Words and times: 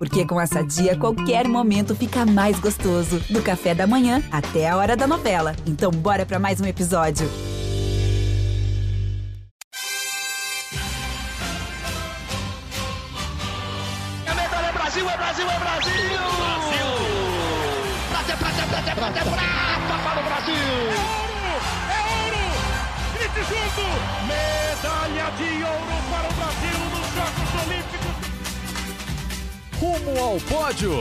Porque 0.00 0.24
com 0.24 0.40
essa 0.40 0.64
dia, 0.64 0.96
qualquer 0.96 1.46
momento 1.46 1.94
fica 1.94 2.24
mais 2.24 2.58
gostoso. 2.58 3.20
Do 3.28 3.42
café 3.42 3.74
da 3.74 3.86
manhã 3.86 4.22
até 4.32 4.66
a 4.66 4.74
hora 4.74 4.96
da 4.96 5.06
novela. 5.06 5.54
Então, 5.66 5.90
bora 5.90 6.24
para 6.24 6.38
mais 6.38 6.58
um 6.58 6.64
episódio. 6.64 7.28
É 14.24 14.34
medalha, 14.34 14.68
é 14.68 14.72
Brasil, 14.72 15.06
é 15.06 15.16
Brasil, 15.18 15.50
é 15.50 15.58
Brasil! 15.58 15.92
Brasil! 16.38 16.86
Prata, 18.08 18.36
prata, 18.38 18.66
prata, 18.68 18.94
prata, 18.94 19.20
prata 19.20 19.98
para 20.02 20.18
o 20.18 20.24
Brasil! 20.24 20.54
É 21.92 22.00
ouro! 22.24 22.44
Grite 23.18 23.42
junto! 23.50 23.84
Medalha 24.26 25.30
de 25.36 25.62
ouro 25.62 25.96
para 26.10 26.26
o 26.26 26.32
Brasil 26.32 26.69
Rumo 29.80 30.20
ao 30.20 30.36
pódio! 30.40 30.92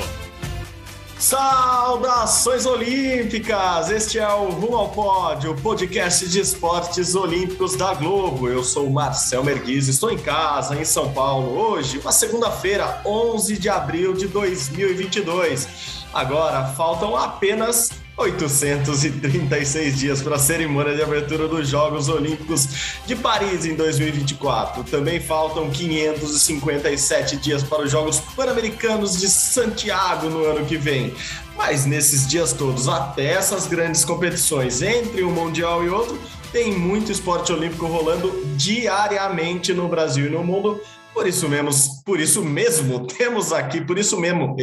Saudações 1.18 2.66
olímpicas! 2.66 3.90
Este 3.90 4.20
é 4.20 4.34
o 4.34 4.52
Rumo 4.52 4.78
ao 4.78 4.88
Pódio, 4.88 5.54
podcast 5.58 6.26
de 6.30 6.40
esportes 6.40 7.14
olímpicos 7.14 7.76
da 7.76 7.94
Globo. 7.94 8.48
Eu 8.48 8.64
sou 8.64 8.88
o 8.88 8.90
Marcel 8.90 9.44
Merguiz, 9.44 9.90
estou 9.90 10.10
em 10.10 10.18
casa, 10.18 10.80
em 10.80 10.86
São 10.86 11.12
Paulo, 11.12 11.60
hoje, 11.60 11.98
uma 11.98 12.14
segunda-feira, 12.14 13.02
11 13.06 13.58
de 13.58 13.68
abril 13.68 14.14
de 14.14 14.30
2022. 14.30 16.06
Agora 16.14 16.64
faltam 16.68 17.18
apenas 17.18 17.92
836 18.20 19.98
dias 19.98 20.22
para 20.22 20.36
a 20.36 20.40
cerimônia 20.40 20.94
de 20.94 21.02
abertura 21.02 21.48
dos 21.48 21.70
Jogos 21.70 22.10
Olímpicos 22.10 22.68
de 23.06 23.16
Paris 23.16 23.66
em 23.66 23.76
2024. 23.76 24.84
Também 24.84 25.22
faltam 25.22 25.70
557 25.70 27.38
dias 27.38 27.64
para 27.64 27.84
os 27.84 27.90
Jogos 27.90 28.20
Pan-Americanos 28.36 29.18
de 29.18 29.30
Santiago 29.30 30.30
no 30.30 30.44
ano 30.44 30.66
que 30.66 30.76
vem. 30.76 31.14
Mas 31.56 31.86
nesses 31.86 32.28
dias 32.28 32.52
todos, 32.52 32.90
até 32.90 33.32
essas 33.32 33.68
grandes 33.68 34.04
competições, 34.04 34.82
entre 34.82 35.24
um 35.24 35.32
Mundial 35.32 35.86
e 35.86 35.90
outro, 35.90 36.20
tem 36.52 36.74
muito 36.74 37.14
esporte 37.14 37.54
olímpico 37.54 37.86
rolando 37.86 38.46
diariamente 38.58 39.74
no 39.74 39.88
Brasil 39.88 40.26
e 40.26 40.30
no 40.30 40.44
mundo. 40.44 40.82
Por 41.14 41.28
isso 41.28 41.50
mesmo, 41.50 41.70
por 42.06 42.20
isso 42.20 42.44
mesmo, 42.44 43.06
temos 43.06 43.52
aqui, 43.52 43.82
por 43.82 43.98
isso 43.98 44.20
mesmo, 44.20 44.56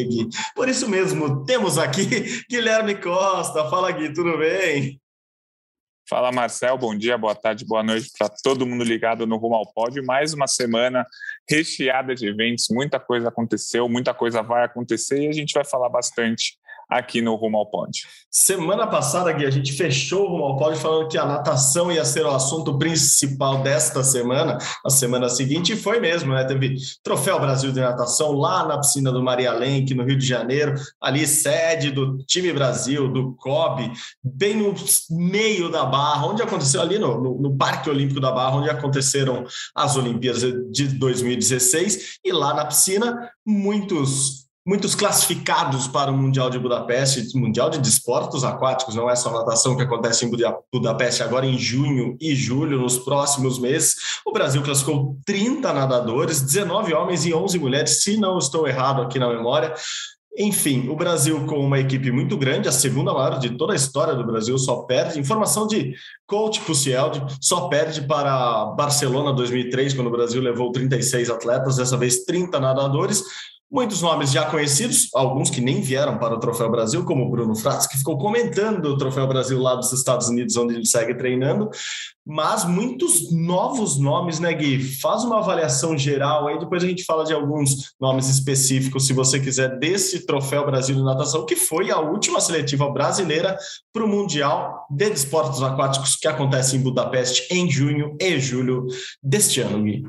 por 0.54 0.68
isso 0.68 0.88
mesmo, 0.88 1.44
temos 1.44 1.76
aqui 1.76 2.06
Guilherme 2.48 2.94
Costa. 2.94 3.68
Fala, 3.68 3.90
Gui, 3.90 4.12
tudo 4.12 4.38
bem? 4.38 5.00
Fala, 6.08 6.30
Marcel, 6.30 6.78
bom 6.78 6.96
dia, 6.96 7.18
boa 7.18 7.34
tarde, 7.34 7.64
boa 7.66 7.82
noite 7.82 8.10
para 8.16 8.28
todo 8.28 8.64
mundo 8.64 8.84
ligado 8.84 9.26
no 9.26 9.36
Rumo 9.36 9.56
ao 9.56 9.72
Pódio. 9.72 10.04
Mais 10.06 10.32
uma 10.32 10.46
semana 10.46 11.04
recheada 11.50 12.14
de 12.14 12.28
eventos, 12.28 12.68
muita 12.70 13.00
coisa 13.00 13.28
aconteceu, 13.28 13.88
muita 13.88 14.14
coisa 14.14 14.40
vai 14.40 14.64
acontecer 14.64 15.20
e 15.20 15.28
a 15.28 15.32
gente 15.32 15.52
vai 15.52 15.64
falar 15.64 15.88
bastante 15.88 16.56
aqui 16.88 17.20
no 17.20 17.34
Rumo 17.34 17.58
ao 17.58 17.66
Pódio. 17.66 18.06
Semana 18.30 18.86
passada, 18.86 19.32
Gui, 19.32 19.44
a 19.44 19.50
gente 19.50 19.72
fechou 19.72 20.24
o 20.24 20.28
Rumo 20.32 20.44
ao 20.44 20.56
Pódio 20.56 20.78
falando 20.78 21.08
que 21.08 21.18
a 21.18 21.26
natação 21.26 21.90
ia 21.90 22.04
ser 22.04 22.24
o 22.24 22.30
assunto 22.30 22.78
principal 22.78 23.62
desta 23.62 24.04
semana, 24.04 24.58
a 24.84 24.90
semana 24.90 25.28
seguinte, 25.28 25.72
e 25.72 25.76
foi 25.76 26.00
mesmo, 26.00 26.32
né? 26.32 26.44
Teve 26.44 26.76
Troféu 27.02 27.40
Brasil 27.40 27.72
de 27.72 27.80
Natação 27.80 28.32
lá 28.32 28.66
na 28.66 28.78
piscina 28.78 29.10
do 29.10 29.22
Maria 29.22 29.52
Lenk, 29.52 29.94
no 29.94 30.04
Rio 30.04 30.16
de 30.16 30.26
Janeiro, 30.26 30.74
ali 31.00 31.26
sede 31.26 31.90
do 31.90 32.18
time 32.24 32.52
Brasil, 32.52 33.12
do 33.12 33.34
COB, 33.36 33.92
bem 34.22 34.56
no 34.56 34.74
meio 35.10 35.70
da 35.70 35.84
Barra, 35.84 36.26
onde 36.26 36.42
aconteceu 36.42 36.80
ali 36.80 36.98
no, 36.98 37.20
no, 37.20 37.40
no 37.40 37.56
Parque 37.56 37.90
Olímpico 37.90 38.20
da 38.20 38.30
Barra, 38.30 38.56
onde 38.56 38.70
aconteceram 38.70 39.44
as 39.74 39.96
Olimpíadas 39.96 40.42
de 40.70 40.88
2016, 40.88 42.18
e 42.24 42.32
lá 42.32 42.54
na 42.54 42.64
piscina, 42.64 43.30
muitos 43.44 44.45
muitos 44.66 44.96
classificados 44.96 45.86
para 45.86 46.10
o 46.10 46.16
Mundial 46.16 46.50
de 46.50 46.58
Budapeste, 46.58 47.38
Mundial 47.38 47.70
de 47.70 47.78
Desportos 47.78 48.42
Aquáticos, 48.42 48.96
não 48.96 49.08
é 49.08 49.14
só 49.14 49.30
natação 49.30 49.76
que 49.76 49.82
acontece 49.82 50.26
em 50.26 50.30
Budapeste 50.72 51.22
agora 51.22 51.46
em 51.46 51.56
junho 51.56 52.16
e 52.20 52.34
julho, 52.34 52.80
nos 52.80 52.98
próximos 52.98 53.60
meses. 53.60 53.94
O 54.26 54.32
Brasil 54.32 54.60
classificou 54.62 55.16
30 55.24 55.72
nadadores, 55.72 56.42
19 56.42 56.92
homens 56.92 57.24
e 57.24 57.32
11 57.32 57.58
mulheres, 57.60 58.02
se 58.02 58.16
não 58.16 58.38
estou 58.38 58.66
errado 58.66 59.02
aqui 59.02 59.20
na 59.20 59.28
memória. 59.28 59.72
Enfim, 60.38 60.88
o 60.88 60.96
Brasil 60.96 61.46
com 61.46 61.58
uma 61.60 61.78
equipe 61.78 62.10
muito 62.10 62.36
grande, 62.36 62.68
a 62.68 62.72
segunda 62.72 63.14
maior 63.14 63.38
de 63.38 63.56
toda 63.56 63.72
a 63.72 63.76
história 63.76 64.14
do 64.14 64.26
Brasil, 64.26 64.58
só 64.58 64.82
perde. 64.82 65.18
Informação 65.18 65.66
de 65.66 65.94
coach 66.26 66.60
Puciel, 66.60 67.12
só 67.40 67.68
perde 67.68 68.02
para 68.02 68.66
Barcelona 68.76 69.32
2003, 69.32 69.94
quando 69.94 70.08
o 70.08 70.10
Brasil 70.10 70.42
levou 70.42 70.72
36 70.72 71.30
atletas, 71.30 71.76
dessa 71.76 71.96
vez 71.96 72.24
30 72.24 72.60
nadadores. 72.60 73.22
Muitos 73.68 74.00
nomes 74.00 74.30
já 74.30 74.48
conhecidos, 74.48 75.08
alguns 75.12 75.50
que 75.50 75.60
nem 75.60 75.80
vieram 75.80 76.18
para 76.18 76.34
o 76.34 76.38
Troféu 76.38 76.70
Brasil, 76.70 77.04
como 77.04 77.24
o 77.24 77.30
Bruno 77.30 77.56
Fratz, 77.56 77.88
que 77.88 77.98
ficou 77.98 78.16
comentando 78.16 78.86
o 78.86 78.96
Troféu 78.96 79.26
Brasil 79.26 79.60
lá 79.60 79.74
dos 79.74 79.92
Estados 79.92 80.28
Unidos, 80.28 80.56
onde 80.56 80.74
ele 80.74 80.86
segue 80.86 81.16
treinando, 81.16 81.68
mas 82.24 82.64
muitos 82.64 83.32
novos 83.32 83.98
nomes, 83.98 84.38
né, 84.38 84.52
Gui? 84.52 84.78
Faz 85.00 85.24
uma 85.24 85.38
avaliação 85.38 85.98
geral 85.98 86.46
aí, 86.46 86.60
depois 86.60 86.84
a 86.84 86.86
gente 86.86 87.04
fala 87.04 87.24
de 87.24 87.34
alguns 87.34 87.92
nomes 88.00 88.28
específicos, 88.28 89.04
se 89.04 89.12
você 89.12 89.40
quiser, 89.40 89.78
desse 89.80 90.24
Troféu 90.24 90.64
Brasil 90.64 90.94
de 90.94 91.02
Natação, 91.02 91.44
que 91.44 91.56
foi 91.56 91.90
a 91.90 91.98
última 91.98 92.40
seletiva 92.40 92.88
brasileira 92.88 93.58
para 93.92 94.04
o 94.04 94.08
Mundial 94.08 94.86
de 94.88 95.10
Desportos 95.10 95.60
Aquáticos 95.60 96.14
que 96.14 96.28
acontece 96.28 96.76
em 96.76 96.82
Budapeste 96.82 97.52
em 97.52 97.68
junho 97.68 98.16
e 98.20 98.38
julho 98.38 98.86
deste 99.20 99.60
ano, 99.60 99.82
Gui. 99.82 100.04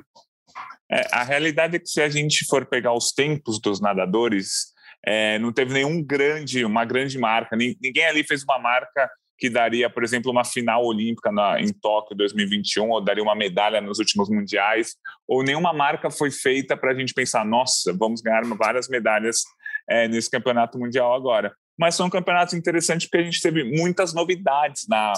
É, 0.92 1.08
a 1.12 1.24
realidade 1.24 1.76
é 1.76 1.80
que 1.80 1.90
se 1.90 2.02
a 2.02 2.10
gente 2.10 2.46
for 2.46 2.66
pegar 2.66 2.94
os 2.94 3.12
tempos 3.12 3.60
dos 3.60 3.82
nadadores, 3.82 4.74
é, 5.06 5.38
não 5.40 5.52
teve 5.52 5.74
nenhum 5.74 6.04
grande, 6.04 6.64
uma 6.66 6.86
grande 6.86 7.18
marca, 7.18 7.56
ninguém 7.56 8.06
ali 8.06 8.24
fez 8.24 8.44
uma 8.44 8.58
marca 8.58 9.10
que 9.38 9.50
daria, 9.50 9.90
por 9.90 10.04
exemplo, 10.04 10.32
uma 10.32 10.44
final 10.44 10.84
olímpica 10.84 11.32
na, 11.32 11.62
em 11.62 11.72
Tóquio 11.72 12.18
2021, 12.18 12.90
ou 12.90 13.02
daria 13.02 13.22
uma 13.22 13.36
medalha 13.36 13.80
nos 13.80 14.00
últimos 14.00 14.30
mundiais, 14.30 14.96
ou 15.28 15.44
nenhuma 15.44 15.72
marca 15.72 16.10
foi 16.10 16.32
feita 16.32 16.76
para 16.76 16.92
a 16.92 16.96
gente 16.96 17.14
pensar, 17.14 17.46
nossa, 17.46 17.94
vamos 17.94 18.22
ganhar 18.22 18.44
várias 18.58 18.88
medalhas 18.88 19.44
é, 19.88 20.08
nesse 20.08 20.30
campeonato 20.30 20.80
mundial 20.80 21.14
agora. 21.14 21.54
Mas 21.78 21.94
são 21.94 22.10
campeonatos 22.10 22.56
interessantes 22.56 23.08
porque 23.08 23.22
a 23.22 23.26
gente 23.26 23.42
teve 23.42 23.64
muitas 23.64 24.12
novidades 24.12 24.88
na, 24.90 25.14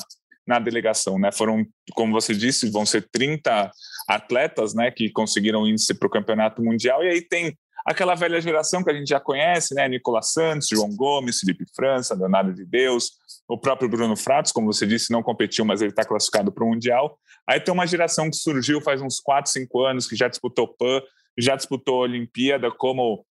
na 0.45 0.59
delegação, 0.59 1.17
né? 1.17 1.31
Foram, 1.31 1.65
como 1.93 2.11
você 2.11 2.33
disse, 2.33 2.69
vão 2.69 2.85
ser 2.85 3.07
30 3.09 3.71
atletas, 4.09 4.73
né, 4.73 4.89
que 4.89 5.11
conseguiram 5.11 5.67
índice 5.67 5.93
para 5.93 6.07
o 6.07 6.11
campeonato 6.11 6.63
mundial. 6.63 7.03
E 7.03 7.09
aí 7.09 7.21
tem 7.21 7.55
aquela 7.85 8.15
velha 8.15 8.41
geração 8.41 8.83
que 8.83 8.89
a 8.89 8.93
gente 8.93 9.07
já 9.07 9.19
conhece, 9.19 9.73
né? 9.75 9.87
Nicolas 9.87 10.31
Santos, 10.31 10.67
João 10.67 10.95
Gomes, 10.95 11.39
Felipe 11.39 11.65
França, 11.75 12.15
Leonardo 12.15 12.53
de 12.53 12.65
Deus, 12.65 13.11
o 13.47 13.57
próprio 13.57 13.87
Bruno 13.87 14.15
Fratos, 14.15 14.51
como 14.51 14.71
você 14.71 14.85
disse, 14.85 15.11
não 15.11 15.23
competiu, 15.23 15.63
mas 15.63 15.81
ele 15.81 15.91
está 15.91 16.03
classificado 16.03 16.51
para 16.51 16.63
o 16.63 16.67
Mundial. 16.67 17.17
Aí 17.47 17.59
tem 17.59 17.73
uma 17.73 17.87
geração 17.87 18.29
que 18.29 18.35
surgiu 18.35 18.81
faz 18.81 19.01
uns 19.01 19.19
4, 19.19 19.51
5 19.51 19.85
anos, 19.85 20.07
que 20.07 20.15
já 20.15 20.27
disputou 20.27 20.67
PAN, 20.67 21.01
já 21.37 21.55
disputou 21.55 22.01
Olimpíada, 22.01 22.69
como 22.71 23.25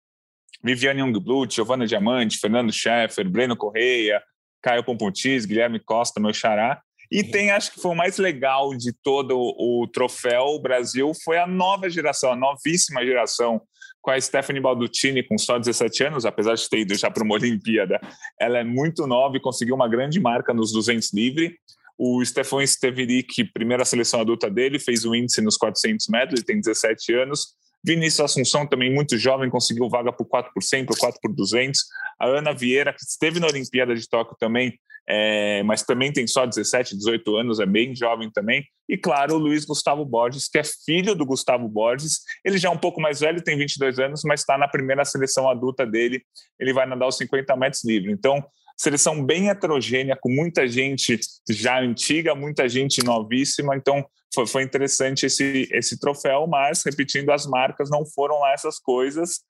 Viviane 0.63 1.01
Jungblut, 1.01 1.55
Giovanna 1.55 1.87
Diamante, 1.87 2.39
Fernando 2.39 2.73
Scheffer, 2.73 3.29
Breno 3.29 3.57
Correia, 3.57 4.23
Caio 4.63 4.83
Pompontis, 4.83 5.45
Guilherme 5.45 5.79
Costa, 5.79 6.21
meu 6.21 6.33
xará. 6.33 6.81
E 7.11 7.25
tem, 7.25 7.51
acho 7.51 7.73
que 7.73 7.81
foi 7.81 7.93
o 7.93 7.97
mais 7.97 8.19
legal 8.19 8.77
de 8.77 8.93
todo 9.03 9.37
o, 9.39 9.87
troféu 9.87 10.59
Brasil, 10.61 11.13
foi 11.25 11.39
a 11.39 11.47
nova 11.47 11.89
geração, 11.89 12.33
a 12.33 12.37
novíssima 12.37 13.05
geração, 13.05 13.61
com 14.01 14.11
a 14.11 14.21
Stephanie 14.21 14.61
Baldutini, 14.61 15.23
com 15.23 15.39
só 15.39 15.59
17 15.59 16.05
anos, 16.05 16.27
apesar 16.27 16.55
de 16.55 16.69
ter 16.69 16.81
ido 16.81 16.95
já 16.95 17.11
para 17.11 17.25
uma 17.25 17.35
Olimpíada. 17.35 17.99
Ela 18.39 18.59
é 18.59 18.65
muito 18.65 19.07
nova 19.07 19.37
e 19.37 19.41
conseguiu 19.41 19.75
uma 19.75 19.89
grande 19.89 20.21
marca 20.21 20.53
nos 20.53 20.73
200 20.73 21.13
livre. 21.15 21.57
O 21.97 22.25
Stefan 22.25 22.65
Steverick, 22.65 23.45
primeira 23.53 23.85
seleção 23.85 24.21
adulta 24.21 24.49
dele, 24.49 24.79
fez 24.79 25.05
o 25.05 25.15
índice 25.15 25.41
nos 25.41 25.57
400 25.57 26.07
metros, 26.09 26.39
ele 26.39 26.47
tem 26.47 26.61
17 26.61 27.13
anos. 27.15 27.58
Vinícius 27.85 28.21
Assunção, 28.21 28.67
também 28.67 28.93
muito 28.93 29.17
jovem, 29.17 29.51
conseguiu 29.51 29.89
vaga 29.89 30.13
por 30.13 30.27
4 30.27 30.53
por 30.53 30.63
100, 30.63 30.87
por 30.87 30.99
4 30.99 31.21
por 31.21 31.35
200. 31.35 31.81
A 32.21 32.27
Ana 32.27 32.53
Vieira, 32.53 32.93
que 32.93 33.03
esteve 33.03 33.41
na 33.41 33.47
Olimpíada 33.47 33.95
de 33.95 34.09
Tóquio 34.09 34.37
também, 34.39 34.79
é, 35.11 35.63
mas 35.63 35.83
também 35.83 36.13
tem 36.13 36.27
só 36.27 36.45
17, 36.45 36.95
18 36.95 37.37
anos, 37.37 37.61
é 37.61 37.67
bem 37.67 37.95
jovem 37.97 38.31
também. 38.31 38.63
E 38.87 38.97
claro, 38.99 39.37
o 39.37 39.39
Luiz 39.39 39.65
Gustavo 39.65 40.05
Borges, 40.05 40.49
que 40.49 40.59
é 40.59 40.63
filho 40.85 41.15
do 41.15 41.25
Gustavo 41.25 41.67
Borges. 41.67 42.21
Ele 42.45 42.59
já 42.59 42.69
é 42.69 42.73
um 42.73 42.77
pouco 42.79 43.01
mais 43.01 43.21
velho, 43.21 43.43
tem 43.43 43.57
22 43.57 43.99
anos, 43.99 44.21
mas 44.25 44.41
está 44.41 44.59
na 44.59 44.69
primeira 44.69 45.05
seleção 45.07 45.49
adulta 45.49 45.87
dele. 45.87 46.23
Ele 46.61 46.75
vai 46.75 46.87
nadar 46.87 47.09
os 47.09 47.17
50 47.17 47.57
metros 47.57 47.85
livre. 47.85 48.13
Então, 48.13 48.45
seleção 48.79 49.25
bem 49.25 49.51
heterogênea, 49.51 50.17
com 50.19 50.31
muita 50.31 50.67
gente 50.69 51.19
já 51.51 51.81
antiga, 51.81 52.35
muita 52.35 52.69
gente 52.69 53.05
novíssima. 53.05 53.77
Então, 53.77 54.07
foi, 54.33 54.47
foi 54.47 54.63
interessante 54.63 55.27
esse, 55.27 55.69
esse 55.73 55.99
troféu, 55.99 56.47
mas, 56.47 56.83
repetindo, 56.85 57.31
as 57.31 57.45
marcas 57.45 57.91
não 57.91 58.07
foram 58.07 58.39
lá 58.39 58.53
essas 58.53 58.79
coisas. 58.79 59.41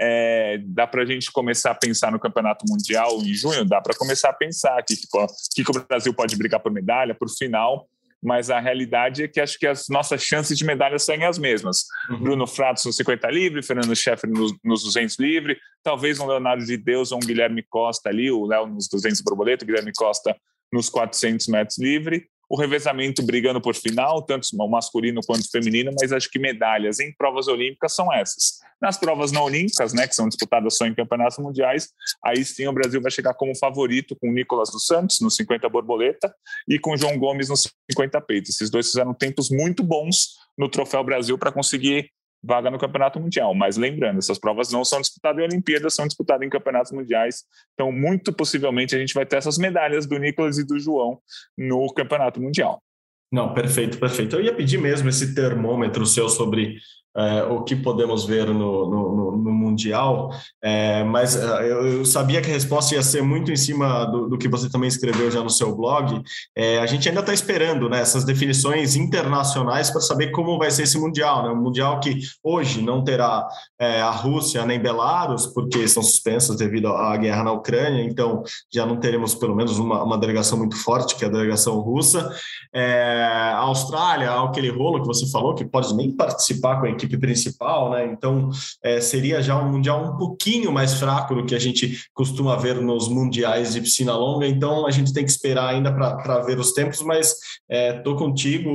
É, 0.00 0.58
dá 0.64 0.86
para 0.86 1.02
a 1.02 1.06
gente 1.06 1.30
começar 1.30 1.72
a 1.72 1.74
pensar 1.74 2.10
no 2.10 2.20
Campeonato 2.20 2.64
Mundial 2.66 3.20
em 3.20 3.34
junho? 3.34 3.64
Dá 3.64 3.80
para 3.80 3.94
começar 3.96 4.30
a 4.30 4.32
pensar 4.32 4.82
que, 4.84 4.94
que, 4.96 5.64
que 5.64 5.70
o 5.70 5.86
Brasil 5.86 6.14
pode 6.14 6.36
brigar 6.36 6.60
por 6.60 6.72
medalha, 6.72 7.14
por 7.14 7.28
final. 7.28 7.86
Mas 8.22 8.50
a 8.50 8.58
realidade 8.58 9.22
é 9.22 9.28
que 9.28 9.40
acho 9.40 9.58
que 9.58 9.66
as 9.66 9.86
nossas 9.88 10.22
chances 10.22 10.58
de 10.58 10.64
medalha 10.64 10.98
seguem 10.98 11.26
as 11.26 11.38
mesmas. 11.38 11.84
Uhum. 12.10 12.20
Bruno 12.20 12.46
Fratos 12.46 12.84
no 12.84 12.92
50 12.92 13.30
livre, 13.30 13.62
Fernando 13.62 13.94
Scheffer 13.94 14.28
nos, 14.28 14.54
nos 14.64 14.82
200 14.82 15.18
livre, 15.18 15.58
talvez 15.82 16.18
um 16.18 16.26
Leonardo 16.26 16.64
de 16.64 16.76
Deus 16.76 17.12
ou 17.12 17.18
um 17.18 17.26
Guilherme 17.26 17.62
Costa 17.62 18.08
ali, 18.08 18.30
o 18.30 18.44
Léo 18.44 18.66
nos 18.66 18.88
200 18.88 19.20
borboleta, 19.20 19.64
o 19.64 19.66
Guilherme 19.66 19.92
Costa 19.96 20.36
nos 20.72 20.88
400 20.88 21.46
metros 21.48 21.78
livre, 21.78 22.28
o 22.48 22.56
revezamento 22.56 23.22
brigando 23.22 23.60
por 23.60 23.74
final, 23.74 24.22
tanto 24.22 24.48
masculino 24.68 25.20
quanto 25.26 25.50
feminino, 25.50 25.92
mas 26.00 26.12
acho 26.12 26.30
que 26.30 26.38
medalhas 26.38 26.98
em 26.98 27.12
provas 27.12 27.46
olímpicas 27.46 27.94
são 27.94 28.12
essas. 28.12 28.60
Nas 28.80 28.96
provas 28.96 29.30
não 29.30 29.44
olímpicas, 29.44 29.92
né, 29.92 30.06
que 30.06 30.14
são 30.14 30.28
disputadas 30.28 30.76
só 30.76 30.86
em 30.86 30.94
campeonatos 30.94 31.38
mundiais, 31.38 31.90
aí 32.24 32.44
sim 32.44 32.66
o 32.66 32.72
Brasil 32.72 33.02
vai 33.02 33.10
chegar 33.10 33.34
como 33.34 33.56
favorito 33.56 34.16
com 34.16 34.30
o 34.30 34.32
Nicolas 34.32 34.70
dos 34.70 34.86
Santos 34.86 35.20
no 35.20 35.30
50 35.30 35.68
borboleta 35.68 36.32
e 36.66 36.78
com 36.78 36.92
o 36.92 36.96
João 36.96 37.18
Gomes 37.18 37.48
no 37.48 37.56
50 37.56 38.20
peito. 38.22 38.50
Esses 38.50 38.70
dois 38.70 38.86
fizeram 38.86 39.12
tempos 39.12 39.50
muito 39.50 39.82
bons 39.82 40.38
no 40.56 40.68
Troféu 40.68 41.04
Brasil 41.04 41.36
para 41.36 41.52
conseguir 41.52 42.10
vaga 42.42 42.70
no 42.70 42.78
Campeonato 42.78 43.20
Mundial. 43.20 43.54
Mas 43.54 43.76
lembrando, 43.76 44.18
essas 44.18 44.38
provas 44.38 44.72
não 44.72 44.84
são 44.84 45.00
disputadas 45.00 45.40
em 45.40 45.44
Olimpíadas, 45.44 45.94
são 45.94 46.06
disputadas 46.06 46.46
em 46.46 46.50
campeonatos 46.50 46.92
mundiais. 46.92 47.44
Então, 47.74 47.90
muito 47.92 48.32
possivelmente, 48.32 48.94
a 48.94 48.98
gente 48.98 49.14
vai 49.14 49.26
ter 49.26 49.36
essas 49.36 49.58
medalhas 49.58 50.06
do 50.06 50.18
Nicolas 50.18 50.58
e 50.58 50.66
do 50.66 50.78
João 50.78 51.18
no 51.56 51.92
Campeonato 51.92 52.40
Mundial. 52.40 52.82
Não, 53.30 53.52
perfeito, 53.52 53.98
perfeito. 53.98 54.36
Eu 54.36 54.42
ia 54.42 54.54
pedir 54.54 54.78
mesmo 54.78 55.08
esse 55.08 55.34
termômetro 55.34 56.06
seu 56.06 56.28
sobre 56.28 56.78
é, 57.18 57.42
o 57.44 57.62
que 57.62 57.74
podemos 57.74 58.24
ver 58.24 58.46
no, 58.46 58.88
no, 58.88 59.36
no 59.36 59.52
Mundial, 59.52 60.30
é, 60.62 61.02
mas 61.02 61.34
é, 61.36 61.72
eu, 61.72 62.04
sabia 62.04 62.40
que 62.40 62.48
a 62.48 62.52
resposta 62.52 62.94
ia 62.94 63.02
ser 63.02 63.22
muito 63.22 63.50
em 63.50 63.56
cima 63.56 64.04
do, 64.04 64.28
do 64.28 64.38
que 64.38 64.48
você 64.48 64.70
também 64.70 64.88
escreveu 64.88 65.30
já 65.30 65.42
no 65.42 65.50
seu 65.50 65.74
blog. 65.74 66.22
É, 66.56 66.78
a 66.78 66.86
gente 66.86 67.08
ainda 67.08 67.20
está 67.20 67.34
esperando 67.34 67.88
né, 67.88 68.00
essas 68.00 68.24
definições 68.24 68.94
internacionais 68.94 69.90
para 69.90 70.00
saber 70.00 70.30
como 70.30 70.58
vai 70.58 70.70
ser 70.70 70.84
esse 70.84 70.98
Mundial. 70.98 71.42
Né? 71.42 71.50
Um 71.50 71.62
Mundial 71.62 71.98
que 71.98 72.20
hoje 72.42 72.82
não 72.82 73.02
terá 73.02 73.48
é, 73.80 74.00
a 74.00 74.10
Rússia 74.10 74.64
nem 74.64 74.80
Belarus, 74.80 75.46
porque 75.46 75.78
estão 75.78 76.02
suspensas 76.02 76.56
devido 76.56 76.88
à 76.88 77.16
guerra 77.16 77.42
na 77.42 77.52
Ucrânia, 77.52 78.02
então 78.04 78.42
já 78.72 78.86
não 78.86 78.96
teremos 78.96 79.34
pelo 79.34 79.56
menos 79.56 79.78
uma, 79.78 80.02
uma 80.02 80.18
delegação 80.18 80.56
muito 80.56 80.76
forte, 80.76 81.16
que 81.16 81.24
é 81.24 81.28
a 81.28 81.30
delegação 81.30 81.78
russa. 81.80 82.30
É, 82.72 83.24
a 83.54 83.58
Austrália, 83.58 84.32
aquele 84.40 84.70
rolo 84.70 85.00
que 85.00 85.06
você 85.06 85.28
falou, 85.30 85.54
que 85.54 85.64
pode 85.64 85.94
nem 85.94 86.10
participar 86.10 86.80
com 86.80 86.86
a 86.86 86.90
equipe 86.90 87.07
principal, 87.16 87.90
né? 87.90 88.06
Então 88.06 88.50
é, 88.82 89.00
seria 89.00 89.40
já 89.40 89.56
um 89.56 89.70
mundial 89.70 90.04
um 90.04 90.16
pouquinho 90.16 90.72
mais 90.72 90.94
fraco 90.94 91.34
do 91.34 91.46
que 91.46 91.54
a 91.54 91.58
gente 91.58 92.04
costuma 92.12 92.56
ver 92.56 92.80
nos 92.80 93.08
mundiais 93.08 93.72
de 93.72 93.80
piscina 93.80 94.16
longa. 94.16 94.46
Então 94.46 94.86
a 94.86 94.90
gente 94.90 95.12
tem 95.12 95.24
que 95.24 95.30
esperar 95.30 95.70
ainda 95.70 95.92
para 95.92 96.40
ver 96.40 96.58
os 96.58 96.72
tempos, 96.72 97.02
mas 97.02 97.34
estou 97.68 98.14
é, 98.14 98.18
contigo. 98.18 98.68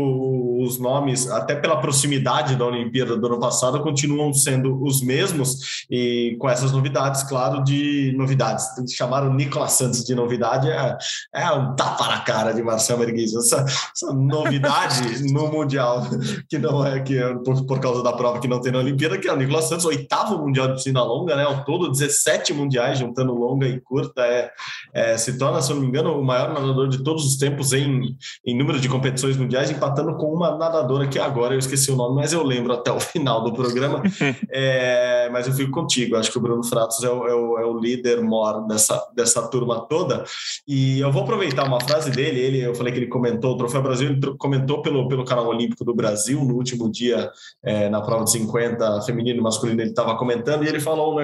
Os 0.64 0.80
nomes, 0.80 1.30
até 1.30 1.56
pela 1.56 1.82
proximidade 1.82 2.56
da 2.56 2.66
Olimpíada 2.66 3.18
do 3.18 3.28
ano 3.28 3.40
passado, 3.40 3.82
continuam 3.82 4.34
sendo 4.34 4.82
os 4.82 5.02
mesmos 5.02 5.84
e 5.90 6.38
com 6.40 6.50
essas 6.50 6.72
novidades, 6.72 7.24
claro, 7.24 7.64
de 7.64 8.14
novidades. 8.16 8.66
Chamaram 8.96 9.30
o 9.30 9.34
Nicolas 9.34 9.74
Santos 9.74 10.04
de 10.04 10.16
novidade 10.16 10.70
é, 10.70 10.98
é 11.34 11.52
um 11.52 11.76
tapa 11.76 12.08
na 12.08 12.20
cara 12.22 12.54
de 12.54 12.62
Marcelo 12.62 13.00
Merguiz. 13.00 13.34
Essa, 13.36 13.66
essa 13.66 14.14
novidade 14.14 15.24
no 15.32 15.52
mundial 15.52 16.04
que 16.48 16.58
não 16.58 16.86
é 16.86 17.00
que 17.02 17.18
é 17.18 17.34
por, 17.36 17.66
por 17.66 17.80
causa 17.80 18.04
da 18.04 18.14
prova 18.24 18.40
que 18.40 18.48
não 18.48 18.62
tem 18.62 18.72
na 18.72 18.80
Olimpíada, 18.80 19.18
que 19.18 19.28
é 19.28 19.34
o 19.34 19.36
Nicolas 19.36 19.66
Santos, 19.66 19.84
oitavo 19.84 20.38
mundial 20.38 20.68
de 20.68 20.76
piscina 20.76 21.04
longa, 21.04 21.36
né? 21.36 21.44
Ao 21.44 21.66
todo, 21.66 21.92
17 21.92 22.54
mundiais, 22.54 22.98
juntando 22.98 23.34
longa 23.34 23.68
e 23.68 23.82
curta. 23.82 24.22
É, 24.22 24.50
é, 24.94 25.18
se 25.18 25.38
torna, 25.38 25.62
se 25.62 25.72
eu 25.72 25.76
não 25.76 25.84
me 25.84 25.90
engano, 25.90 26.18
o 26.18 26.24
maior 26.24 26.54
nadador 26.54 26.88
de 26.88 27.04
todos 27.04 27.26
os 27.26 27.36
tempos 27.36 27.74
em, 27.74 28.16
em 28.46 28.58
número 28.58 28.80
de 28.80 28.88
competições 28.88 29.36
mundiais, 29.36 29.70
empatando 29.70 30.16
com 30.16 30.34
uma 30.34 30.58
nadadora 30.58 31.06
que 31.06 31.20
agora 31.20 31.54
eu 31.54 31.60
esqueci 31.60 31.92
o 31.92 31.98
nome, 31.98 32.16
mas 32.16 32.32
eu 32.32 32.44
lembro 32.44 32.72
até 32.72 32.94
o 32.94 33.00
final 33.02 33.44
do 33.44 33.52
programa. 33.52 34.02
é, 34.50 35.30
mas 35.30 35.46
eu 35.46 35.54
fico 35.54 35.72
contigo, 35.72 36.16
acho 36.16 36.32
que 36.32 36.38
o 36.38 36.42
Bruno 36.42 36.64
Fratos 36.64 37.04
é 37.04 37.10
o, 37.10 37.28
é 37.28 37.36
o, 37.36 37.60
é 37.60 37.66
o 37.66 37.78
líder 37.78 38.22
mor 38.22 38.66
dessa, 38.68 39.06
dessa 39.14 39.46
turma 39.50 39.82
toda. 39.82 40.24
E 40.66 41.02
eu 41.02 41.12
vou 41.12 41.24
aproveitar 41.24 41.66
uma 41.66 41.82
frase 41.82 42.10
dele, 42.10 42.40
ele, 42.40 42.62
eu 42.62 42.74
falei 42.74 42.94
que 42.94 43.00
ele 43.00 43.08
comentou 43.08 43.54
o 43.54 43.58
Troféu 43.58 43.82
Brasil, 43.82 44.10
ele 44.10 44.22
comentou 44.38 44.82
pelo, 44.82 45.10
pelo 45.10 45.26
canal 45.26 45.48
Olímpico 45.48 45.84
do 45.84 45.94
Brasil 45.94 46.42
no 46.42 46.56
último 46.56 46.90
dia 46.90 47.30
é, 47.62 47.90
na 47.90 48.02
prova 48.04 48.24
de 48.24 48.32
50 48.32 49.02
feminino 49.02 49.40
e 49.40 49.42
masculino 49.42 49.82
ele 49.82 49.90
estava 49.90 50.16
comentando 50.16 50.64
e 50.64 50.68
ele 50.68 50.80
falou 50.80 51.20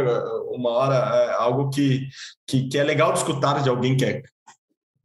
uma 0.49 0.69
hora 0.71 0.95
é, 0.95 1.33
algo 1.33 1.69
que, 1.69 2.07
que, 2.47 2.67
que, 2.67 2.77
é 2.77 2.83
legal 2.83 3.11
de 3.11 3.19
escutar 3.19 3.61
de 3.61 3.69
alguém 3.69 3.95
que 3.95 4.05
é 4.05 4.21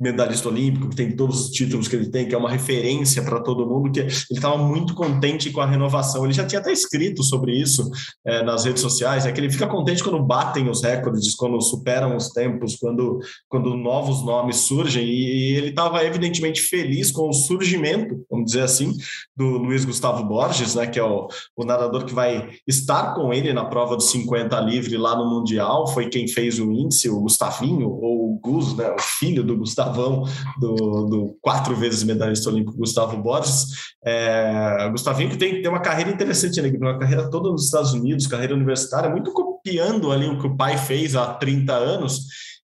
medalhista 0.00 0.48
olímpico, 0.48 0.88
que 0.88 0.96
tem 0.96 1.14
todos 1.14 1.46
os 1.46 1.50
títulos 1.50 1.86
que 1.86 1.94
ele 1.94 2.10
tem, 2.10 2.26
que 2.26 2.34
é 2.34 2.38
uma 2.38 2.50
referência 2.50 3.22
para 3.22 3.40
todo 3.40 3.66
mundo, 3.66 3.90
que 3.90 4.00
ele 4.00 4.10
estava 4.30 4.58
muito 4.58 4.94
contente 4.94 5.50
com 5.50 5.60
a 5.60 5.66
renovação. 5.66 6.24
Ele 6.24 6.34
já 6.34 6.44
tinha 6.44 6.60
até 6.60 6.72
escrito 6.72 7.22
sobre 7.22 7.52
isso 7.52 7.88
é, 8.26 8.42
nas 8.42 8.64
redes 8.64 8.82
sociais, 8.82 9.24
é 9.24 9.32
que 9.32 9.40
ele 9.40 9.50
fica 9.50 9.66
contente 9.66 10.02
quando 10.02 10.22
batem 10.22 10.68
os 10.68 10.82
recordes, 10.82 11.34
quando 11.34 11.60
superam 11.62 12.16
os 12.16 12.30
tempos, 12.30 12.76
quando, 12.76 13.20
quando 13.48 13.76
novos 13.76 14.24
nomes 14.24 14.56
surgem, 14.56 15.04
e, 15.04 15.52
e 15.52 15.56
ele 15.56 15.68
estava 15.68 16.04
evidentemente 16.04 16.60
feliz 16.60 17.10
com 17.10 17.28
o 17.28 17.32
surgimento, 17.32 18.24
vamos 18.28 18.46
dizer 18.46 18.62
assim, 18.62 18.92
do 19.36 19.58
Luiz 19.58 19.84
Gustavo 19.84 20.24
Borges, 20.24 20.74
né, 20.74 20.86
que 20.86 20.98
é 20.98 21.04
o, 21.04 21.28
o 21.56 21.64
nadador 21.64 22.04
que 22.04 22.14
vai 22.14 22.50
estar 22.66 23.14
com 23.14 23.32
ele 23.32 23.52
na 23.52 23.64
prova 23.64 23.96
dos 23.96 24.10
50 24.10 24.58
livre 24.60 24.96
lá 24.96 25.16
no 25.16 25.30
Mundial, 25.30 25.86
foi 25.86 26.08
quem 26.08 26.26
fez 26.26 26.58
o 26.58 26.72
índice, 26.72 27.08
o 27.08 27.20
Gustavinho, 27.20 27.88
ou 27.88 28.32
o 28.32 28.40
Gus, 28.42 28.76
né, 28.76 28.90
o 28.90 29.00
filho 29.00 29.44
do 29.44 29.56
Gustavo 29.56 29.84
Gustavão, 29.94 30.24
do, 30.58 31.06
do 31.06 31.38
quatro 31.40 31.76
vezes 31.76 32.02
medalhista 32.02 32.50
olímpico 32.50 32.76
Gustavo 32.76 33.16
Borges. 33.16 33.66
É, 34.04 34.88
Gustavinho 34.90 35.30
que 35.30 35.36
tem, 35.36 35.62
tem 35.62 35.70
uma 35.70 35.80
carreira 35.80 36.10
interessante, 36.10 36.60
né? 36.60 36.70
Uma 36.76 36.98
carreira 36.98 37.30
toda 37.30 37.50
nos 37.50 37.64
Estados 37.66 37.92
Unidos, 37.92 38.26
carreira 38.26 38.54
universitária, 38.54 39.08
muito 39.08 39.32
copiando 39.32 40.10
ali 40.12 40.28
o 40.28 40.38
que 40.38 40.46
o 40.46 40.56
pai 40.56 40.76
fez 40.76 41.14
há 41.14 41.26
30 41.34 41.72
anos. 41.72 42.26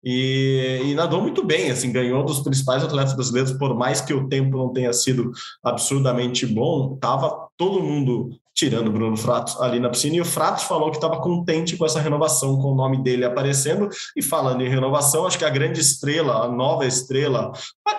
E, 0.07 0.81
e, 0.85 0.93
nadou 0.93 1.19
muito 1.19 1.43
bem, 1.43 1.71
assim, 1.71 1.91
ganhou 1.91 2.23
dos 2.23 2.39
principais 2.41 2.83
atletas 2.83 3.15
brasileiros, 3.15 3.53
por 3.53 3.75
mais 3.75 4.01
que 4.01 4.13
o 4.13 4.29
tempo 4.29 4.55
não 4.55 4.71
tenha 4.71 4.93
sido 4.93 5.31
absurdamente 5.63 6.45
bom, 6.45 6.93
estava 6.93 7.47
todo 7.57 7.83
mundo 7.83 8.29
tirando 8.55 8.87
o 8.87 8.91
Bruno 8.91 9.17
Fratos 9.17 9.59
ali 9.59 9.81
na 9.81 9.89
piscina, 9.89 10.15
e 10.15 10.21
o 10.21 10.25
Fratos 10.25 10.63
falou 10.63 10.89
que 10.89 10.95
estava 10.95 11.19
contente 11.19 11.75
com 11.75 11.85
essa 11.85 11.99
renovação, 11.99 12.57
com 12.57 12.71
o 12.71 12.75
nome 12.75 13.03
dele 13.03 13.25
aparecendo, 13.25 13.89
e 14.15 14.21
falando 14.21 14.61
em 14.61 14.69
renovação, 14.69 15.27
acho 15.27 15.37
que 15.37 15.43
a 15.43 15.49
grande 15.49 15.81
estrela, 15.81 16.45
a 16.45 16.47
nova 16.47 16.85
estrela, 16.85 17.51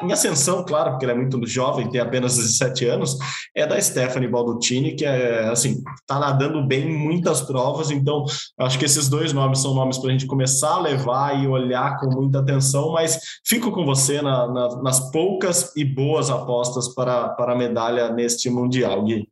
em 0.02 0.10
ascensão, 0.10 0.64
claro, 0.64 0.92
porque 0.92 1.04
ele 1.04 1.12
é 1.12 1.14
muito 1.14 1.46
jovem, 1.46 1.90
tem 1.90 2.00
apenas 2.00 2.36
17 2.36 2.86
anos, 2.86 3.18
é 3.54 3.66
da 3.66 3.78
Stephanie 3.78 4.28
Baldutini, 4.28 4.96
que 4.96 5.04
é, 5.04 5.46
assim, 5.48 5.82
está 6.00 6.18
nadando 6.18 6.66
bem 6.66 6.90
em 6.90 6.96
muitas 6.96 7.42
provas, 7.42 7.90
então 7.90 8.24
acho 8.58 8.78
que 8.78 8.86
esses 8.86 9.10
dois 9.10 9.34
nomes 9.34 9.58
são 9.58 9.74
nomes 9.74 9.98
para 9.98 10.08
a 10.08 10.12
gente 10.12 10.26
começar 10.26 10.76
a 10.76 10.80
levar 10.80 11.38
e 11.38 11.46
olhar 11.46 11.98
com 12.00 12.08
muita 12.08 12.38
atenção, 12.38 12.92
mas 12.92 13.18
fico 13.44 13.70
com 13.70 13.84
você 13.84 14.22
na, 14.22 14.46
na, 14.50 14.82
nas 14.82 15.10
poucas 15.10 15.76
e 15.76 15.84
boas 15.84 16.30
apostas 16.30 16.88
para, 16.94 17.28
para 17.30 17.52
a 17.52 17.56
medalha 17.56 18.10
neste 18.10 18.48
Mundial, 18.48 19.04
Gui. 19.04 19.28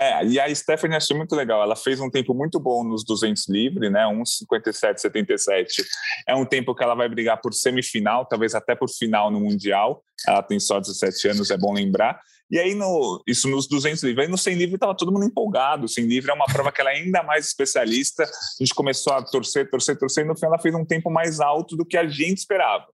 É, 0.00 0.24
e 0.24 0.38
a 0.38 0.54
Stephanie 0.54 0.96
achei 0.96 1.16
muito 1.16 1.34
legal. 1.34 1.60
Ela 1.60 1.74
fez 1.74 1.98
um 1.98 2.08
tempo 2.08 2.32
muito 2.32 2.60
bom 2.60 2.84
nos 2.84 3.04
200 3.04 3.48
livre, 3.48 3.90
né? 3.90 4.04
1,57,77. 4.04 5.84
É 6.26 6.36
um 6.36 6.46
tempo 6.46 6.74
que 6.74 6.84
ela 6.84 6.94
vai 6.94 7.08
brigar 7.08 7.40
por 7.40 7.52
semifinal, 7.52 8.24
talvez 8.24 8.54
até 8.54 8.76
por 8.76 8.88
final 8.88 9.30
no 9.30 9.40
Mundial. 9.40 10.04
Ela 10.26 10.42
tem 10.42 10.60
só 10.60 10.78
17 10.78 11.28
anos, 11.28 11.50
é 11.50 11.58
bom 11.58 11.72
lembrar. 11.72 12.20
E 12.50 12.58
aí, 12.58 12.74
no, 12.74 13.22
isso 13.26 13.48
nos 13.48 13.66
200 13.66 14.02
livre. 14.04 14.22
Aí 14.22 14.28
no 14.28 14.38
100 14.38 14.54
livre 14.54 14.76
estava 14.76 14.96
todo 14.96 15.12
mundo 15.12 15.26
empolgado. 15.26 15.84
O 15.84 15.88
100 15.88 16.06
livre 16.06 16.30
é 16.30 16.34
uma 16.34 16.46
prova 16.46 16.72
que 16.72 16.80
ela 16.80 16.90
é 16.90 16.96
ainda 16.96 17.22
mais 17.22 17.46
especialista. 17.46 18.22
A 18.22 18.64
gente 18.64 18.74
começou 18.74 19.12
a 19.12 19.22
torcer, 19.22 19.68
torcer, 19.68 19.98
torcer. 19.98 20.24
E 20.24 20.28
no 20.28 20.34
final 20.34 20.52
ela 20.52 20.62
fez 20.62 20.74
um 20.74 20.84
tempo 20.84 21.10
mais 21.10 21.40
alto 21.40 21.76
do 21.76 21.84
que 21.84 21.96
a 21.96 22.06
gente 22.06 22.38
esperava. 22.38 22.86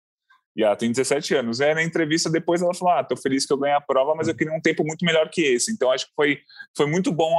E 0.57 0.63
ela 0.63 0.77
tem 0.77 0.91
17 0.91 1.35
anos. 1.35 1.61
É, 1.61 1.75
na 1.75 1.83
entrevista 1.83 2.31
depois 2.31 2.63
ela 2.63 2.75
falou: 2.75 2.95
Ah, 2.95 3.05
tô 3.05 3.17
feliz 3.17 3.45
que 3.45 3.53
eu 3.53 3.59
ganhei 3.59 3.77
a 3.77 3.81
prova, 3.81 4.15
mas 4.15 4.29
eu 4.29 4.35
queria 4.35 4.55
um 4.55 4.61
tempo 4.61 4.85
muito 4.85 5.05
melhor 5.05 5.29
que 5.29 5.43
esse. 5.43 5.73
Então 5.73 5.91
acho 5.91 6.07
que 6.07 6.13
foi, 6.15 6.39
foi 6.77 6.87
muito 6.87 7.13
bom 7.13 7.35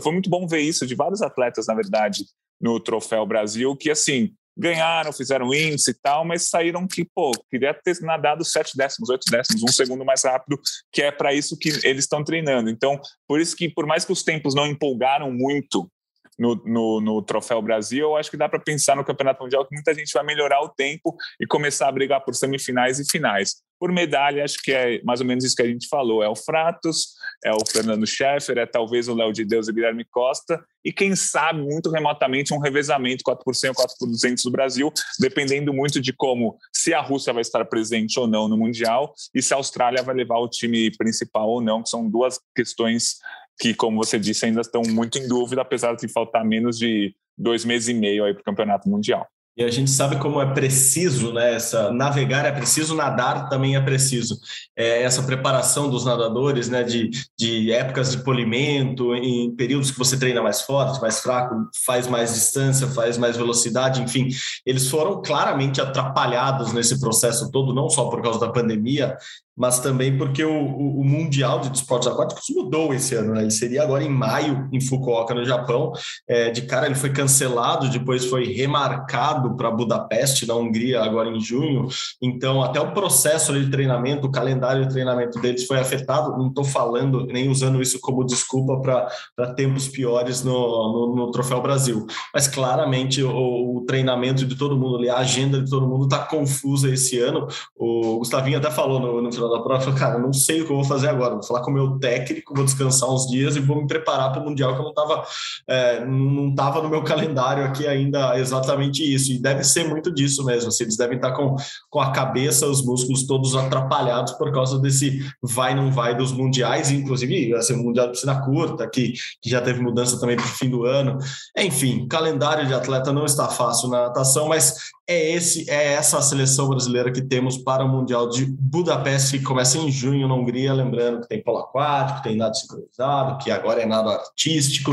foi 0.00 0.12
muito 0.12 0.30
bom 0.30 0.46
ver 0.46 0.60
isso 0.60 0.86
de 0.86 0.94
vários 0.94 1.22
atletas, 1.22 1.66
na 1.66 1.74
verdade, 1.74 2.24
no 2.60 2.80
Troféu 2.80 3.26
Brasil, 3.26 3.76
que 3.76 3.90
assim, 3.90 4.32
ganharam, 4.56 5.12
fizeram 5.12 5.52
índice 5.52 5.90
e 5.90 5.94
tal, 5.94 6.24
mas 6.24 6.48
saíram 6.48 6.86
que, 6.86 7.04
pô, 7.14 7.30
queria 7.50 7.74
ter 7.74 8.00
nadado 8.00 8.44
sete 8.44 8.76
décimos, 8.76 9.10
oito 9.10 9.30
décimos, 9.30 9.62
um 9.62 9.68
segundo 9.68 10.04
mais 10.04 10.24
rápido, 10.24 10.58
que 10.90 11.02
é 11.02 11.12
para 11.12 11.34
isso 11.34 11.58
que 11.58 11.68
eles 11.84 12.04
estão 12.04 12.24
treinando. 12.24 12.70
Então, 12.70 12.98
por 13.28 13.40
isso 13.40 13.54
que, 13.54 13.68
por 13.68 13.86
mais 13.86 14.04
que 14.04 14.12
os 14.12 14.22
tempos 14.22 14.54
não 14.54 14.66
empolgaram 14.66 15.30
muito 15.30 15.90
no, 16.38 16.54
no, 16.64 17.00
no, 17.00 17.22
Troféu 17.22 17.62
Brasil, 17.62 18.00
eu 18.00 18.16
acho 18.16 18.30
que 18.30 18.36
dá 18.36 18.48
para 18.48 18.60
pensar 18.60 18.96
no 18.96 19.04
Campeonato 19.04 19.42
Mundial 19.42 19.66
que 19.66 19.74
muita 19.74 19.94
gente 19.94 20.12
vai 20.12 20.24
melhorar 20.24 20.60
o 20.62 20.68
tempo 20.68 21.16
e 21.40 21.46
começar 21.46 21.88
a 21.88 21.92
brigar 21.92 22.24
por 22.24 22.34
semifinais 22.34 22.98
e 22.98 23.10
finais. 23.10 23.56
Por 23.78 23.92
medalha, 23.92 24.42
acho 24.42 24.62
que 24.62 24.72
é 24.72 25.02
mais 25.02 25.20
ou 25.20 25.26
menos 25.26 25.44
isso 25.44 25.54
que 25.54 25.62
a 25.62 25.66
gente 25.66 25.86
falou. 25.88 26.22
É 26.22 26.28
o 26.28 26.36
Fratos, 26.36 27.08
é 27.44 27.52
o 27.52 27.58
Fernando 27.70 28.06
Scheffer, 28.06 28.56
é 28.56 28.64
talvez 28.64 29.06
o 29.06 29.14
Léo 29.14 29.32
de 29.32 29.44
Deus 29.44 29.68
e 29.68 29.72
Guilherme 29.72 30.04
Costa, 30.04 30.62
e 30.84 30.92
quem 30.92 31.14
sabe, 31.16 31.60
muito 31.60 31.90
remotamente, 31.90 32.54
um 32.54 32.58
revezamento 32.58 33.24
4 33.24 33.44
por 33.44 33.54
100 33.54 33.74
4 33.74 33.96
por 33.98 34.06
200 34.06 34.44
do 34.44 34.50
Brasil, 34.50 34.92
dependendo 35.18 35.74
muito 35.74 36.00
de 36.00 36.12
como, 36.12 36.56
se 36.72 36.94
a 36.94 37.00
Rússia 37.00 37.32
vai 37.32 37.42
estar 37.42 37.64
presente 37.66 38.18
ou 38.18 38.26
não 38.26 38.48
no 38.48 38.56
Mundial, 38.56 39.12
e 39.34 39.42
se 39.42 39.52
a 39.52 39.56
Austrália 39.56 40.02
vai 40.02 40.14
levar 40.14 40.38
o 40.38 40.48
time 40.48 40.90
principal 40.96 41.48
ou 41.48 41.60
não, 41.60 41.82
que 41.82 41.90
são 41.90 42.08
duas 42.08 42.38
questões 42.54 43.16
que, 43.58 43.74
como 43.74 43.96
você 43.96 44.18
disse, 44.18 44.46
ainda 44.46 44.60
estão 44.60 44.82
muito 44.86 45.18
em 45.18 45.28
dúvida, 45.28 45.62
apesar 45.62 45.94
de 45.94 46.08
faltar 46.08 46.44
menos 46.44 46.78
de 46.78 47.14
dois 47.36 47.64
meses 47.64 47.88
e 47.88 47.94
meio 47.94 48.24
aí 48.24 48.32
para 48.32 48.40
o 48.40 48.44
Campeonato 48.44 48.88
Mundial. 48.88 49.26
E 49.58 49.64
a 49.64 49.70
gente 49.70 49.90
sabe 49.90 50.18
como 50.18 50.38
é 50.38 50.52
preciso, 50.52 51.32
né? 51.32 51.54
Essa, 51.54 51.90
navegar 51.90 52.44
é 52.44 52.52
preciso, 52.52 52.94
nadar 52.94 53.48
também 53.48 53.74
é 53.74 53.80
preciso. 53.80 54.38
É, 54.76 55.02
essa 55.02 55.22
preparação 55.22 55.88
dos 55.88 56.04
nadadores, 56.04 56.68
né? 56.68 56.82
De, 56.82 57.08
de 57.38 57.72
épocas 57.72 58.10
de 58.10 58.22
polimento, 58.22 59.14
em 59.14 59.50
períodos 59.56 59.90
que 59.90 59.98
você 59.98 60.18
treina 60.18 60.42
mais 60.42 60.60
forte, 60.60 61.00
mais 61.00 61.20
fraco, 61.20 61.54
faz 61.86 62.06
mais 62.06 62.34
distância, 62.34 62.86
faz 62.88 63.16
mais 63.16 63.34
velocidade, 63.34 64.02
enfim, 64.02 64.28
eles 64.66 64.90
foram 64.90 65.22
claramente 65.22 65.80
atrapalhados 65.80 66.74
nesse 66.74 67.00
processo 67.00 67.50
todo, 67.50 67.74
não 67.74 67.88
só 67.88 68.10
por 68.10 68.20
causa 68.20 68.38
da 68.38 68.52
pandemia, 68.52 69.16
mas 69.56 69.80
também 69.80 70.18
porque 70.18 70.44
o, 70.44 70.52
o, 70.52 71.00
o, 71.00 71.04
Mundial 71.04 71.60
de 71.60 71.74
Esportes 71.74 72.06
Aquáticos 72.06 72.44
mudou 72.50 72.92
esse 72.92 73.14
ano, 73.14 73.32
né? 73.32 73.42
Ele 73.42 73.50
seria 73.50 73.82
agora 73.82 74.04
em 74.04 74.08
maio, 74.08 74.68
em 74.70 74.80
Fukuoka, 74.80 75.34
no 75.34 75.44
Japão. 75.44 75.92
É, 76.28 76.50
de 76.50 76.62
cara, 76.62 76.86
ele 76.86 76.94
foi 76.94 77.10
cancelado, 77.10 77.88
depois 77.88 78.26
foi 78.26 78.52
remarcado 78.52 79.56
para 79.56 79.70
Budapeste, 79.70 80.46
na 80.46 80.54
Hungria, 80.54 81.02
agora 81.02 81.30
em 81.30 81.40
junho. 81.40 81.88
Então, 82.20 82.62
até 82.62 82.80
o 82.80 82.92
processo 82.92 83.52
de 83.52 83.70
treinamento, 83.70 84.26
o 84.26 84.30
calendário 84.30 84.84
de 84.84 84.92
treinamento 84.92 85.40
deles 85.40 85.66
foi 85.66 85.78
afetado. 85.78 86.36
Não 86.36 86.48
estou 86.48 86.64
falando, 86.64 87.26
nem 87.26 87.48
usando 87.48 87.80
isso 87.80 87.98
como 88.00 88.24
desculpa 88.24 88.80
para 88.80 89.54
tempos 89.54 89.88
piores 89.88 90.44
no, 90.44 90.52
no, 90.52 91.16
no, 91.16 91.30
Troféu 91.30 91.62
Brasil. 91.62 92.06
Mas 92.34 92.46
claramente 92.46 93.22
o, 93.22 93.78
o, 93.78 93.84
treinamento 93.86 94.44
de 94.44 94.56
todo 94.56 94.76
mundo 94.76 94.96
a 95.08 95.18
agenda 95.18 95.62
de 95.62 95.70
todo 95.70 95.86
mundo 95.86 96.04
está 96.04 96.18
confusa 96.18 96.90
esse 96.90 97.18
ano. 97.18 97.46
O 97.74 98.18
Gustavinho 98.18 98.58
até 98.58 98.70
falou 98.70 99.00
no, 99.00 99.22
no 99.22 99.32
final 99.32 99.45
da 99.48 99.60
prova, 99.60 99.80
falei, 99.80 99.98
cara, 99.98 100.18
não 100.18 100.32
sei 100.32 100.62
o 100.62 100.66
que 100.66 100.72
eu 100.72 100.76
vou 100.76 100.84
fazer 100.84 101.08
agora. 101.08 101.34
Vou 101.34 101.42
falar 101.42 101.62
com 101.62 101.70
o 101.70 101.74
meu 101.74 101.98
técnico, 101.98 102.54
vou 102.54 102.64
descansar 102.64 103.10
uns 103.10 103.26
dias 103.26 103.56
e 103.56 103.60
vou 103.60 103.80
me 103.80 103.86
preparar 103.86 104.32
para 104.32 104.42
o 104.42 104.44
Mundial, 104.44 104.74
que 104.74 104.80
eu 104.80 104.84
não 104.84 104.90
estava 104.90 105.24
é, 105.68 106.04
não 106.04 106.54
tava 106.54 106.82
no 106.82 106.88
meu 106.88 107.02
calendário 107.02 107.64
aqui 107.64 107.86
ainda 107.86 108.38
exatamente 108.38 109.02
isso. 109.02 109.32
E 109.32 109.40
deve 109.40 109.64
ser 109.64 109.88
muito 109.88 110.12
disso 110.12 110.44
mesmo. 110.44 110.68
Assim, 110.68 110.84
eles 110.84 110.96
devem 110.96 111.16
estar 111.16 111.32
com, 111.32 111.56
com 111.90 112.00
a 112.00 112.10
cabeça, 112.10 112.66
os 112.66 112.84
músculos 112.84 113.26
todos 113.26 113.54
atrapalhados 113.54 114.32
por 114.32 114.52
causa 114.52 114.78
desse 114.78 115.24
vai 115.42 115.74
não 115.74 115.90
vai 115.90 116.14
dos 116.14 116.32
mundiais, 116.32 116.90
inclusive 116.90 117.54
assim, 117.54 117.74
o 117.74 117.82
Mundial 117.82 118.06
de 118.06 118.12
Piscina 118.12 118.40
Curta, 118.44 118.88
que, 118.88 119.12
que 119.40 119.50
já 119.50 119.60
teve 119.60 119.80
mudança 119.80 120.18
também 120.18 120.36
para 120.36 120.44
o 120.44 120.48
fim 120.48 120.68
do 120.68 120.84
ano. 120.84 121.18
Enfim, 121.56 122.06
calendário 122.08 122.66
de 122.66 122.74
atleta 122.74 123.12
não 123.12 123.24
está 123.24 123.48
fácil 123.48 123.88
na 123.88 124.02
natação, 124.02 124.48
mas 124.48 124.90
é 125.08 125.32
esse 125.32 125.70
é 125.70 125.92
essa 125.94 126.18
a 126.18 126.22
seleção 126.22 126.68
brasileira 126.68 127.12
que 127.12 127.22
temos 127.22 127.56
para 127.58 127.84
o 127.84 127.88
Mundial 127.88 128.28
de 128.28 128.44
Budapeste, 128.44 129.38
que 129.38 129.44
começa 129.44 129.78
em 129.78 129.90
junho 129.90 130.26
na 130.26 130.34
Hungria, 130.34 130.72
lembrando 130.72 131.20
que 131.20 131.28
tem 131.28 131.42
polo 131.42 131.58
aquático, 131.58 132.22
tem 132.22 132.36
nado 132.36 132.56
sincronizado, 132.56 133.38
que 133.38 133.50
agora 133.50 133.82
é 133.82 133.86
nado 133.86 134.10
artístico, 134.10 134.92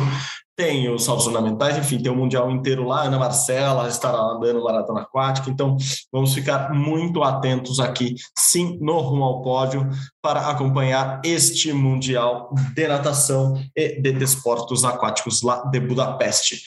tem 0.55 0.87
os 0.87 1.03
saltos 1.03 1.25
fundamentais, 1.25 1.77
enfim, 1.77 1.97
tem 1.97 2.11
o 2.11 2.15
Mundial 2.15 2.51
inteiro 2.51 2.87
lá, 2.87 3.03
Ana 3.03 3.17
Marcela 3.17 3.87
estará 3.87 4.17
nadando 4.17 4.63
maratona 4.63 5.01
aquática, 5.01 5.49
então 5.49 5.75
vamos 6.11 6.33
ficar 6.33 6.71
muito 6.71 7.23
atentos 7.23 7.79
aqui, 7.79 8.13
sim, 8.37 8.77
no 8.79 8.99
rumo 8.99 9.23
ao 9.23 9.41
pódio, 9.41 9.89
para 10.21 10.47
acompanhar 10.47 11.21
este 11.25 11.73
Mundial 11.73 12.53
de 12.75 12.87
Natação 12.87 13.59
e 13.75 13.99
de 13.99 14.11
Desportos 14.11 14.85
Aquáticos 14.85 15.41
lá 15.41 15.63
de 15.65 15.79
Budapeste. 15.79 16.61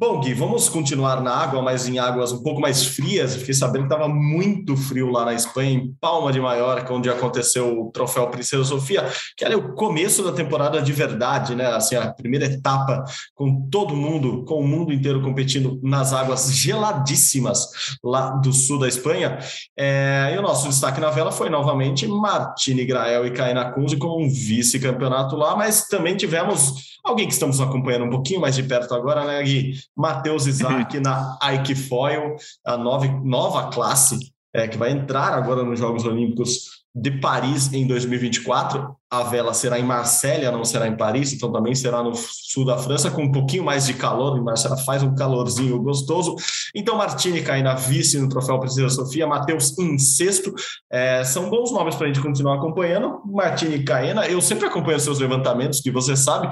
Bom, 0.00 0.18
Gui, 0.18 0.32
vamos 0.32 0.66
continuar 0.66 1.20
na 1.20 1.30
água, 1.30 1.60
mas 1.60 1.86
em 1.86 1.98
águas 1.98 2.32
um 2.32 2.42
pouco 2.42 2.58
mais 2.58 2.82
frias. 2.82 3.36
Fiquei 3.36 3.52
sabendo 3.52 3.86
que 3.86 3.92
estava 3.92 4.08
muito 4.08 4.74
frio 4.74 5.10
lá 5.10 5.26
na 5.26 5.34
Espanha, 5.34 5.72
em 5.72 5.94
Palma 6.00 6.32
de 6.32 6.40
Mallorca, 6.40 6.94
onde 6.94 7.10
aconteceu 7.10 7.78
o 7.78 7.92
Troféu 7.92 8.26
Princesa 8.28 8.64
Sofia, 8.64 9.06
que 9.36 9.44
era 9.44 9.58
o 9.58 9.74
começo 9.74 10.24
da 10.24 10.32
temporada 10.32 10.80
de 10.80 10.90
verdade, 10.90 11.54
né? 11.54 11.66
Assim, 11.66 11.96
a 11.96 12.10
primeira 12.14 12.46
etapa 12.46 13.04
com 13.34 13.68
todo 13.68 13.94
mundo, 13.94 14.42
com 14.46 14.54
o 14.54 14.66
mundo 14.66 14.90
inteiro 14.90 15.20
competindo 15.20 15.78
nas 15.82 16.14
águas 16.14 16.50
geladíssimas 16.50 17.68
lá 18.02 18.30
do 18.30 18.54
sul 18.54 18.78
da 18.78 18.88
Espanha. 18.88 19.38
É, 19.78 20.32
e 20.34 20.38
o 20.38 20.42
nosso 20.42 20.66
destaque 20.66 20.98
na 20.98 21.10
vela 21.10 21.30
foi 21.30 21.50
novamente 21.50 22.06
Martini 22.06 22.86
Grael 22.86 23.26
e 23.26 23.32
Caina 23.32 23.70
Kunze 23.70 23.98
com 23.98 24.24
um 24.24 24.30
vice-campeonato 24.30 25.36
lá, 25.36 25.54
mas 25.54 25.88
também 25.88 26.16
tivemos 26.16 26.88
Alguém 27.04 27.26
que 27.26 27.32
estamos 27.32 27.60
acompanhando 27.60 28.04
um 28.04 28.10
pouquinho 28.10 28.40
mais 28.40 28.54
de 28.54 28.62
perto 28.62 28.94
agora, 28.94 29.24
né, 29.24 29.42
Gui? 29.42 29.74
Matheus 29.96 30.46
Isaac 30.46 30.96
uhum. 30.96 31.02
na 31.02 31.38
Ike 31.54 31.74
Foil, 31.74 32.36
a 32.64 32.76
nova, 32.76 33.06
nova 33.22 33.70
classe 33.70 34.18
é, 34.54 34.66
que 34.66 34.76
vai 34.76 34.90
entrar 34.90 35.32
agora 35.32 35.62
nos 35.62 35.78
Jogos 35.78 36.04
Olímpicos 36.04 36.80
de 36.92 37.10
Paris 37.20 37.72
em 37.72 37.86
2024. 37.86 38.96
A 39.08 39.22
vela 39.22 39.54
será 39.54 39.78
em 39.78 39.82
Marsella, 39.84 40.50
não 40.50 40.64
será 40.64 40.88
em 40.88 40.96
Paris, 40.96 41.32
então 41.32 41.52
também 41.52 41.74
será 41.74 42.02
no 42.02 42.12
sul 42.14 42.64
da 42.64 42.78
França, 42.78 43.10
com 43.10 43.22
um 43.22 43.32
pouquinho 43.32 43.64
mais 43.64 43.86
de 43.86 43.94
calor. 43.94 44.36
Em 44.36 44.42
Marsella 44.42 44.76
faz 44.76 45.02
um 45.02 45.14
calorzinho 45.14 45.80
gostoso. 45.80 46.34
Então, 46.74 46.96
Martini 46.96 47.42
cai 47.42 47.62
na 47.62 47.74
vice 47.74 48.18
no 48.18 48.28
Troféu 48.28 48.58
Princesa 48.58 48.88
Sofia, 48.88 49.26
Matheus 49.26 49.76
em 49.78 49.98
sexto. 49.98 50.52
É, 50.90 51.22
são 51.24 51.48
bons 51.48 51.72
nomes 51.72 51.94
para 51.94 52.06
a 52.06 52.08
gente 52.08 52.22
continuar 52.22 52.56
acompanhando. 52.56 53.20
Martini 53.24 53.84
Caena, 53.84 54.26
eu 54.26 54.40
sempre 54.40 54.66
acompanho 54.66 54.98
seus 54.98 55.18
levantamentos, 55.18 55.80
que 55.80 55.90
você 55.90 56.16
sabe, 56.16 56.48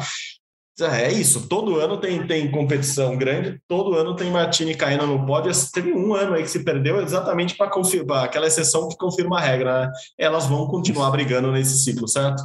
é 0.81 1.13
isso, 1.13 1.49
todo 1.49 1.81
ano 1.81 1.99
tem, 1.99 2.27
tem 2.27 2.51
competição 2.51 3.17
grande, 3.17 3.61
todo 3.67 3.95
ano 3.95 4.15
tem 4.15 4.31
Martini 4.31 4.77
caindo 4.77 5.07
no 5.07 5.27
pódio. 5.27 5.53
Teve 5.73 5.93
um 5.93 6.15
ano 6.15 6.35
aí 6.35 6.43
que 6.43 6.51
se 6.51 6.63
perdeu 6.63 7.01
exatamente 7.01 7.57
para 7.57 7.71
confirmar 7.71 8.25
aquela 8.25 8.47
exceção 8.47 8.89
que 8.89 8.97
confirma 8.97 9.39
a 9.39 9.41
regra. 9.41 9.87
Né? 9.87 9.93
Elas 10.19 10.47
vão 10.47 10.67
continuar 10.69 11.11
brigando 11.11 11.51
nesse 11.51 11.79
ciclo, 11.79 12.07
certo? 12.07 12.43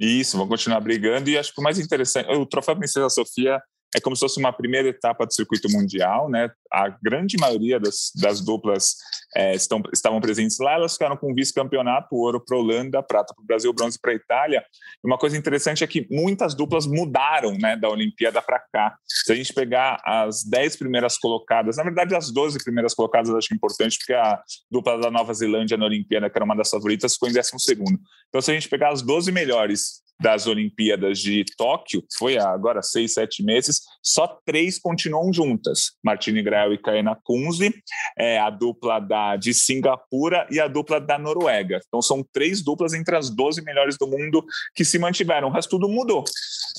Isso, 0.00 0.36
vão 0.36 0.48
continuar 0.48 0.80
brigando. 0.80 1.28
E 1.30 1.38
acho 1.38 1.52
que 1.52 1.60
o 1.60 1.64
mais 1.64 1.78
interessante, 1.78 2.30
o 2.30 2.46
Troféu 2.46 2.76
Princesa 2.76 3.08
Sofia 3.08 3.60
é 3.94 4.00
como 4.00 4.14
se 4.14 4.20
fosse 4.20 4.38
uma 4.38 4.52
primeira 4.52 4.88
etapa 4.88 5.26
do 5.26 5.32
circuito 5.32 5.70
mundial, 5.70 6.28
né? 6.28 6.50
A 6.72 6.88
grande 7.02 7.36
maioria 7.38 7.80
das, 7.80 8.12
das 8.14 8.40
duplas 8.40 8.96
é, 9.36 9.54
estão, 9.54 9.82
estavam 9.92 10.20
presentes 10.20 10.58
lá, 10.58 10.74
elas 10.74 10.94
ficaram 10.94 11.16
com 11.16 11.34
vice-campeonato, 11.34 12.14
ouro 12.14 12.42
para 12.44 12.56
a 12.56 12.60
Holanda, 12.60 13.02
prata 13.02 13.34
para 13.34 13.42
o 13.42 13.46
Brasil, 13.46 13.72
bronze 13.72 13.98
para 14.00 14.12
a 14.12 14.14
Itália. 14.14 14.64
E 15.04 15.06
uma 15.06 15.18
coisa 15.18 15.36
interessante 15.36 15.84
é 15.84 15.86
que 15.86 16.06
muitas 16.10 16.54
duplas 16.54 16.86
mudaram, 16.86 17.52
né, 17.58 17.76
da 17.76 17.88
Olimpíada 17.88 18.40
para 18.40 18.58
cá. 18.72 18.96
Se 19.06 19.32
a 19.32 19.34
gente 19.34 19.52
pegar 19.52 20.00
as 20.04 20.44
10 20.44 20.76
primeiras 20.76 21.18
colocadas, 21.18 21.76
na 21.76 21.84
verdade 21.84 22.14
as 22.14 22.30
12 22.30 22.62
primeiras 22.62 22.94
colocadas 22.94 23.30
acho 23.30 23.54
importante, 23.54 23.98
porque 23.98 24.14
a 24.14 24.40
dupla 24.70 24.98
da 24.98 25.10
Nova 25.10 25.32
Zelândia 25.34 25.76
na 25.76 25.86
Olimpíada, 25.86 26.28
que 26.30 26.36
era 26.36 26.44
uma 26.44 26.56
das 26.56 26.70
favoritas, 26.70 27.14
ficou 27.14 27.28
em 27.28 27.32
12 27.32 27.50
segundo. 27.58 27.98
Então 28.28 28.40
se 28.40 28.50
a 28.50 28.54
gente 28.54 28.68
pegar 28.68 28.90
as 28.90 29.02
12 29.02 29.30
melhores 29.32 30.02
das 30.20 30.46
Olimpíadas 30.46 31.20
de 31.20 31.44
Tóquio, 31.56 32.02
foi 32.18 32.36
agora 32.38 32.82
seis, 32.82 33.14
sete 33.14 33.42
meses, 33.42 33.82
só 34.02 34.26
três 34.44 34.78
continuam 34.78 35.32
juntas: 35.32 35.92
Martine 36.02 36.42
Grael 36.58 36.72
e 36.72 36.78
Kaena 36.78 37.16
Kunze, 37.22 37.72
é, 38.18 38.38
a 38.38 38.50
dupla 38.50 38.98
da, 38.98 39.36
de 39.36 39.54
Singapura 39.54 40.46
e 40.50 40.58
a 40.58 40.66
dupla 40.66 41.00
da 41.00 41.18
Noruega. 41.18 41.80
Então 41.86 42.02
são 42.02 42.24
três 42.32 42.62
duplas 42.62 42.92
entre 42.94 43.16
as 43.16 43.30
12 43.30 43.62
melhores 43.62 43.96
do 43.96 44.06
mundo 44.06 44.44
que 44.74 44.84
se 44.84 44.98
mantiveram. 44.98 45.48
O 45.48 45.52
resto 45.52 45.70
tudo 45.70 45.88
mudou. 45.88 46.24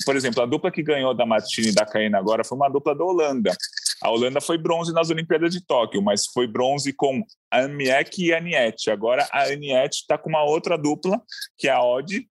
Por 0.04 0.16
exemplo, 0.16 0.42
a 0.42 0.46
dupla 0.46 0.70
que 0.70 0.82
ganhou 0.82 1.14
da 1.14 1.24
Martine 1.24 1.68
e 1.68 1.74
da 1.74 1.86
Kaena 1.86 2.18
agora 2.18 2.44
foi 2.44 2.56
uma 2.56 2.68
dupla 2.68 2.94
da 2.94 3.04
Holanda. 3.04 3.56
A 4.02 4.10
Holanda 4.10 4.40
foi 4.40 4.56
bronze 4.56 4.92
nas 4.92 5.10
Olimpíadas 5.10 5.52
de 5.52 5.64
Tóquio, 5.64 6.02
mas 6.02 6.26
foi 6.26 6.46
bronze 6.46 6.92
com 6.92 7.22
a 7.50 7.60
Amiek 7.60 8.22
e 8.22 8.32
a 8.32 8.38
Aniette. 8.38 8.90
Agora 8.90 9.26
a 9.30 9.44
Aniette 9.44 9.98
está 10.00 10.16
com 10.16 10.30
uma 10.30 10.42
outra 10.42 10.76
dupla, 10.78 11.20
que 11.58 11.68
é 11.68 11.70
a 11.70 11.82
Odd, 11.82 12.26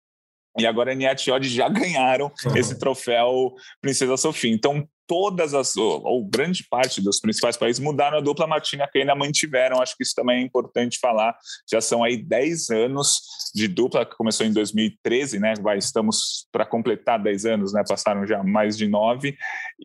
e 0.59 0.67
agora 0.67 0.93
a 0.93 0.95
Niat 0.95 1.25
já 1.43 1.69
ganharam 1.69 2.33
esse 2.57 2.78
troféu 2.78 3.55
Princesa 3.81 4.17
Sofia. 4.17 4.52
Então, 4.52 4.88
todas 5.08 5.54
as, 5.54 5.74
ou, 5.74 6.22
grande 6.22 6.64
parte 6.70 7.00
dos 7.00 7.18
principais 7.18 7.56
países 7.56 7.80
mudaram 7.80 8.18
a 8.18 8.20
dupla 8.20 8.46
Martina 8.46 8.86
ainda 8.94 9.14
mantiveram. 9.14 9.80
Acho 9.80 9.96
que 9.96 10.02
isso 10.02 10.14
também 10.14 10.40
é 10.40 10.42
importante 10.42 10.98
falar. 11.00 11.34
Já 11.68 11.80
são 11.80 12.04
aí 12.04 12.16
10 12.16 12.68
anos 12.70 13.22
de 13.54 13.66
dupla, 13.66 14.04
que 14.04 14.14
começou 14.14 14.44
em 14.44 14.52
2013, 14.52 15.40
né? 15.40 15.54
Vai, 15.62 15.78
estamos 15.78 16.46
para 16.52 16.66
completar 16.66 17.20
10 17.20 17.46
anos, 17.46 17.72
né? 17.72 17.82
Passaram 17.88 18.26
já 18.26 18.42
mais 18.44 18.76
de 18.76 18.86
nove, 18.86 19.36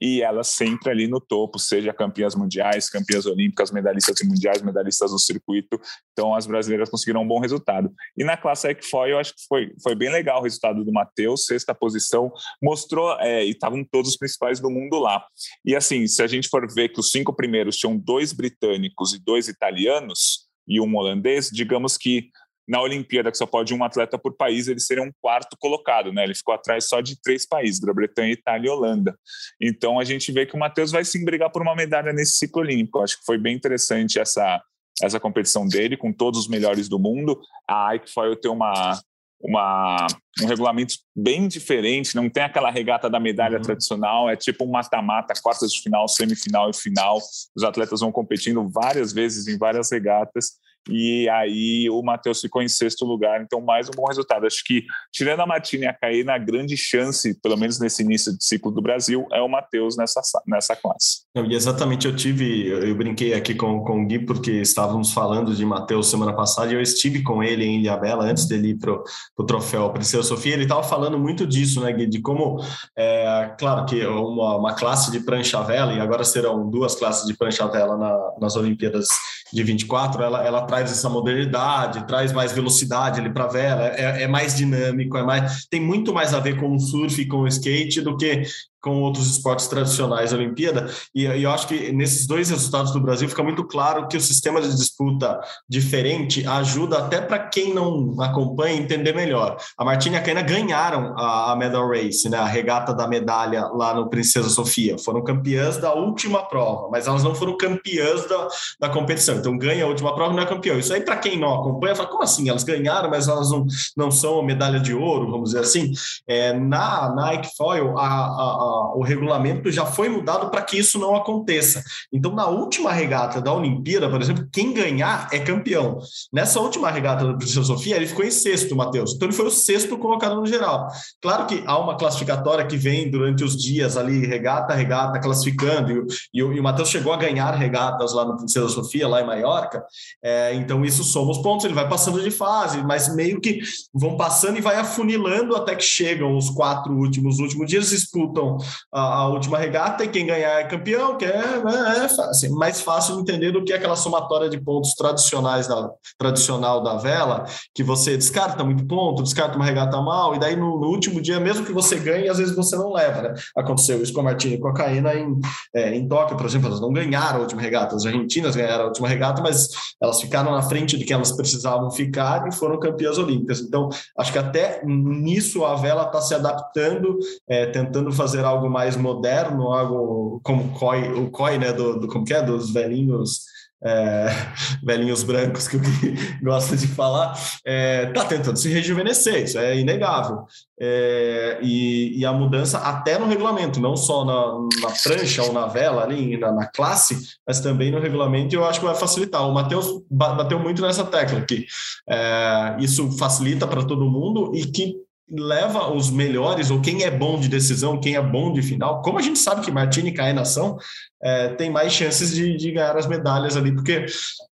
e 0.01 0.21
elas 0.21 0.47
sempre 0.47 0.89
ali 0.89 1.07
no 1.07 1.21
topo, 1.21 1.57
seja 1.57 1.93
campeãs 1.93 2.35
mundiais, 2.35 2.89
campeãs 2.89 3.25
olímpicas, 3.25 3.71
medalhistas 3.71 4.21
mundiais, 4.27 4.61
medalhistas 4.61 5.13
no 5.13 5.19
circuito. 5.19 5.79
Então, 6.11 6.35
as 6.35 6.45
brasileiras 6.45 6.89
conseguiram 6.89 7.21
um 7.21 7.27
bom 7.27 7.39
resultado. 7.39 7.89
E 8.17 8.25
na 8.25 8.35
classe 8.35 8.67
Equfoil, 8.67 9.13
eu 9.13 9.19
acho 9.19 9.33
que 9.33 9.45
foi, 9.47 9.71
foi 9.81 9.95
bem 9.95 10.09
legal 10.09 10.41
o 10.41 10.43
resultado 10.43 10.83
do 10.83 10.91
Matheus, 10.91 11.45
sexta 11.45 11.73
posição, 11.73 12.29
mostrou, 12.61 13.17
é, 13.21 13.45
e 13.45 13.51
estavam 13.51 13.85
todos 13.89 14.11
os 14.11 14.17
principais 14.17 14.59
do 14.59 14.69
mundo 14.69 14.99
lá 14.99 15.12
lá. 15.13 15.25
E 15.65 15.75
assim, 15.75 16.08
se 16.08 16.22
a 16.22 16.27
gente 16.27 16.48
for 16.50 16.65
ver 16.74 16.89
que 16.89 17.00
os 17.00 17.12
cinco 17.12 17.34
primeiros 17.34 17.77
tinham 17.77 17.98
dois 17.98 18.34
britânicos 18.34 19.13
e 19.13 19.24
dois 19.24 19.48
italianos 19.48 20.48
e 20.67 20.79
um 20.79 20.96
holandês, 20.96 21.50
digamos 21.51 21.98
que 21.98 22.29
na 22.67 22.82
Olimpíada, 22.82 23.29
que 23.29 23.38
só 23.38 23.46
pode 23.46 23.74
um 23.74 23.84
atleta 23.84 24.17
por 24.17 24.36
país, 24.36 24.67
ele 24.67 24.79
seria 24.79 25.03
um 25.03 25.12
quarto 25.22 25.58
colocado, 25.60 26.13
né? 26.13 26.24
Ele 26.24 26.36
ficou 26.36 26.53
atrás 26.53 26.88
só 26.88 27.01
de 27.01 27.20
três 27.22 27.46
países, 27.46 27.79
Grã-Bretanha, 27.79 28.32
Itália 28.32 28.67
e 28.67 28.72
Holanda. 28.72 29.17
Então 29.62 30.00
a 30.00 30.03
gente 30.03 30.32
vê 30.32 30.46
que 30.46 30.55
o 30.55 30.60
Matheus 30.60 30.91
vai 30.91 31.03
sim 31.03 31.25
brigar 31.25 31.51
por 31.51 31.62
uma 31.62 31.75
medalha 31.75 32.13
nesse 32.13 32.38
ciclo 32.38 32.62
olímpico. 32.62 33.01
acho 33.01 33.20
que 33.20 33.25
foi 33.25 33.38
bem 33.38 33.55
interessante 33.55 34.17
essa, 34.17 34.62
essa 35.01 35.20
competição 35.20 35.67
dele, 35.67 35.98
com 35.98 36.13
todos 36.13 36.39
os 36.39 36.48
melhores 36.48 36.88
do 36.88 36.98
mundo. 36.98 37.39
A 37.70 37.96
Ike 37.96 38.10
Foil 38.12 38.36
tem 38.36 38.50
uma, 38.51 38.98
uma, 39.43 40.07
um 40.41 40.45
regulamento 40.45 40.95
bem 41.13 41.47
diferente, 41.50 42.15
não 42.15 42.29
tem 42.29 42.43
aquela 42.43 42.71
regata 42.71 43.09
da 43.09 43.19
medalha 43.19 43.57
uhum. 43.57 43.63
tradicional, 43.63 44.29
é 44.29 44.38
tipo 44.38 44.63
um 44.63 44.71
mata-mata, 44.71 45.33
quartas 45.41 45.71
de 45.71 45.81
final, 45.81 46.07
semifinal 46.07 46.69
e 46.69 46.73
final. 46.73 47.19
Os 47.53 47.63
atletas 47.63 48.00
vão 48.00 48.12
competindo 48.12 48.67
várias 48.69 49.12
vezes 49.12 49.47
em 49.47 49.57
várias 49.57 49.91
regatas 49.91 50.53
e 50.89 51.29
aí 51.29 51.89
o 51.89 52.01
Matheus 52.01 52.41
ficou 52.41 52.61
em 52.61 52.67
sexto 52.67 53.05
lugar, 53.05 53.41
então 53.41 53.61
mais 53.61 53.87
um 53.87 53.91
bom 53.91 54.05
resultado. 54.05 54.45
Acho 54.45 54.63
que, 54.65 54.83
tirando 55.11 55.39
a 55.39 55.45
Martina 55.45 55.85
e 55.85 55.87
a 55.87 55.93
Caína, 55.93 56.33
a 56.33 56.37
grande 56.37 56.75
chance, 56.75 57.39
pelo 57.41 57.57
menos 57.57 57.79
nesse 57.79 58.03
início 58.03 58.37
de 58.37 58.43
ciclo 58.43 58.71
do 58.71 58.81
Brasil, 58.81 59.25
é 59.31 59.41
o 59.41 59.47
Matheus 59.47 59.95
nessa, 59.95 60.21
nessa 60.45 60.75
classe. 60.75 61.23
Não, 61.35 61.49
exatamente, 61.49 62.05
eu 62.05 62.15
tive, 62.15 62.67
eu 62.67 62.95
brinquei 62.95 63.33
aqui 63.33 63.55
com, 63.55 63.83
com 63.83 64.03
o 64.03 64.05
Gui, 64.05 64.19
porque 64.19 64.51
estávamos 64.51 65.11
falando 65.11 65.55
de 65.55 65.65
Matheus 65.65 66.09
semana 66.09 66.33
passada, 66.33 66.71
e 66.71 66.75
eu 66.75 66.81
estive 66.81 67.23
com 67.23 67.41
ele 67.41 67.63
em 67.63 67.81
Ilhabela, 67.81 68.25
antes 68.25 68.45
dele 68.45 68.69
ir 68.69 68.77
para 68.77 68.93
o 69.37 69.43
troféu 69.45 69.89
Princesa 69.91 70.23
Sofia, 70.23 70.53
ele 70.53 70.63
estava 70.63 70.83
falando 70.83 71.17
muito 71.17 71.47
disso, 71.47 71.81
né, 71.81 71.91
Gui, 71.93 72.07
de 72.07 72.21
como, 72.21 72.63
é, 72.97 73.55
claro 73.57 73.85
que 73.85 74.05
uma, 74.05 74.57
uma 74.57 74.75
classe 74.75 75.11
de 75.11 75.21
prancha-vela, 75.21 75.93
e 75.93 75.99
agora 75.99 76.23
serão 76.23 76.69
duas 76.69 76.95
classes 76.95 77.25
de 77.25 77.35
prancha-vela 77.35 77.97
na, 77.97 78.33
nas 78.39 78.55
Olimpíadas 78.55 79.07
de 79.53 79.63
24, 79.63 80.21
ela, 80.21 80.43
ela 80.43 80.65
traz 80.73 80.91
essa 80.91 81.07
modernidade, 81.07 82.07
traz 82.07 82.33
mais 82.33 82.51
velocidade 82.51 83.19
ali 83.19 83.31
para 83.31 83.43
a 83.43 83.47
vela, 83.47 83.87
é, 83.89 84.23
é, 84.23 84.27
mais 84.27 84.55
dinâmico, 84.55 85.17
é 85.17 85.23
mais 85.23 85.65
tem 85.65 85.79
muito 85.79 86.11
mais 86.11 86.33
a 86.33 86.39
ver 86.39 86.59
com 86.59 86.75
o 86.75 86.79
surf 86.79 87.21
e 87.21 87.27
com 87.27 87.41
o 87.41 87.47
skate 87.47 88.01
do 88.01 88.17
que 88.17 88.41
com 88.83 89.01
outros 89.01 89.27
esportes 89.31 89.67
tradicionais 89.67 90.31
da 90.31 90.37
Olimpíada. 90.37 90.91
E, 91.15 91.23
eu 91.23 91.49
acho 91.49 91.67
que 91.67 91.91
nesses 91.93 92.27
dois 92.27 92.49
resultados 92.49 92.91
do 92.91 92.99
Brasil 92.99 93.29
fica 93.29 93.41
muito 93.41 93.63
claro 93.63 94.07
que 94.09 94.17
o 94.17 94.21
sistema 94.21 94.61
de 94.61 94.75
disputa 94.75 95.39
diferente 95.67 96.45
ajuda 96.45 96.97
até 96.97 97.21
para 97.21 97.39
quem 97.39 97.73
não 97.73 98.21
acompanha 98.21 98.75
entender 98.75 99.15
melhor. 99.15 99.55
A 99.77 99.85
Martina 99.85 100.17
e 100.17 100.19
a 100.19 100.21
Caina 100.21 100.41
ganharam 100.41 101.13
a, 101.17 101.53
a, 101.53 101.55
Medal 101.55 101.87
Race, 101.87 102.27
né, 102.29 102.37
a 102.37 102.45
regata 102.45 102.93
da 102.93 103.07
medalha 103.07 103.67
lá 103.67 103.93
no 103.93 104.09
Princesa 104.09 104.49
Sofia. 104.49 104.97
Foram 104.97 105.23
campeãs 105.23 105.77
da 105.77 105.93
última 105.93 106.43
prova, 106.43 106.89
mas 106.91 107.07
elas 107.07 107.23
não 107.23 107.33
foram 107.33 107.55
campeãs 107.55 108.27
da, 108.27 108.47
da 108.81 108.89
competição. 108.89 109.35
Então 109.37 109.57
ganha 109.57 109.85
a 109.85 109.87
última 109.87 110.13
prova 110.13 110.33
e 110.33 110.35
não 110.35 110.43
é 110.43 110.45
campeão. 110.45 110.77
Isso 110.77 110.93
aí, 110.93 110.99
para 110.99 111.15
quem 111.15 111.39
não 111.39 111.53
acompanha, 111.53 111.95
fala, 111.95 112.09
como 112.09 112.23
assim? 112.23 112.49
Elas 112.49 112.65
ganharam, 112.65 113.09
mas 113.09 113.29
elas 113.29 113.49
não, 113.49 113.65
não 113.95 114.11
são 114.11 114.43
medalha 114.43 114.79
de 114.79 114.93
ouro, 114.93 115.31
vamos 115.31 115.51
dizer 115.51 115.61
assim. 115.61 115.93
É, 116.27 116.51
na 116.51 117.13
Nike 117.15 117.49
Foil, 117.55 117.97
a, 117.97 118.07
a 118.07 118.72
o 118.95 119.03
regulamento 119.03 119.71
já 119.71 119.85
foi 119.85 120.09
mudado 120.09 120.49
para 120.49 120.61
que 120.61 120.77
isso 120.77 120.99
não 120.99 121.15
aconteça. 121.15 121.83
Então, 122.11 122.33
na 122.33 122.47
última 122.47 122.91
regata 122.91 123.41
da 123.41 123.53
Olimpíada, 123.53 124.09
por 124.09 124.21
exemplo, 124.21 124.47
quem 124.51 124.73
ganhar 124.73 125.27
é 125.31 125.39
campeão. 125.39 125.99
Nessa 126.31 126.59
última 126.59 126.89
regata 126.89 127.25
da 127.25 127.33
Princesa 127.33 127.63
Sofia, 127.63 127.95
ele 127.95 128.07
ficou 128.07 128.25
em 128.25 128.31
sexto, 128.31 128.75
Matheus. 128.75 129.13
Então, 129.13 129.27
ele 129.27 129.35
foi 129.35 129.47
o 129.47 129.51
sexto 129.51 129.97
colocado 129.97 130.35
no 130.35 130.45
geral. 130.45 130.87
Claro 131.21 131.45
que 131.45 131.63
há 131.65 131.77
uma 131.77 131.97
classificatória 131.97 132.65
que 132.65 132.77
vem 132.77 133.09
durante 133.09 133.43
os 133.43 133.55
dias 133.55 133.97
ali, 133.97 134.25
regata, 134.25 134.73
regata, 134.73 135.19
classificando, 135.19 135.91
e, 136.33 136.39
e, 136.39 136.39
e 136.39 136.59
o 136.59 136.63
Matheus 136.63 136.89
chegou 136.89 137.13
a 137.13 137.17
ganhar 137.17 137.51
regatas 137.51 138.13
lá 138.13 138.25
no 138.25 138.37
Princesa 138.37 138.69
Sofia, 138.69 139.07
lá 139.07 139.21
em 139.21 139.25
Maiorca. 139.25 139.83
É, 140.23 140.53
então, 140.55 140.83
isso 140.83 141.03
soma 141.03 141.31
os 141.31 141.37
pontos, 141.39 141.65
ele 141.65 141.73
vai 141.73 141.87
passando 141.87 142.21
de 142.21 142.31
fase, 142.31 142.83
mas 142.83 143.13
meio 143.13 143.39
que 143.39 143.61
vão 143.93 144.17
passando 144.17 144.57
e 144.57 144.61
vai 144.61 144.75
afunilando 144.75 145.55
até 145.55 145.75
que 145.75 145.83
chegam 145.83 146.35
os 146.37 146.49
quatro 146.49 146.93
últimos, 146.93 147.39
últimos 147.39 147.67
dias, 147.67 147.89
disputam 147.89 148.57
a, 148.91 149.20
a, 149.20 149.27
última 149.27 149.58
regata 149.58 150.03
e 150.03 150.08
quem 150.08 150.25
ganhar 150.25 150.60
é 150.60 150.63
campeão, 150.63 151.17
que 151.17 151.25
é, 151.25 151.63
né, 151.63 151.98
é 151.98 152.05
assim, 152.05 152.50
mais 152.50 152.82
fácil 152.82 153.15
de 153.15 153.22
entender 153.22 153.51
do 153.51 153.63
que 153.63 153.74
aquela 153.74 153.96
somatória 153.96 154.50
de 154.50 154.60
pontos 154.60 154.93
tradicionais 154.93 155.67
da, 155.67 155.89
tradicional 156.17 156.82
da 156.82 156.96
vela, 156.96 157.46
que 157.74 157.84
você 157.84 158.15
descarta 158.15 158.63
muito 158.63 158.86
ponto, 158.86 159.24
descarta 159.24 159.55
uma 159.55 159.65
regata 159.65 160.01
mal, 160.01 160.36
e 160.36 160.39
daí 160.39 160.55
no, 160.55 160.79
no 160.79 160.88
último 160.88 161.22
dia, 161.22 161.39
mesmo 161.39 161.65
que 161.65 161.72
você 161.72 161.98
ganhe, 161.98 162.29
às 162.29 162.38
vezes 162.38 162.55
você 162.55 162.75
não 162.75 162.91
leva. 162.91 163.22
Né? 163.22 163.34
Aconteceu 163.55 164.01
isso 164.01 164.13
com 164.13 164.22
a 164.22 164.24
Martina 164.24 164.55
e 164.55 164.60
com 164.60 164.67
a 164.67 164.74
Caína 164.74 165.13
em, 165.13 165.39
é, 165.74 165.96
em 165.96 166.08
Tóquio, 166.08 166.38
por 166.38 166.46
exemplo, 166.46 166.67
elas 166.67 166.82
não 166.82 166.91
ganharam 166.91 167.39
a 167.39 167.41
última 167.41 167.62
regata, 167.62 167.96
as 167.96 168.05
argentinas 168.05 168.55
ganharam 168.55 168.86
a 168.86 168.88
última 168.88 169.08
regata, 169.08 169.41
mas 169.41 169.70
elas 170.01 170.22
ficaram 170.22 170.51
na 170.51 170.62
frente 170.62 170.98
de 170.98 171.05
que 171.05 171.13
elas 171.13 171.32
precisavam 171.32 171.89
ficar 171.91 172.47
e 172.47 172.52
foram 172.54 172.80
campeãs 172.80 173.17
olímpicas. 173.17 173.60
Então, 173.60 173.89
acho 174.17 174.32
que 174.32 174.38
até 174.38 174.82
nisso 174.86 175.65
a 175.65 175.76
vela 175.76 176.04
está 176.04 176.21
se 176.21 176.34
adaptando, 176.34 177.17
é, 177.47 177.65
tentando 177.67 178.12
fazer 178.12 178.43
algo 178.43 178.52
algo 178.53 178.69
mais 178.69 178.95
moderno, 178.95 179.73
algo 179.73 180.39
como 180.43 180.69
COI, 180.77 181.13
o 181.13 181.29
COI 181.29 181.57
né, 181.57 181.73
do, 181.73 181.99
do, 181.99 182.07
como 182.07 182.25
que 182.25 182.33
é, 182.33 182.41
dos 182.41 182.71
velhinhos 182.71 183.41
é, 183.83 184.27
velhinhos 184.81 185.23
brancos 185.23 185.67
que 185.67 185.75
o 185.75 185.79
Gui 185.79 186.15
gosta 186.41 186.75
de 186.75 186.87
falar, 186.87 187.37
é, 187.65 188.07
tá 188.07 188.25
tentando 188.25 188.57
se 188.57 188.69
rejuvenescer, 188.69 189.43
isso 189.43 189.59
é 189.59 189.77
inegável. 189.77 190.45
É, 190.79 191.59
e, 191.61 192.19
e, 192.19 192.25
a 192.25 192.33
mudança 192.33 192.77
até 192.79 193.19
no 193.19 193.27
regulamento, 193.27 193.79
não 193.79 193.95
só 193.95 194.25
na, 194.25 194.87
na 194.87 194.93
prancha 195.03 195.43
ou 195.43 195.53
na 195.53 195.67
vela 195.67 196.03
ali, 196.03 196.37
na, 196.37 196.51
na, 196.51 196.65
classe, 196.65 197.17
mas 197.47 197.59
também 197.59 197.91
no 197.91 197.99
regulamento, 197.99 198.55
eu 198.55 198.65
acho 198.65 198.79
que 198.79 198.85
vai 198.85 198.95
facilitar. 198.95 199.47
O 199.47 199.53
Matheus 199.53 200.01
bateu 200.09 200.59
muito 200.59 200.81
nessa 200.81 201.03
tecla 201.03 201.41
que 201.41 201.65
é, 202.09 202.77
isso 202.79 203.11
facilita 203.17 203.67
para 203.67 203.83
todo 203.83 204.09
mundo 204.09 204.51
e 204.53 204.65
que 204.65 204.95
leva 205.36 205.91
os 205.91 206.12
melhores, 206.12 206.69
ou 206.69 206.80
quem 206.80 207.04
é 207.04 207.10
bom 207.10 207.39
de 207.39 207.48
decisão, 207.48 208.00
quem 208.00 208.15
é 208.15 208.22
bom 208.22 208.54
de 208.54 208.62
final, 208.62 209.02
como 209.02 209.17
a 209.17 209.22
gente 209.22 209.39
sabe 209.39 209.62
que 209.62 209.72
Martini 209.72 210.10
e 210.10 210.13
Caena 210.13 210.46
são, 210.46 210.78
é, 211.22 211.50
tem 211.50 211.72
mais 211.72 211.91
chances 211.91 212.34
de, 212.34 212.56
de 212.56 212.72
ganhar 212.72 212.96
as 212.96 213.08
medalhas 213.08 213.58
ali, 213.58 213.74
porque 213.74 214.06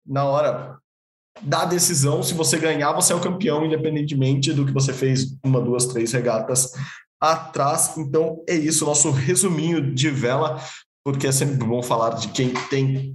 na 0.04 0.24
hora 0.24 0.76
da 1.40 1.64
decisão, 1.64 2.22
se 2.22 2.34
você 2.34 2.58
ganhar, 2.58 2.92
você 2.92 3.12
é 3.12 3.16
o 3.16 3.20
campeão, 3.20 3.64
independentemente 3.64 4.52
do 4.52 4.66
que 4.66 4.72
você 4.72 4.92
fez 4.92 5.36
uma, 5.44 5.60
duas, 5.60 5.86
três 5.86 6.12
regatas 6.12 6.72
atrás. 7.20 7.96
Então 7.96 8.42
é 8.48 8.54
isso, 8.54 8.84
nosso 8.84 9.10
resuminho 9.10 9.94
de 9.94 10.10
vela 10.10 10.60
porque 11.04 11.26
é 11.26 11.32
sempre 11.32 11.56
bom 11.56 11.82
falar 11.82 12.10
de 12.10 12.28
quem 12.28 12.54
tem 12.70 13.14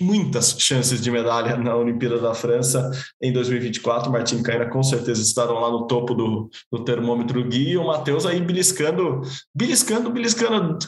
muitas 0.00 0.56
chances 0.58 1.00
de 1.00 1.10
medalha 1.10 1.56
na 1.56 1.74
Olimpíada 1.74 2.20
da 2.20 2.34
França 2.34 2.90
em 3.20 3.32
2024. 3.32 4.10
Martin 4.10 4.42
Caina 4.42 4.66
com 4.66 4.82
certeza 4.82 5.22
estarão 5.22 5.60
lá 5.60 5.70
no 5.70 5.86
topo 5.86 6.14
do, 6.14 6.48
do 6.70 6.84
termômetro 6.84 7.44
Gui 7.44 7.76
o 7.76 7.86
Matheus 7.86 8.24
aí 8.26 8.40
beliscando, 8.40 9.22
beliscando, 9.54 10.10
beliscando 10.10 10.78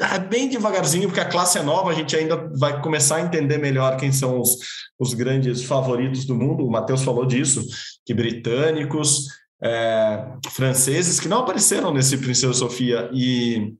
é 0.00 0.18
bem 0.18 0.48
devagarzinho, 0.48 1.06
porque 1.06 1.20
a 1.20 1.28
classe 1.28 1.56
é 1.56 1.62
nova, 1.62 1.90
a 1.90 1.94
gente 1.94 2.16
ainda 2.16 2.50
vai 2.58 2.82
começar 2.82 3.16
a 3.16 3.20
entender 3.20 3.58
melhor 3.58 3.96
quem 3.96 4.10
são 4.10 4.40
os, 4.40 4.58
os 4.98 5.14
grandes 5.14 5.62
favoritos 5.62 6.24
do 6.24 6.34
mundo. 6.34 6.66
O 6.66 6.70
Matheus 6.70 7.02
falou 7.04 7.24
disso, 7.24 7.64
que 8.04 8.12
britânicos, 8.12 9.28
é, 9.62 10.26
franceses 10.50 11.20
que 11.20 11.28
não 11.28 11.38
apareceram 11.40 11.92
nesse 11.92 12.18
Princesa 12.18 12.52
Sofia 12.52 13.08
e 13.12 13.74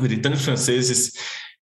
britânicos, 0.00 0.44
franceses 0.44 1.12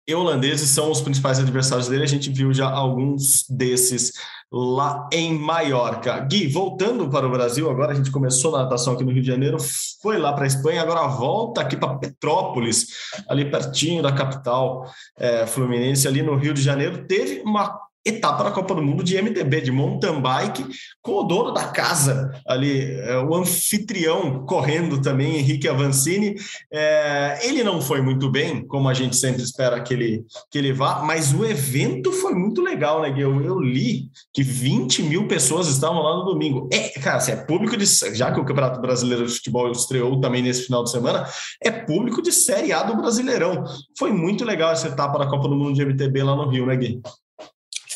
e 0.07 0.15
holandeses 0.15 0.69
são 0.69 0.89
os 0.89 1.01
principais 1.01 1.37
adversários 1.39 1.87
dele. 1.87 2.03
A 2.03 2.07
gente 2.07 2.31
viu 2.31 2.53
já 2.53 2.69
alguns 2.69 3.45
desses 3.49 4.13
lá 4.49 5.07
em 5.11 5.37
Maiorca. 5.37 6.19
Gui, 6.19 6.47
voltando 6.47 7.09
para 7.09 7.27
o 7.27 7.29
Brasil, 7.29 7.69
agora 7.69 7.91
a 7.91 7.95
gente 7.95 8.09
começou 8.09 8.51
na 8.51 8.59
natação 8.59 8.93
aqui 8.93 9.03
no 9.03 9.11
Rio 9.11 9.21
de 9.21 9.27
Janeiro, 9.27 9.57
foi 10.01 10.17
lá 10.17 10.31
para 10.31 10.45
a 10.45 10.47
Espanha, 10.47 10.81
agora 10.81 11.05
volta 11.07 11.59
aqui 11.59 11.75
para 11.75 11.97
Petrópolis, 11.97 12.87
ali 13.27 13.51
pertinho 13.51 14.01
da 14.01 14.13
capital 14.13 14.89
é, 15.17 15.45
fluminense, 15.45 16.07
ali 16.07 16.21
no 16.21 16.37
Rio 16.37 16.53
de 16.53 16.61
Janeiro. 16.61 17.05
Teve 17.05 17.41
uma 17.41 17.77
etapa 18.09 18.43
da 18.43 18.51
Copa 18.51 18.75
do 18.75 18.81
Mundo 18.81 19.03
de 19.03 19.15
MTB, 19.21 19.61
de 19.61 19.71
mountain 19.71 20.21
bike, 20.21 20.65
com 21.01 21.13
o 21.13 21.23
dono 21.23 21.51
da 21.51 21.65
casa 21.65 22.31
ali, 22.45 22.81
é, 23.01 23.17
o 23.19 23.35
anfitrião 23.35 24.45
correndo 24.45 25.01
também, 25.01 25.37
Henrique 25.37 25.67
Avancini. 25.67 26.35
É, 26.71 27.39
ele 27.43 27.63
não 27.63 27.81
foi 27.81 28.01
muito 28.01 28.29
bem, 28.29 28.65
como 28.65 28.89
a 28.89 28.93
gente 28.93 29.15
sempre 29.15 29.41
espera 29.41 29.81
que 29.81 29.93
ele, 29.93 30.25
que 30.51 30.57
ele 30.57 30.73
vá, 30.73 31.01
mas 31.03 31.33
o 31.33 31.45
evento 31.45 32.11
foi 32.11 32.33
muito 32.33 32.61
legal, 32.61 33.01
né, 33.01 33.13
eu, 33.17 33.41
eu 33.41 33.59
li 33.59 34.09
que 34.33 34.43
20 34.43 35.03
mil 35.03 35.27
pessoas 35.27 35.67
estavam 35.67 36.01
lá 36.01 36.17
no 36.17 36.25
domingo. 36.25 36.69
É, 36.71 36.89
cara, 36.99 37.17
assim, 37.17 37.31
é 37.31 37.35
público 37.35 37.75
de. 37.77 37.85
Já 37.85 38.31
que 38.31 38.39
o 38.39 38.45
Campeonato 38.45 38.79
Brasileiro 38.79 39.25
de 39.25 39.33
Futebol 39.33 39.71
estreou 39.71 40.19
também 40.19 40.41
nesse 40.41 40.63
final 40.63 40.83
de 40.83 40.91
semana, 40.91 41.27
é 41.63 41.71
público 41.71 42.21
de 42.21 42.31
Série 42.31 42.71
A 42.71 42.83
do 42.83 42.95
Brasileirão. 42.95 43.63
Foi 43.97 44.11
muito 44.11 44.45
legal 44.45 44.71
essa 44.71 44.87
etapa 44.87 45.17
da 45.17 45.27
Copa 45.27 45.47
do 45.47 45.55
Mundo 45.55 45.73
de 45.73 45.85
MTB 45.85 46.23
lá 46.23 46.35
no 46.35 46.49
Rio, 46.49 46.65
né, 46.65 46.75
Gui? 46.75 47.01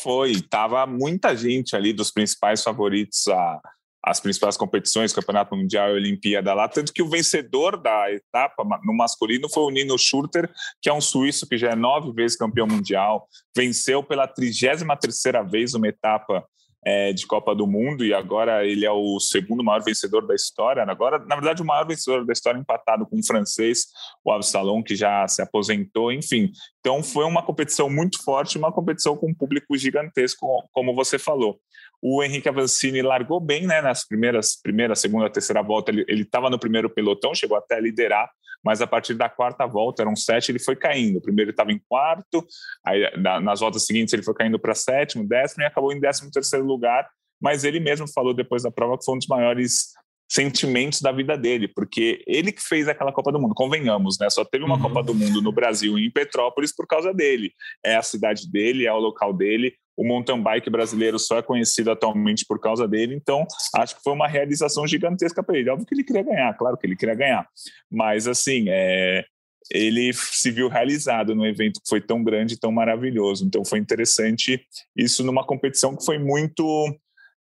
Foi, 0.02 0.40
tava 0.42 0.86
muita 0.86 1.36
gente 1.36 1.76
ali 1.76 1.92
dos 1.92 2.10
principais 2.10 2.62
favoritos 2.62 3.28
a, 3.28 3.60
as 4.04 4.18
principais 4.18 4.56
competições, 4.56 5.12
Campeonato 5.12 5.56
Mundial 5.56 5.90
e 5.90 5.94
Olimpíada 5.94 6.52
lá, 6.52 6.68
tanto 6.68 6.92
que 6.92 7.02
o 7.02 7.08
vencedor 7.08 7.80
da 7.80 8.10
etapa 8.10 8.64
no 8.84 8.92
masculino 8.92 9.48
foi 9.48 9.62
o 9.62 9.70
Nino 9.70 9.96
Schurter, 9.96 10.50
que 10.80 10.88
é 10.88 10.92
um 10.92 11.00
suíço 11.00 11.46
que 11.46 11.56
já 11.56 11.70
é 11.70 11.76
nove 11.76 12.12
vezes 12.12 12.36
campeão 12.36 12.66
mundial, 12.66 13.28
venceu 13.56 14.02
pela 14.02 14.26
33 14.26 14.82
terceira 15.00 15.42
vez 15.42 15.74
uma 15.74 15.86
etapa 15.86 16.44
é, 16.84 17.12
de 17.12 17.26
Copa 17.26 17.54
do 17.54 17.66
Mundo 17.66 18.04
e 18.04 18.12
agora 18.12 18.66
ele 18.66 18.84
é 18.84 18.90
o 18.90 19.20
segundo 19.20 19.62
maior 19.62 19.82
vencedor 19.82 20.26
da 20.26 20.34
história. 20.34 20.82
Agora, 20.82 21.18
na 21.18 21.36
verdade, 21.36 21.62
o 21.62 21.64
maior 21.64 21.86
vencedor 21.86 22.24
da 22.24 22.32
história 22.32 22.58
empatado 22.58 23.06
com 23.06 23.18
o 23.18 23.26
francês, 23.26 23.86
o 24.24 24.32
Absalom, 24.32 24.82
que 24.82 24.96
já 24.96 25.26
se 25.28 25.40
aposentou, 25.40 26.12
enfim. 26.12 26.50
Então 26.80 27.02
foi 27.02 27.24
uma 27.24 27.42
competição 27.42 27.88
muito 27.88 28.22
forte, 28.22 28.58
uma 28.58 28.72
competição 28.72 29.16
com 29.16 29.30
um 29.30 29.34
público 29.34 29.76
gigantesco, 29.76 30.46
como 30.72 30.94
você 30.94 31.18
falou. 31.18 31.60
O 32.04 32.20
Henrique 32.20 32.48
Avancini 32.48 33.00
largou 33.00 33.40
bem, 33.40 33.64
né, 33.64 33.80
nas 33.80 34.04
primeiras, 34.04 34.60
primeira, 34.60 34.96
segunda, 34.96 35.30
terceira 35.30 35.62
volta. 35.62 35.92
Ele 35.92 36.22
estava 36.22 36.50
no 36.50 36.58
primeiro 36.58 36.90
pelotão, 36.90 37.32
chegou 37.32 37.56
até 37.56 37.76
a 37.76 37.80
liderar, 37.80 38.28
mas 38.64 38.80
a 38.80 38.86
partir 38.86 39.14
da 39.14 39.28
quarta 39.28 39.66
volta, 39.66 40.02
eram 40.02 40.14
sete, 40.14 40.50
ele 40.50 40.58
foi 40.58 40.76
caindo. 40.76 41.20
Primeiro 41.20 41.50
ele 41.50 41.52
estava 41.52 41.72
em 41.72 41.80
quarto, 41.88 42.46
aí 42.84 43.10
nas 43.42 43.60
voltas 43.60 43.84
seguintes 43.86 44.12
ele 44.14 44.22
foi 44.22 44.34
caindo 44.34 44.58
para 44.58 44.74
sétimo, 44.74 45.26
décimo 45.26 45.62
e 45.62 45.66
acabou 45.66 45.92
em 45.92 46.00
décimo 46.00 46.30
terceiro 46.30 46.64
lugar. 46.64 47.08
Mas 47.40 47.64
ele 47.64 47.80
mesmo 47.80 48.06
falou 48.06 48.32
depois 48.32 48.62
da 48.62 48.70
prova 48.70 48.96
que 48.96 49.04
foi 49.04 49.14
um 49.16 49.18
dos 49.18 49.26
maiores 49.26 49.92
sentimentos 50.32 51.02
da 51.02 51.12
vida 51.12 51.36
dele, 51.36 51.68
porque 51.68 52.24
ele 52.26 52.52
que 52.52 52.62
fez 52.62 52.88
aquela 52.88 53.12
Copa 53.12 53.30
do 53.30 53.38
Mundo, 53.38 53.54
convenhamos, 53.54 54.18
né? 54.18 54.30
Só 54.30 54.42
teve 54.42 54.64
uma 54.64 54.76
uhum. 54.76 54.82
Copa 54.82 55.02
do 55.02 55.14
Mundo 55.14 55.42
no 55.42 55.52
Brasil 55.52 55.98
em 55.98 56.10
Petrópolis 56.10 56.74
por 56.74 56.86
causa 56.86 57.12
dele. 57.12 57.52
É 57.84 57.96
a 57.96 58.02
cidade 58.02 58.50
dele, 58.50 58.86
é 58.86 58.92
o 58.92 58.98
local 58.98 59.34
dele. 59.34 59.74
O 59.96 60.06
mountain 60.06 60.42
bike 60.42 60.70
brasileiro 60.70 61.18
só 61.18 61.38
é 61.38 61.42
conhecido 61.42 61.90
atualmente 61.90 62.44
por 62.46 62.58
causa 62.58 62.88
dele, 62.88 63.14
então 63.14 63.46
acho 63.76 63.96
que 63.96 64.02
foi 64.02 64.12
uma 64.12 64.26
realização 64.26 64.86
gigantesca 64.86 65.42
para 65.42 65.58
ele. 65.58 65.70
Óbvio 65.70 65.86
que 65.86 65.94
ele 65.94 66.04
queria 66.04 66.22
ganhar, 66.22 66.56
claro 66.56 66.76
que 66.76 66.86
ele 66.86 66.96
queria 66.96 67.14
ganhar, 67.14 67.46
mas 67.90 68.26
assim, 68.26 68.66
é, 68.68 69.24
ele 69.70 70.12
se 70.12 70.50
viu 70.50 70.68
realizado 70.68 71.34
no 71.34 71.46
evento 71.46 71.80
que 71.80 71.88
foi 71.88 72.00
tão 72.00 72.22
grande, 72.22 72.58
tão 72.58 72.72
maravilhoso. 72.72 73.44
Então 73.44 73.64
foi 73.64 73.78
interessante 73.78 74.64
isso 74.96 75.22
numa 75.22 75.44
competição 75.44 75.96
que 75.96 76.04
foi 76.04 76.18
muito 76.18 76.64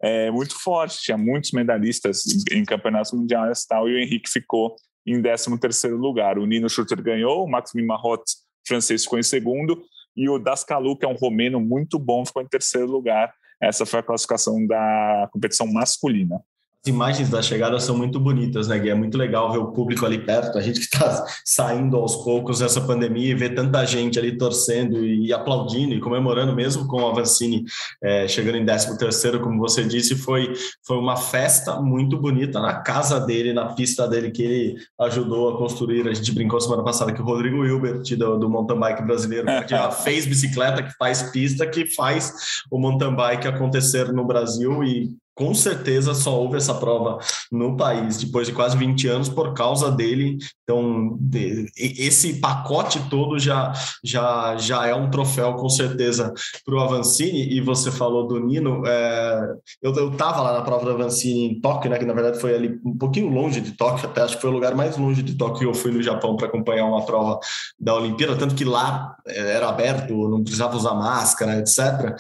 é, 0.00 0.30
muito 0.30 0.54
forte, 0.54 1.02
tinha 1.02 1.18
muitos 1.18 1.50
medalhistas 1.52 2.24
em, 2.52 2.64
campeonatos 2.64 3.12
mundiais 3.12 3.64
tal, 3.66 3.88
e 3.88 3.94
o 3.94 3.98
Henrique 3.98 4.30
ficou 4.30 4.76
em 5.04 5.20
13 5.20 5.58
terceiro 5.58 5.96
lugar. 5.96 6.38
O 6.38 6.46
Nino 6.46 6.68
Schurter 6.68 7.02
ganhou, 7.02 7.44
o 7.44 7.50
Max 7.50 7.72
Mimarrot, 7.74 8.22
francês, 8.66 9.02
ficou 9.02 9.18
em 9.18 9.24
segundo, 9.24 9.82
e 10.18 10.28
o 10.28 10.38
Dascalu, 10.38 10.98
que 10.98 11.07
é 11.07 11.09
um 11.09 11.14
romeno 11.14 11.61
muito 11.61 11.98
bom, 11.98 12.26
ficou 12.26 12.42
em 12.42 12.48
terceiro 12.48 12.90
lugar. 12.90 13.33
Essa 13.62 13.87
foi 13.87 14.00
a 14.00 14.02
classificação 14.02 14.66
da 14.66 15.28
competição 15.33 15.66
masculina 15.66 16.42
imagens 16.87 17.29
da 17.29 17.43
chegada 17.43 17.79
são 17.81 17.97
muito 17.97 18.19
bonitas, 18.21 18.69
né, 18.69 18.79
Gui? 18.79 18.91
É 18.91 18.95
muito 18.95 19.19
legal 19.19 19.53
ver 19.53 19.59
o 19.59 19.73
público 19.73 20.07
ali 20.07 20.19
perto, 20.19 20.57
a 20.57 20.61
gente 20.61 20.81
que 20.81 20.87
está 20.87 21.25
saindo 21.45 21.97
aos 21.97 22.17
poucos 22.17 22.61
dessa 22.61 22.81
pandemia 22.81 23.31
e 23.31 23.35
ver 23.35 23.55
tanta 23.55 23.85
gente 23.85 24.19
ali 24.19 24.37
torcendo 24.37 25.05
e 25.05 25.33
aplaudindo 25.33 25.95
e 25.95 26.01
comemorando 26.01 26.55
mesmo 26.55 26.87
com 26.87 27.03
o 27.03 27.07
Avancini 27.07 27.64
é, 28.03 28.27
chegando 28.29 28.57
em 28.57 28.64
13º, 28.64 29.41
como 29.41 29.59
você 29.59 29.85
disse, 29.85 30.17
foi, 30.17 30.53
foi 30.87 30.97
uma 30.97 31.17
festa 31.17 31.81
muito 31.81 32.19
bonita 32.19 32.61
na 32.61 32.75
casa 32.81 33.21
dele, 33.21 33.53
na 33.53 33.67
pista 33.75 34.07
dele 34.07 34.31
que 34.31 34.43
ele 34.43 34.77
ajudou 35.01 35.51
a 35.51 35.59
construir. 35.59 36.09
A 36.09 36.14
gente 36.14 36.33
brincou 36.33 36.61
semana 36.61 36.85
passada 36.85 37.12
que 37.12 37.21
o 37.21 37.25
Rodrigo 37.25 37.64
Hilbert, 37.64 38.03
do, 38.17 38.38
do 38.38 38.49
mountain 38.49 38.79
bike 38.79 39.03
brasileiro, 39.03 39.47
que 39.62 39.71
já 39.71 39.91
fez 39.93 40.27
bicicleta, 40.27 40.83
que 40.83 40.93
faz 40.97 41.23
pista, 41.31 41.67
que 41.67 41.87
faz 41.87 42.33
o 42.71 42.79
mountain 42.79 43.14
bike 43.14 43.49
acontecer 43.49 44.12
no 44.12 44.25
Brasil 44.25 44.83
e 44.85 45.17
com 45.38 45.55
certeza 45.55 46.14
só 46.14 46.37
houve 46.37 46.57
essa 46.57 46.74
prova 46.74 47.18
no 47.51 47.77
país 47.77 48.18
depois 48.18 48.48
de 48.48 48.53
quase 48.53 48.77
20 48.77 49.07
anos 49.07 49.29
por 49.29 49.55
causa 49.55 49.88
dele. 49.88 50.37
Então, 50.64 51.16
esse 51.77 52.40
pacote 52.40 53.01
todo 53.09 53.38
já, 53.38 53.72
já, 54.05 54.57
já 54.57 54.87
é 54.88 54.94
um 54.94 55.09
troféu, 55.09 55.55
com 55.55 55.68
certeza, 55.68 56.35
para 56.64 56.74
o 56.74 56.81
Avancini. 56.81 57.55
E 57.55 57.61
você 57.61 57.92
falou 57.92 58.27
do 58.27 58.40
Nino. 58.40 58.83
É, 58.85 59.55
eu 59.81 60.11
estava 60.11 60.42
lá 60.42 60.55
na 60.55 60.62
prova 60.62 60.85
do 60.85 60.90
Avancini 60.90 61.53
em 61.53 61.61
Tóquio, 61.61 61.88
né, 61.88 61.98
que 61.98 62.05
na 62.05 62.12
verdade 62.12 62.40
foi 62.40 62.57
ali 62.57 62.81
um 62.85 62.98
pouquinho 62.98 63.29
longe 63.29 63.61
de 63.61 63.72
Tóquio, 63.72 64.09
até 64.09 64.22
acho 64.22 64.35
que 64.35 64.42
foi 64.42 64.51
o 64.51 64.55
lugar 64.55 64.74
mais 64.74 64.96
longe 64.96 65.22
de 65.22 65.37
Tóquio 65.37 65.59
que 65.59 65.66
eu 65.66 65.74
fui 65.74 65.92
no 65.92 66.03
Japão 66.03 66.37
para 66.37 66.48
acompanhar 66.48 66.85
uma 66.87 67.07
prova 67.07 67.38
da 67.79 67.94
Olimpíada, 67.94 68.35
tanto 68.35 68.57
que 68.57 68.64
lá 68.64 69.16
era 69.24 69.68
aberto, 69.68 70.29
não 70.29 70.42
precisava 70.42 70.77
usar 70.77 70.94
máscara, 70.94 71.59
etc. 71.59 72.16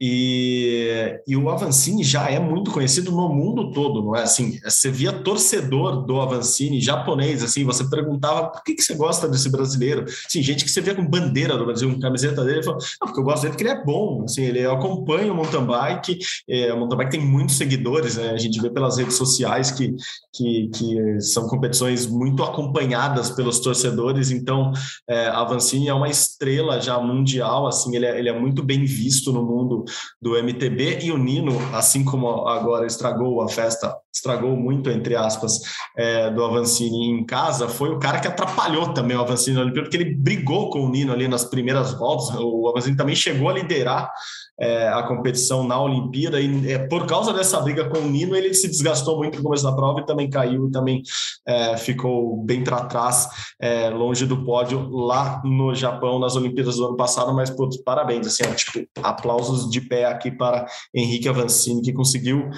E, 0.00 1.20
e 1.26 1.36
o 1.36 1.48
Avancini 1.48 2.02
já 2.02 2.28
é 2.28 2.40
muito 2.40 2.70
conhecido 2.72 3.12
no 3.12 3.28
mundo 3.28 3.70
todo, 3.70 4.02
não 4.02 4.16
é 4.16 4.22
assim? 4.22 4.58
Você 4.64 4.90
via 4.90 5.12
torcedor 5.12 6.04
do 6.04 6.20
Avancini 6.20 6.80
japonês, 6.80 7.44
assim, 7.44 7.64
você 7.64 7.88
perguntava 7.88 8.48
por 8.48 8.62
que, 8.64 8.74
que 8.74 8.82
você 8.82 8.94
gosta 8.94 9.28
desse 9.28 9.48
brasileiro? 9.48 10.04
Assim, 10.04 10.42
gente 10.42 10.64
que 10.64 10.70
você 10.70 10.80
via 10.80 10.96
com 10.96 11.06
bandeira 11.06 11.56
do 11.56 11.64
Brasil, 11.64 11.92
com 11.92 12.00
camiseta 12.00 12.44
dele, 12.44 12.62
falou, 12.62 12.80
não, 13.00 13.06
porque 13.06 13.20
eu 13.20 13.24
gosto 13.24 13.42
dele 13.42 13.52
porque 13.52 13.64
ele 13.64 13.70
é 13.70 13.84
bom, 13.84 14.24
assim, 14.24 14.42
ele 14.42 14.66
acompanha 14.66 15.32
o 15.32 15.36
mountain 15.36 15.64
bike, 15.64 16.18
é, 16.48 16.72
o 16.72 16.78
mountain 16.78 16.98
bike 16.98 17.10
tem 17.12 17.24
muitos 17.24 17.56
seguidores, 17.56 18.16
né? 18.16 18.30
A 18.30 18.38
gente 18.38 18.60
vê 18.60 18.70
pelas 18.70 18.98
redes 18.98 19.14
sociais 19.14 19.70
que, 19.70 19.94
que, 20.34 20.68
que 20.74 21.20
são 21.20 21.46
competições 21.46 22.06
muito 22.06 22.42
acompanhadas 22.42 23.30
pelos 23.30 23.60
torcedores, 23.60 24.32
então 24.32 24.72
é, 25.08 25.28
Avancini 25.28 25.88
é 25.88 25.94
uma 25.94 26.08
estrela 26.08 26.80
já 26.80 26.98
mundial, 26.98 27.68
assim, 27.68 27.94
ele 27.94 28.06
é, 28.06 28.18
ele 28.18 28.28
é 28.28 28.38
muito 28.38 28.60
bem 28.60 28.84
visto 28.84 29.32
no 29.32 29.44
mundo 29.44 29.84
do, 30.20 30.36
MTB 30.36 31.00
e 31.02 31.12
o 31.12 31.18
Nino, 31.18 31.58
assim 31.74 32.04
como 32.04 32.48
agora 32.48 32.86
estragou 32.86 33.42
a 33.42 33.48
festa, 33.48 33.96
estragou 34.14 34.56
muito, 34.56 34.88
entre 34.90 35.16
aspas, 35.16 35.60
é, 35.96 36.30
do 36.30 36.44
Avancini 36.44 37.10
em 37.10 37.24
casa, 37.24 37.68
foi 37.68 37.90
o 37.90 37.98
cara 37.98 38.20
que 38.20 38.28
atrapalhou 38.28 38.94
também 38.94 39.16
o 39.16 39.20
Avancini 39.20 39.56
na 39.56 39.62
Olimpíada, 39.62 39.88
porque 39.88 40.02
ele 40.02 40.14
brigou 40.14 40.70
com 40.70 40.80
o 40.80 40.88
Nino 40.88 41.12
ali 41.12 41.26
nas 41.26 41.44
primeiras 41.44 41.92
voltas, 41.94 42.34
o 42.38 42.68
Avancini 42.68 42.96
também 42.96 43.16
chegou 43.16 43.48
a 43.48 43.52
liderar 43.52 44.10
é, 44.58 44.88
a 44.88 45.02
competição 45.02 45.66
na 45.66 45.80
Olimpíada 45.80 46.40
e 46.40 46.70
é, 46.70 46.78
por 46.78 47.06
causa 47.06 47.32
dessa 47.32 47.60
briga 47.60 47.88
com 47.88 47.98
o 47.98 48.08
Nino 48.08 48.36
ele 48.36 48.54
se 48.54 48.68
desgastou 48.68 49.16
muito 49.16 49.38
no 49.38 49.42
começo 49.42 49.64
da 49.64 49.74
prova 49.74 50.00
e 50.00 50.06
também 50.06 50.30
caiu 50.30 50.68
e 50.68 50.70
também 50.70 51.02
é, 51.46 51.76
ficou 51.76 52.36
bem 52.44 52.62
para 52.62 52.84
trás, 52.84 53.28
é, 53.60 53.90
longe 53.90 54.26
do 54.26 54.44
pódio 54.44 54.88
lá 54.90 55.42
no 55.44 55.74
Japão 55.74 56.20
nas 56.20 56.36
Olimpíadas 56.36 56.76
do 56.76 56.86
ano 56.86 56.96
passado, 56.96 57.34
mas 57.34 57.50
putz, 57.50 57.78
parabéns, 57.78 58.26
assim, 58.26 58.44
tipo, 58.54 58.88
aplausos 59.02 59.68
de 59.68 59.80
pé 59.80 60.04
aqui 60.04 60.30
para 60.30 60.66
Henrique 60.94 61.28
Avancini 61.28 61.82
que 61.82 61.92
conseguiu 61.92 62.48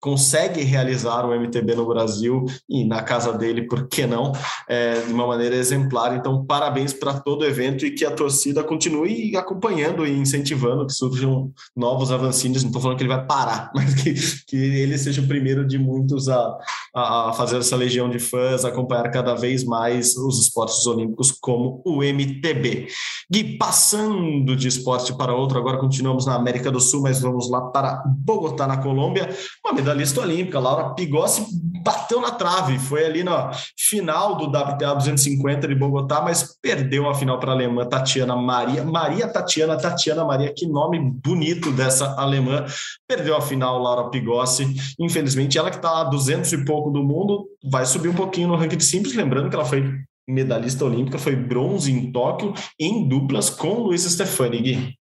consegue 0.00 0.62
realizar 0.62 0.93
o 1.02 1.34
MTB 1.34 1.74
no 1.74 1.86
Brasil 1.86 2.44
e 2.68 2.84
na 2.84 3.02
casa 3.02 3.32
dele, 3.32 3.62
por 3.62 3.88
que 3.88 4.06
não, 4.06 4.32
é, 4.68 5.00
de 5.00 5.12
uma 5.12 5.26
maneira 5.26 5.56
exemplar. 5.56 6.16
Então, 6.16 6.44
parabéns 6.44 6.92
para 6.92 7.14
todo 7.14 7.42
o 7.42 7.44
evento 7.44 7.84
e 7.84 7.90
que 7.90 8.04
a 8.04 8.10
torcida 8.10 8.62
continue 8.62 9.36
acompanhando 9.36 10.06
e 10.06 10.12
incentivando 10.12 10.86
que 10.86 10.92
surjam 10.92 11.52
novos 11.76 12.12
avancines. 12.12 12.62
Não 12.62 12.68
estou 12.68 12.82
falando 12.82 12.98
que 12.98 13.02
ele 13.02 13.14
vai 13.14 13.26
parar, 13.26 13.70
mas 13.74 13.94
que, 13.94 14.14
que 14.46 14.56
ele 14.56 14.96
seja 14.98 15.20
o 15.20 15.26
primeiro 15.26 15.66
de 15.66 15.78
muitos 15.78 16.28
a, 16.28 16.56
a 16.94 17.32
fazer 17.32 17.58
essa 17.58 17.76
legião 17.76 18.08
de 18.08 18.18
fãs, 18.18 18.64
acompanhar 18.64 19.10
cada 19.10 19.34
vez 19.34 19.64
mais 19.64 20.16
os 20.16 20.40
esportes 20.40 20.86
olímpicos 20.86 21.32
como 21.32 21.82
o 21.84 22.02
MTB. 22.02 22.88
Gui, 23.30 23.56
passando 23.58 24.54
de 24.54 24.68
esporte 24.68 25.16
para 25.16 25.34
outro, 25.34 25.58
agora 25.58 25.78
continuamos 25.78 26.26
na 26.26 26.34
América 26.34 26.70
do 26.70 26.80
Sul, 26.80 27.02
mas 27.02 27.20
vamos 27.20 27.50
lá 27.50 27.60
para 27.60 28.02
Bogotá, 28.06 28.66
na 28.66 28.76
Colômbia. 28.76 29.28
Uma 29.64 29.74
medalhista 29.74 30.20
olímpica, 30.20 30.58
Laura 30.58 30.83
Pigossi, 30.90 31.46
bateu 31.82 32.20
na 32.20 32.30
trave, 32.30 32.78
foi 32.78 33.04
ali 33.04 33.22
na 33.22 33.50
final 33.78 34.36
do 34.36 34.46
WTA 34.46 34.94
250 34.94 35.68
de 35.68 35.74
Bogotá, 35.74 36.20
mas 36.22 36.58
perdeu 36.60 37.08
a 37.08 37.14
final 37.14 37.38
para 37.38 37.52
a 37.52 37.54
alemã 37.54 37.86
Tatiana 37.86 38.34
Maria. 38.36 38.84
Maria 38.84 39.28
Tatiana, 39.28 39.76
Tatiana 39.76 40.24
Maria, 40.24 40.52
que 40.54 40.66
nome 40.66 40.98
bonito 40.98 41.70
dessa 41.70 42.14
alemã. 42.18 42.64
Perdeu 43.06 43.36
a 43.36 43.40
final, 43.40 43.78
Laura 43.78 44.10
Pigossi. 44.10 44.74
Infelizmente, 44.98 45.58
ela 45.58 45.70
que 45.70 45.76
está 45.76 46.00
a 46.00 46.04
200 46.04 46.52
e 46.52 46.64
pouco 46.64 46.90
do 46.90 47.02
mundo, 47.02 47.46
vai 47.64 47.84
subir 47.86 48.08
um 48.08 48.14
pouquinho 48.14 48.48
no 48.48 48.56
ranking 48.56 48.76
de 48.76 48.84
simples, 48.84 49.14
lembrando 49.14 49.48
que 49.48 49.56
ela 49.56 49.64
foi 49.64 49.94
medalhista 50.26 50.84
olímpica, 50.84 51.18
foi 51.18 51.36
bronze 51.36 51.92
em 51.92 52.10
Tóquio, 52.10 52.54
em 52.80 53.06
duplas 53.06 53.50
com 53.50 53.80
Luiz 53.80 54.02
Stefani. 54.02 54.96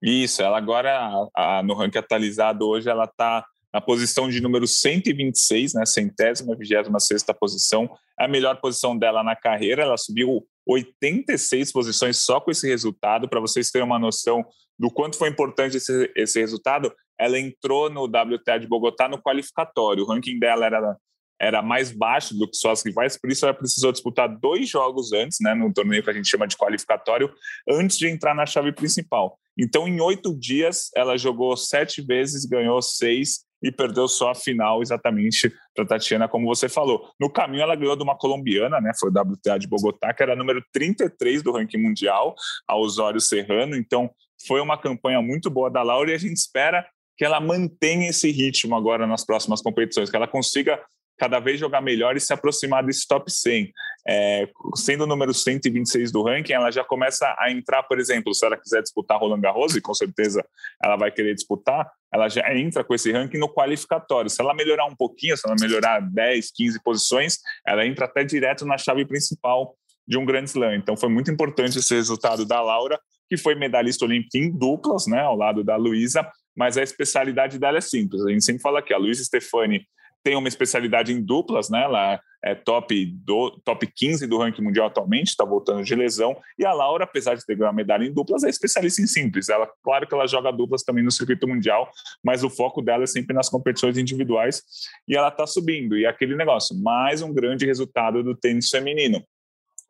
Isso, 0.00 0.42
ela 0.42 0.56
agora, 0.56 1.28
a, 1.36 1.58
a, 1.58 1.62
no 1.62 1.74
ranking 1.74 1.98
atualizado 1.98 2.66
hoje, 2.66 2.88
ela 2.88 3.04
está 3.04 3.44
na 3.72 3.80
posição 3.80 4.28
de 4.28 4.40
número 4.40 4.66
126, 4.66 5.74
né, 5.74 5.84
centésima, 5.84 6.56
vigésima 6.56 6.98
sexta 6.98 7.34
posição, 7.34 7.88
a 8.18 8.26
melhor 8.26 8.60
posição 8.60 8.96
dela 8.96 9.22
na 9.22 9.36
carreira, 9.36 9.82
ela 9.82 9.96
subiu 9.96 10.46
86 10.66 11.72
posições 11.72 12.18
só 12.18 12.40
com 12.40 12.50
esse 12.50 12.66
resultado, 12.66 13.28
para 13.28 13.40
vocês 13.40 13.70
terem 13.70 13.86
uma 13.86 13.98
noção 13.98 14.44
do 14.78 14.90
quanto 14.90 15.16
foi 15.16 15.28
importante 15.28 15.76
esse, 15.76 16.10
esse 16.16 16.40
resultado, 16.40 16.92
ela 17.18 17.38
entrou 17.38 17.90
no 17.90 18.04
WTA 18.04 18.58
de 18.58 18.66
Bogotá 18.66 19.08
no 19.08 19.20
qualificatório, 19.20 20.04
o 20.04 20.06
ranking 20.06 20.38
dela 20.38 20.66
era 20.66 20.96
era 21.40 21.62
mais 21.62 21.92
baixo 21.92 22.36
do 22.36 22.50
que 22.50 22.56
suas 22.56 22.84
rivais, 22.84 23.16
por 23.16 23.30
isso 23.30 23.44
ela 23.44 23.54
precisou 23.54 23.92
disputar 23.92 24.28
dois 24.28 24.68
jogos 24.68 25.12
antes, 25.12 25.38
né, 25.40 25.54
no 25.54 25.72
torneio 25.72 26.02
que 26.02 26.10
a 26.10 26.12
gente 26.12 26.28
chama 26.28 26.48
de 26.48 26.56
qualificatório, 26.56 27.32
antes 27.68 27.96
de 27.96 28.08
entrar 28.08 28.34
na 28.34 28.44
chave 28.44 28.72
principal. 28.72 29.38
Então, 29.56 29.86
em 29.86 30.00
oito 30.00 30.36
dias, 30.36 30.90
ela 30.96 31.16
jogou 31.16 31.56
sete 31.56 32.02
vezes, 32.02 32.44
ganhou 32.44 32.82
seis 32.82 33.44
e 33.62 33.72
perdeu 33.72 34.06
só 34.08 34.30
a 34.30 34.34
final 34.34 34.82
exatamente 34.82 35.52
para 35.74 35.84
Tatiana, 35.86 36.28
como 36.28 36.46
você 36.46 36.68
falou. 36.68 37.10
No 37.20 37.30
caminho, 37.30 37.62
ela 37.62 37.74
ganhou 37.74 37.96
de 37.96 38.02
uma 38.02 38.16
colombiana, 38.16 38.80
né? 38.80 38.92
Foi 38.98 39.10
o 39.10 39.12
WTA 39.12 39.58
de 39.58 39.66
Bogotá, 39.66 40.12
que 40.14 40.22
era 40.22 40.36
número 40.36 40.62
33 40.72 41.42
do 41.42 41.52
ranking 41.52 41.78
mundial, 41.78 42.34
a 42.66 42.76
Osório 42.76 43.20
Serrano. 43.20 43.76
Então, 43.76 44.10
foi 44.46 44.60
uma 44.60 44.78
campanha 44.78 45.20
muito 45.20 45.50
boa 45.50 45.70
da 45.70 45.82
Laura 45.82 46.10
e 46.10 46.14
a 46.14 46.18
gente 46.18 46.36
espera 46.36 46.86
que 47.16 47.24
ela 47.24 47.40
mantenha 47.40 48.10
esse 48.10 48.30
ritmo 48.30 48.76
agora 48.76 49.06
nas 49.06 49.26
próximas 49.26 49.60
competições, 49.60 50.08
que 50.08 50.16
ela 50.16 50.28
consiga 50.28 50.80
cada 51.18 51.40
vez 51.40 51.58
jogar 51.58 51.80
melhor 51.80 52.16
e 52.16 52.20
se 52.20 52.32
aproximar 52.32 52.84
desse 52.84 53.06
top 53.06 53.30
100. 53.30 53.72
É, 54.10 54.48
sendo 54.74 55.04
o 55.04 55.06
número 55.06 55.34
126 55.34 56.10
do 56.10 56.22
ranking, 56.22 56.54
ela 56.54 56.70
já 56.70 56.82
começa 56.82 57.34
a 57.38 57.50
entrar, 57.50 57.82
por 57.82 58.00
exemplo, 58.00 58.34
se 58.34 58.46
ela 58.46 58.56
quiser 58.56 58.80
disputar 58.80 59.18
Roland 59.18 59.40
Garros, 59.40 59.76
e 59.76 59.82
com 59.82 59.92
certeza 59.92 60.42
ela 60.82 60.96
vai 60.96 61.10
querer 61.10 61.34
disputar, 61.34 61.90
ela 62.10 62.26
já 62.28 62.42
entra 62.54 62.82
com 62.82 62.94
esse 62.94 63.12
ranking 63.12 63.36
no 63.36 63.52
qualificatório. 63.52 64.30
Se 64.30 64.40
ela 64.40 64.54
melhorar 64.54 64.86
um 64.86 64.96
pouquinho, 64.96 65.36
se 65.36 65.46
ela 65.46 65.56
melhorar 65.60 66.00
10, 66.00 66.50
15 66.52 66.82
posições, 66.82 67.38
ela 67.66 67.84
entra 67.84 68.06
até 68.06 68.24
direto 68.24 68.64
na 68.64 68.78
chave 68.78 69.04
principal 69.04 69.76
de 70.06 70.16
um 70.16 70.24
grande 70.24 70.48
slam. 70.48 70.74
Então 70.76 70.96
foi 70.96 71.10
muito 71.10 71.30
importante 71.30 71.78
esse 71.78 71.94
resultado 71.94 72.46
da 72.46 72.62
Laura, 72.62 72.98
que 73.28 73.36
foi 73.36 73.54
medalhista 73.54 74.06
olímpica 74.06 74.38
em 74.38 74.50
duplas, 74.50 75.06
né, 75.06 75.20
ao 75.20 75.36
lado 75.36 75.62
da 75.62 75.76
Luísa, 75.76 76.26
mas 76.56 76.78
a 76.78 76.82
especialidade 76.82 77.58
dela 77.58 77.76
é 77.76 77.82
simples. 77.82 78.24
A 78.24 78.30
gente 78.30 78.42
sempre 78.42 78.62
fala 78.62 78.80
que 78.80 78.94
a 78.94 78.96
Luísa 78.96 79.22
Stefani 79.22 79.86
tem 80.22 80.36
uma 80.36 80.48
especialidade 80.48 81.12
em 81.12 81.22
duplas, 81.22 81.70
né? 81.70 81.82
Ela 81.82 82.20
é 82.44 82.54
top, 82.54 83.04
do, 83.24 83.50
top 83.64 83.86
15 83.86 84.26
do 84.26 84.38
ranking 84.38 84.62
mundial 84.62 84.86
atualmente, 84.86 85.28
está 85.28 85.44
voltando 85.44 85.82
de 85.82 85.94
lesão. 85.94 86.36
E 86.58 86.64
a 86.64 86.72
Laura, 86.72 87.04
apesar 87.04 87.34
de 87.34 87.44
ter 87.44 87.56
ganhado 87.56 87.76
medalha 87.76 88.04
em 88.04 88.12
duplas, 88.12 88.44
é 88.44 88.48
especialista 88.48 89.02
em 89.02 89.06
simples. 89.06 89.48
Ela, 89.48 89.68
claro 89.82 90.06
que 90.06 90.14
ela 90.14 90.26
joga 90.26 90.52
duplas 90.52 90.82
também 90.82 91.02
no 91.02 91.10
circuito 91.10 91.48
mundial, 91.48 91.90
mas 92.24 92.44
o 92.44 92.50
foco 92.50 92.80
dela 92.80 93.04
é 93.04 93.06
sempre 93.06 93.34
nas 93.34 93.48
competições 93.48 93.98
individuais 93.98 94.62
e 95.06 95.16
ela 95.16 95.28
está 95.28 95.46
subindo. 95.46 95.96
E 95.96 96.06
aquele 96.06 96.36
negócio, 96.36 96.76
mais 96.80 97.22
um 97.22 97.32
grande 97.32 97.66
resultado 97.66 98.22
do 98.22 98.36
tênis 98.36 98.68
feminino. 98.68 99.22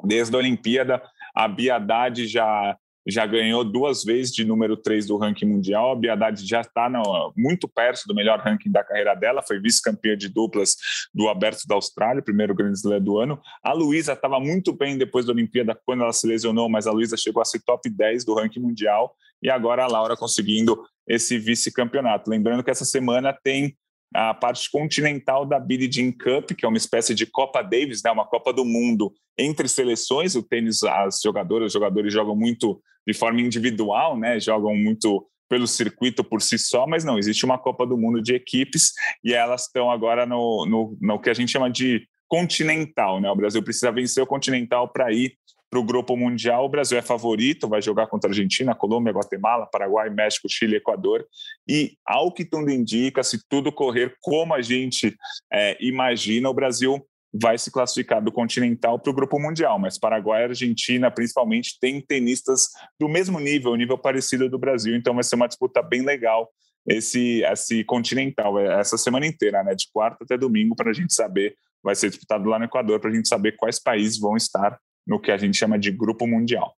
Desde 0.05 0.35
a 0.35 0.39
Olimpíada, 0.39 1.03
a 1.35 1.49
Bia 1.49 1.77
Haddad 1.77 2.27
já 2.27 2.77
já 3.09 3.25
ganhou 3.25 3.65
duas 3.65 4.05
vezes 4.05 4.33
de 4.33 4.45
número 4.45 4.77
3 4.77 5.07
do 5.07 5.17
ranking 5.17 5.47
mundial. 5.47 5.93
A 5.93 5.97
Bia 5.97 6.13
Haddad 6.13 6.47
já 6.47 6.61
está 6.61 6.91
muito 7.37 7.67
perto 7.67 8.03
do 8.07 8.15
melhor 8.15 8.39
ranking 8.39 8.71
da 8.71 8.85
carreira 8.85 9.15
dela, 9.15 9.43
foi 9.43 9.59
vice-campeã 9.59 10.17
de 10.17 10.29
duplas 10.29 10.77
do 11.15 11.29
Aberto 11.29 11.67
da 11.67 11.75
Austrália, 11.75 12.23
primeiro 12.23 12.55
Grand 12.55 12.73
Slam 12.73 13.01
do 13.01 13.19
ano. 13.19 13.41
A 13.63 13.73
Luísa 13.73 14.13
estava 14.13 14.39
muito 14.39 14.73
bem 14.73 14.99
depois 14.99 15.25
da 15.25 15.33
Olimpíada, 15.33 15.79
quando 15.87 16.03
ela 16.03 16.13
se 16.13 16.27
lesionou, 16.27 16.69
mas 16.69 16.87
a 16.87 16.93
Luísa 16.93 17.17
chegou 17.17 17.41
a 17.41 17.45
ser 17.45 17.61
top 17.65 17.89
10 17.89 18.25
do 18.25 18.35
ranking 18.35 18.61
mundial. 18.61 19.15
E 19.43 19.49
agora 19.49 19.85
a 19.85 19.87
Laura 19.87 20.17
conseguindo 20.17 20.85
esse 21.07 21.39
vice-campeonato. 21.39 22.29
Lembrando 22.29 22.63
que 22.63 22.71
essa 22.71 22.85
semana 22.85 23.33
tem 23.33 23.77
a 24.15 24.33
parte 24.35 24.71
continental 24.71 25.45
da 25.45 25.61
Billie 25.61 25.91
Jean 25.91 26.13
Cup, 26.13 26.53
que 26.57 26.65
é 26.65 26.69
uma 26.69 26.79
espécie 26.79 27.15
de 27.15 27.27
Copa 27.27 27.63
Davis, 27.63 28.03
né, 28.03 28.11
uma 28.11 28.27
Copa 28.27 28.53
do 28.53 28.65
Mundo 28.65 29.13
entre 29.37 29.69
seleções. 29.69 30.35
O 30.35 30.43
tênis, 30.43 30.83
as 30.83 31.21
jogadoras, 31.23 31.67
os 31.67 31.73
jogadores 31.73 32.13
jogam 32.13 32.35
muito 32.35 32.81
de 33.07 33.15
forma 33.15 33.41
individual, 33.41 34.17
né, 34.19 34.41
jogam 34.41 34.75
muito 34.75 35.27
pelo 35.49 35.67
circuito 35.67 36.23
por 36.23 36.43
si 36.43 36.59
só, 36.59 36.87
mas 36.87 37.05
não, 37.05 37.19
existe 37.19 37.45
uma 37.45 37.59
Copa 37.59 37.87
do 37.87 37.97
Mundo 37.97 38.21
de 38.21 38.35
equipes 38.35 38.93
e 39.25 39.33
elas 39.33 39.63
estão 39.63 39.91
agora 39.91 40.27
no, 40.27 40.67
no, 40.67 40.99
no 41.01 41.19
que 41.19 41.31
a 41.31 41.35
gente 41.35 41.51
chama 41.51 41.71
de 41.71 42.07
continental. 42.29 43.21
Né? 43.21 43.31
O 43.31 43.37
Brasil 43.37 43.63
precisa 43.63 43.91
vencer 43.91 44.23
o 44.23 44.27
continental 44.27 44.89
para 44.93 45.11
ir 45.13 45.33
para 45.71 45.79
o 45.79 45.85
grupo 45.85 46.17
mundial. 46.17 46.65
O 46.65 46.69
Brasil 46.69 46.99
é 46.99 47.03
favorito, 47.03 47.69
vai 47.69 47.83
jogar 47.83 48.07
contra 48.07 48.29
a 48.29 48.33
Argentina, 48.33 48.75
Colômbia, 48.75 49.13
Guatemala, 49.13 49.67
Paraguai, 49.67 50.11
México, 50.11 50.49
Chile, 50.49 50.77
Equador. 50.77 51.27
E, 51.69 51.93
ao 52.07 52.33
que 52.33 52.45
tudo 52.45 52.71
indica, 52.71 53.23
se 53.23 53.41
tudo 53.49 53.73
correr 53.73 54.15
como 54.21 54.55
a 54.55 54.63
gente 54.63 55.17
é, 55.53 55.77
imagina, 55.81 56.49
o 56.49 56.55
Brasil 56.55 57.05
vai 57.33 57.59
se 57.59 57.71
classificar 57.71 58.23
do 58.23 58.33
continental 58.33 58.99
para 58.99 59.11
o 59.11 59.15
grupo 59.15 59.39
mundial, 59.39 59.79
mas 59.79 59.99
Paraguai 59.99 60.43
e 60.43 60.45
Argentina, 60.45 61.11
principalmente, 61.11 61.79
têm 61.79 62.01
tenistas 62.01 62.69
do 62.99 63.09
mesmo 63.09 63.39
nível, 63.39 63.77
nível 63.77 63.99
parecido 63.99 64.49
do 64.49 64.59
Brasil, 64.59 64.97
então 64.97 65.15
vai 65.15 65.23
ser 65.23 65.35
uma 65.35 65.47
disputa 65.47 65.83
bem 65.83 66.03
legal 66.03 66.49
esse, 66.87 67.43
esse 67.45 67.85
continental, 67.85 68.59
é, 68.59 68.81
essa 68.81 68.97
semana 68.97 69.27
inteira, 69.27 69.63
né, 69.63 69.75
de 69.75 69.89
quarta 69.93 70.25
até 70.25 70.39
domingo, 70.39 70.75
para 70.75 70.91
a 70.91 70.95
gente 70.95 71.13
saber, 71.13 71.55
vai 71.83 71.95
ser 71.95 72.09
disputado 72.09 72.49
lá 72.49 72.59
no 72.59 72.65
Equador, 72.65 72.99
para 72.99 73.11
a 73.11 73.15
gente 73.15 73.29
saber 73.29 73.57
quais 73.57 73.79
países 73.79 74.19
vão 74.19 74.37
estar 74.37 74.79
no 75.09 75.19
que 75.19 75.33
a 75.33 75.39
gente 75.39 75.59
chama 75.59 75.79
de 75.79 75.91
grupo 75.91 76.27
mundial. 76.27 76.78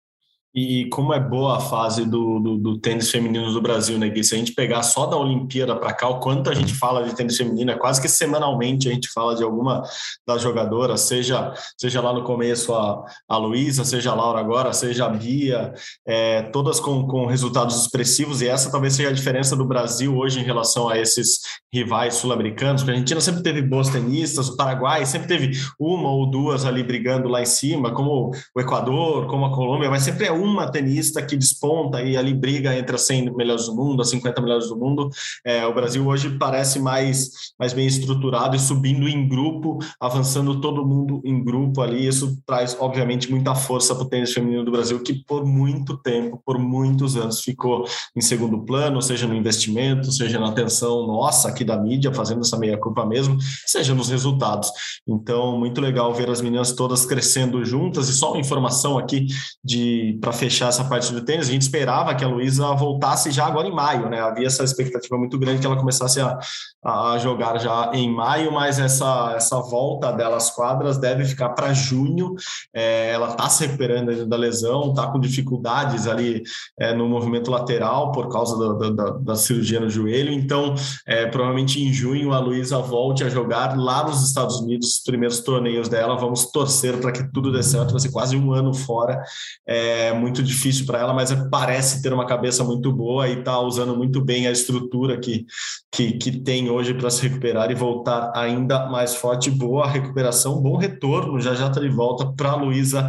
E 0.55 0.87
como 0.89 1.13
é 1.13 1.21
boa 1.21 1.59
a 1.59 1.61
fase 1.61 2.07
do, 2.07 2.41
do, 2.41 2.57
do, 2.57 2.79
tênis 2.79 3.11
feminino 3.11 3.53
do 3.53 3.61
Brasil, 3.61 3.99
né, 3.99 4.09
Gui? 4.09 4.25
Se 4.25 4.35
a 4.35 4.39
gente 4.39 4.55
pegar 4.55 4.83
só 4.83 5.07
da 5.07 5.17
Olimpíada 5.17 5.77
para 5.77 5.93
cá, 5.93 6.09
o 6.09 6.21
quanto 6.21 6.49
a 6.49 6.55
gente 6.55 6.75
fala 6.75 7.05
de 7.05 7.15
tênis 7.15 7.37
feminino, 7.37 7.71
é 7.71 7.77
quase 7.77 8.01
que 8.01 8.09
semanalmente 8.09 8.89
a 8.89 8.93
gente 8.93 9.11
fala 9.13 9.37
de 9.37 9.43
alguma 9.45 9.83
das 10.27 10.41
jogadoras, 10.41 11.03
seja, 11.03 11.53
seja 11.79 12.01
lá 12.01 12.15
no 12.15 12.25
começo 12.25 12.75
a, 12.75 13.05
a 13.29 13.37
Luísa, 13.37 13.85
seja 13.85 14.11
a 14.11 14.15
Laura 14.15 14.41
agora, 14.41 14.73
seja 14.73 15.05
a 15.05 15.11
Bia, 15.11 15.73
é, 16.07 16.43
todas 16.43 16.81
com, 16.81 17.07
com 17.07 17.27
resultados 17.27 17.83
expressivos, 17.83 18.41
e 18.41 18.49
essa 18.49 18.71
talvez 18.71 18.95
seja 18.95 19.11
a 19.11 19.13
diferença 19.13 19.55
do 19.55 19.67
Brasil 19.67 20.17
hoje 20.17 20.41
em 20.41 20.45
relação 20.45 20.89
a 20.89 20.99
esses 20.99 21.41
rivais 21.73 22.15
sul-americanos, 22.15 22.83
porque 22.83 22.93
a 22.93 22.95
Argentina 22.95 23.21
sempre 23.21 23.43
teve 23.43 23.61
boas 23.61 23.91
tenistas, 23.91 24.49
o 24.49 24.57
Paraguai 24.57 25.05
sempre 25.05 25.29
teve 25.29 25.51
uma 25.79 26.11
ou 26.11 26.31
duas 26.31 26.65
ali 26.65 26.83
brigando 26.83 27.29
lá 27.29 27.43
em 27.43 27.47
cima, 27.47 27.93
como 27.93 28.33
o 28.55 28.61
Equador, 28.61 29.27
como 29.27 29.45
a 29.45 29.55
Colômbia, 29.55 29.91
mas 29.91 30.03
sempre 30.03 30.27
é 30.27 30.38
uma 30.39 30.71
tenista 30.71 31.21
que 31.23 31.37
desponta 31.37 32.03
e 32.03 32.17
ali 32.17 32.33
briga 32.33 32.77
entre 32.77 32.97
as 32.97 33.03
100 33.03 33.35
melhores 33.35 33.67
do 33.67 33.75
mundo, 33.75 34.01
as 34.01 34.11
50 34.11 34.41
melhores 34.41 34.69
do 34.69 34.77
mundo. 34.77 35.11
É, 35.45 35.67
o 35.67 35.75
Brasil 35.75 36.07
hoje 36.07 36.37
parece 36.39 36.79
mais, 36.79 37.31
mais 37.59 37.73
bem 37.73 37.87
estruturado 37.87 38.57
e 38.57 38.59
subindo 38.59 39.09
em 39.09 39.29
grupo, 39.29 39.79
avançando 40.01 40.61
todo 40.61 40.87
mundo 40.87 41.21
em 41.25 41.43
grupo 41.43 41.81
ali. 41.81 42.07
Isso 42.07 42.39
traz, 42.47 42.77
obviamente, 42.79 43.31
muita 43.31 43.55
força 43.55 43.95
para 43.95 44.05
o 44.05 44.09
tênis 44.09 44.33
feminino 44.33 44.65
do 44.65 44.71
Brasil, 44.71 45.03
que 45.03 45.15
por 45.25 45.45
muito 45.45 45.97
tempo, 45.99 46.41
por 46.45 46.59
muitos 46.59 47.17
anos, 47.17 47.41
ficou 47.41 47.85
em 48.17 48.21
segundo 48.21 48.65
plano, 48.65 49.01
seja 49.03 49.27
no 49.27 49.35
investimento, 49.35 50.11
seja 50.13 50.39
na 50.39 50.49
atenção 50.49 51.07
nossa 51.07 51.49
aqui 51.49 51.65
da 51.65 51.77
mídia, 51.77 52.13
fazendo 52.13 52.41
essa 52.41 52.57
meia-culpa 52.57 53.05
mesmo, 53.05 53.39
seja 53.67 53.95
nos 53.95 54.09
resultados. 54.09 54.71
Então, 55.07 55.59
muito 55.59 55.81
legal 55.81 56.13
ver 56.15 56.31
as 56.31 56.41
meninas 56.41 56.73
todas 56.73 57.05
crescendo 57.05 57.65
juntas. 57.65 58.09
E 58.09 58.13
só 58.13 58.33
uma 58.33 58.41
informação 58.41 58.99
aqui 58.99 59.27
de 59.65 60.19
para 60.29 60.33
fechar 60.33 60.69
essa 60.69 60.85
parte 60.85 61.13
do 61.13 61.23
tênis, 61.23 61.49
a 61.49 61.53
gente 61.53 61.63
esperava 61.63 62.15
que 62.15 62.23
a 62.23 62.29
Luísa 62.29 62.75
voltasse 62.75 63.31
já 63.31 63.47
agora 63.47 63.67
em 63.67 63.75
maio, 63.75 64.11
né? 64.11 64.21
Havia 64.21 64.47
essa 64.47 64.63
expectativa 64.63 65.17
muito 65.17 65.39
grande 65.39 65.61
que 65.61 65.67
ela 65.67 65.77
começasse 65.77 66.21
a, 66.21 66.39
a 66.85 67.17
jogar 67.19 67.59
já 67.59 67.91
em 67.95 68.13
maio, 68.13 68.53
mas 68.53 68.79
essa, 68.79 69.33
essa 69.35 69.59
volta 69.61 70.13
dela 70.13 70.37
às 70.37 70.51
quadras 70.51 70.99
deve 70.99 71.25
ficar 71.25 71.51
para 71.51 71.73
junho. 71.73 72.35
É, 72.75 73.11
ela 73.13 73.31
está 73.31 73.49
se 73.49 73.65
recuperando 73.65 74.27
da 74.27 74.37
lesão, 74.37 74.91
está 74.91 75.07
com 75.07 75.19
dificuldades 75.19 76.07
ali 76.07 76.43
é, 76.79 76.93
no 76.93 77.09
movimento 77.09 77.51
lateral 77.51 78.13
por 78.13 78.29
causa 78.29 78.59
da, 78.59 78.91
da, 78.91 79.11
da 79.11 79.35
cirurgia 79.35 79.81
no 79.81 79.89
joelho, 79.89 80.31
então 80.31 80.75
é, 81.07 81.27
provavelmente 81.27 81.83
em 81.83 81.91
junho 81.93 82.33
a 82.33 82.39
Luísa 82.39 82.79
volte 82.79 83.25
a 83.25 83.31
jogar 83.31 83.79
lá 83.79 84.05
nos 84.05 84.23
Estados 84.23 84.61
Unidos 84.61 84.99
os 84.99 85.03
primeiros 85.03 85.41
torneios 85.41 85.89
dela. 85.89 86.17
Vamos 86.17 86.51
torcer 86.51 86.99
para 87.01 87.13
que 87.13 87.25
tudo 87.33 87.51
dê 87.51 87.63
certo, 87.63 87.93
vai 87.93 88.01
ser 88.01 88.11
quase 88.11 88.37
um 88.37 88.53
ano 88.53 88.75
fora. 88.75 89.23
É, 89.67 90.13
muito 90.19 90.43
difícil 90.43 90.85
para 90.85 90.99
ela, 90.99 91.15
mas 91.15 91.33
parece 91.51 92.03
ter 92.03 92.13
uma 92.13 92.27
cabeça 92.27 92.63
muito 92.65 92.93
boa 92.93 93.29
e 93.29 93.39
está 93.39 93.59
usando 93.61 93.97
muito 93.97 94.21
bem 94.23 94.47
a 94.47 94.51
estrutura 94.51 95.19
que, 95.19 95.47
que, 95.91 96.13
que 96.13 96.41
tem 96.41 96.69
hoje 96.71 96.95
para 96.95 97.09
se 97.11 97.23
recuperar 97.27 97.71
e 97.71 97.75
voltar 97.75 98.33
ainda 98.35 98.87
mais 98.89 99.15
forte. 99.15 99.51
Boa 99.51 99.87
recuperação, 99.87 100.61
bom 100.61 100.77
retorno. 100.77 101.41
Já 101.41 101.55
já 101.55 101.69
está 101.69 101.81
de 101.81 101.89
volta 101.89 102.31
para 102.37 102.55
Luísa 102.57 103.09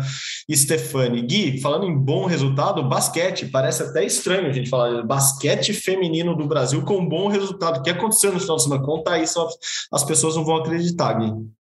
Stefani. 0.52 1.22
Gui, 1.24 1.60
falando 1.60 1.86
em 1.86 1.98
bom 1.98 2.26
resultado, 2.26 2.88
basquete. 2.88 3.48
Parece 3.48 3.84
até 3.84 4.06
estranho 4.06 4.48
a 4.48 4.54
gente 4.54 4.69
falar 4.69 5.02
de 5.02 5.08
basquete 5.08 5.74
feminino 5.74 6.36
do 6.36 6.48
Brasil 6.48 6.84
com 6.84 7.08
bom 7.08 7.28
resultado. 7.28 7.80
O 7.80 7.84
que 7.84 7.89
aconteceu 7.89 8.32
no 8.32 8.39
final 8.39 8.56
de 8.56 8.63
semana? 8.63 8.84
Conta 8.84 9.12
aí, 9.12 9.28
só 9.28 9.50
as 9.91 10.04
pessoas 10.04 10.36
não 10.36 10.45
vão 10.45 10.58
acreditar, 10.58 11.13
Gui. 11.13 11.59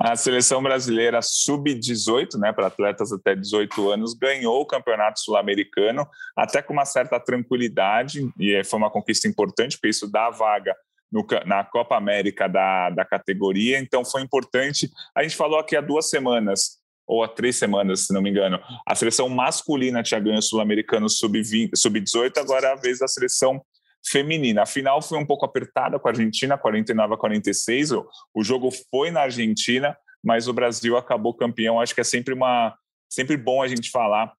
A 0.00 0.16
seleção 0.16 0.62
brasileira 0.62 1.20
sub-18, 1.22 2.38
né, 2.38 2.52
para 2.52 2.66
atletas 2.66 3.12
até 3.12 3.34
18 3.34 3.90
anos, 3.90 4.14
ganhou 4.14 4.60
o 4.60 4.66
campeonato 4.66 5.20
sul-americano 5.20 6.06
até 6.36 6.60
com 6.60 6.72
uma 6.72 6.84
certa 6.84 7.18
tranquilidade, 7.20 8.28
e 8.38 8.62
foi 8.64 8.78
uma 8.78 8.90
conquista 8.90 9.28
importante, 9.28 9.76
porque 9.76 9.88
isso 9.88 10.10
dá 10.10 10.30
vaga 10.30 10.74
no, 11.10 11.26
na 11.46 11.62
Copa 11.62 11.96
América 11.96 12.48
da, 12.48 12.90
da 12.90 13.04
categoria, 13.04 13.78
então 13.78 14.04
foi 14.04 14.22
importante. 14.22 14.90
A 15.16 15.22
gente 15.22 15.36
falou 15.36 15.58
aqui 15.58 15.76
há 15.76 15.80
duas 15.80 16.08
semanas, 16.08 16.80
ou 17.06 17.22
há 17.22 17.28
três 17.28 17.56
semanas, 17.56 18.06
se 18.06 18.14
não 18.14 18.22
me 18.22 18.30
engano, 18.30 18.58
a 18.86 18.94
seleção 18.94 19.28
masculina 19.28 20.02
tinha 20.02 20.20
ganho 20.20 20.38
o 20.38 20.42
sul-americano 20.42 21.08
sub-18, 21.08 21.70
sub 21.76 22.02
agora 22.36 22.68
é 22.68 22.72
a 22.72 22.76
vez 22.76 23.00
da 23.00 23.08
seleção 23.08 23.60
feminina. 24.04 24.62
A 24.62 24.66
final 24.66 25.00
foi 25.00 25.18
um 25.18 25.26
pouco 25.26 25.44
apertada 25.44 25.98
com 25.98 26.08
a 26.08 26.10
Argentina, 26.10 26.58
49 26.58 27.14
a 27.14 27.16
46. 27.16 27.92
O, 27.92 28.42
jogo 28.42 28.70
foi 28.90 29.10
na 29.10 29.22
Argentina, 29.22 29.96
mas 30.22 30.48
o 30.48 30.52
Brasil 30.52 30.96
acabou 30.96 31.34
campeão. 31.34 31.80
Acho 31.80 31.94
que 31.94 32.00
é 32.00 32.04
sempre 32.04 32.34
uma 32.34 32.74
sempre 33.10 33.36
bom 33.36 33.62
a 33.62 33.68
gente 33.68 33.90
falar 33.90 34.32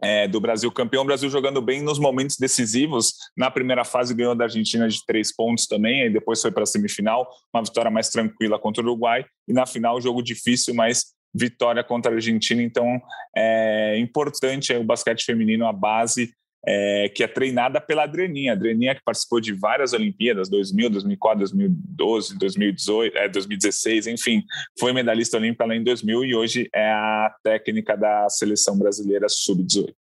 é, 0.00 0.28
do 0.28 0.40
Brasil 0.40 0.70
campeão, 0.70 1.02
o 1.02 1.06
Brasil 1.06 1.28
jogando 1.28 1.60
bem 1.60 1.82
nos 1.82 1.98
momentos 1.98 2.36
decisivos. 2.36 3.14
Na 3.36 3.50
primeira 3.50 3.84
fase 3.84 4.14
ganhou 4.14 4.34
da 4.34 4.44
Argentina 4.44 4.88
de 4.88 5.04
três 5.04 5.34
pontos 5.34 5.66
também, 5.66 6.02
aí 6.02 6.10
depois 6.10 6.40
foi 6.40 6.50
para 6.50 6.62
a 6.62 6.66
semifinal, 6.66 7.28
uma 7.52 7.62
vitória 7.62 7.90
mais 7.90 8.08
tranquila 8.08 8.58
contra 8.58 8.82
o 8.82 8.86
Uruguai, 8.86 9.24
e 9.46 9.52
na 9.52 9.66
final 9.66 10.00
jogo 10.00 10.22
difícil, 10.22 10.74
mas 10.74 11.06
vitória 11.34 11.82
contra 11.84 12.12
a 12.12 12.14
Argentina. 12.14 12.62
Então 12.62 13.00
é 13.36 13.98
importante 13.98 14.72
é, 14.72 14.78
o 14.78 14.84
basquete 14.84 15.24
feminino, 15.24 15.66
a 15.66 15.72
base 15.72 16.32
é, 16.70 17.08
que 17.08 17.24
é 17.24 17.26
treinada 17.26 17.80
pela 17.80 18.02
Adreninha. 18.02 18.52
A 18.52 18.54
Adreninha 18.54 18.94
que 18.94 19.02
participou 19.02 19.40
de 19.40 19.54
várias 19.54 19.94
Olimpíadas, 19.94 20.50
2000, 20.50 20.90
2004, 20.90 21.38
2012, 21.38 22.38
2018, 22.38 23.16
é, 23.16 23.28
2016, 23.28 24.06
enfim, 24.06 24.44
foi 24.78 24.92
medalhista 24.92 25.38
olímpica 25.38 25.64
lá 25.64 25.74
em 25.74 25.82
2000 25.82 26.24
e 26.26 26.34
hoje 26.34 26.68
é 26.74 26.90
a 26.90 27.34
técnica 27.42 27.96
da 27.96 28.28
seleção 28.28 28.78
brasileira 28.78 29.28
sub-18. 29.30 29.94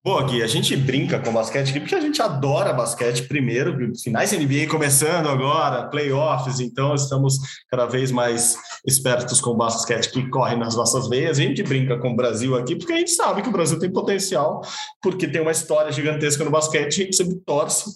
Pô, 0.00 0.22
Gui, 0.24 0.42
a 0.42 0.46
gente 0.46 0.76
brinca 0.76 1.18
com 1.18 1.32
basquete 1.32 1.70
aqui 1.70 1.80
porque 1.80 1.94
a 1.94 2.00
gente 2.00 2.22
adora 2.22 2.72
basquete 2.72 3.26
primeiro, 3.26 3.92
finais 3.96 4.30
NBA 4.30 4.68
começando 4.70 5.28
agora, 5.28 5.88
playoffs, 5.88 6.60
então 6.60 6.94
estamos 6.94 7.36
cada 7.68 7.84
vez 7.84 8.12
mais 8.12 8.56
espertos 8.86 9.40
com 9.40 9.50
o 9.50 9.56
basquete 9.56 10.10
que 10.12 10.30
corre 10.30 10.54
nas 10.54 10.76
nossas 10.76 11.08
veias. 11.08 11.38
A 11.38 11.42
gente 11.42 11.64
brinca 11.64 11.98
com 11.98 12.12
o 12.12 12.16
Brasil 12.16 12.56
aqui 12.56 12.76
porque 12.76 12.92
a 12.92 12.98
gente 12.98 13.10
sabe 13.10 13.42
que 13.42 13.48
o 13.48 13.52
Brasil 13.52 13.78
tem 13.78 13.92
potencial, 13.92 14.62
porque 15.02 15.26
tem 15.26 15.42
uma 15.42 15.50
história 15.50 15.90
gigantesca 15.90 16.44
no 16.44 16.50
basquete 16.50 17.02
a 17.02 17.04
gente 17.04 17.16
sempre 17.16 17.36
torce 17.44 17.90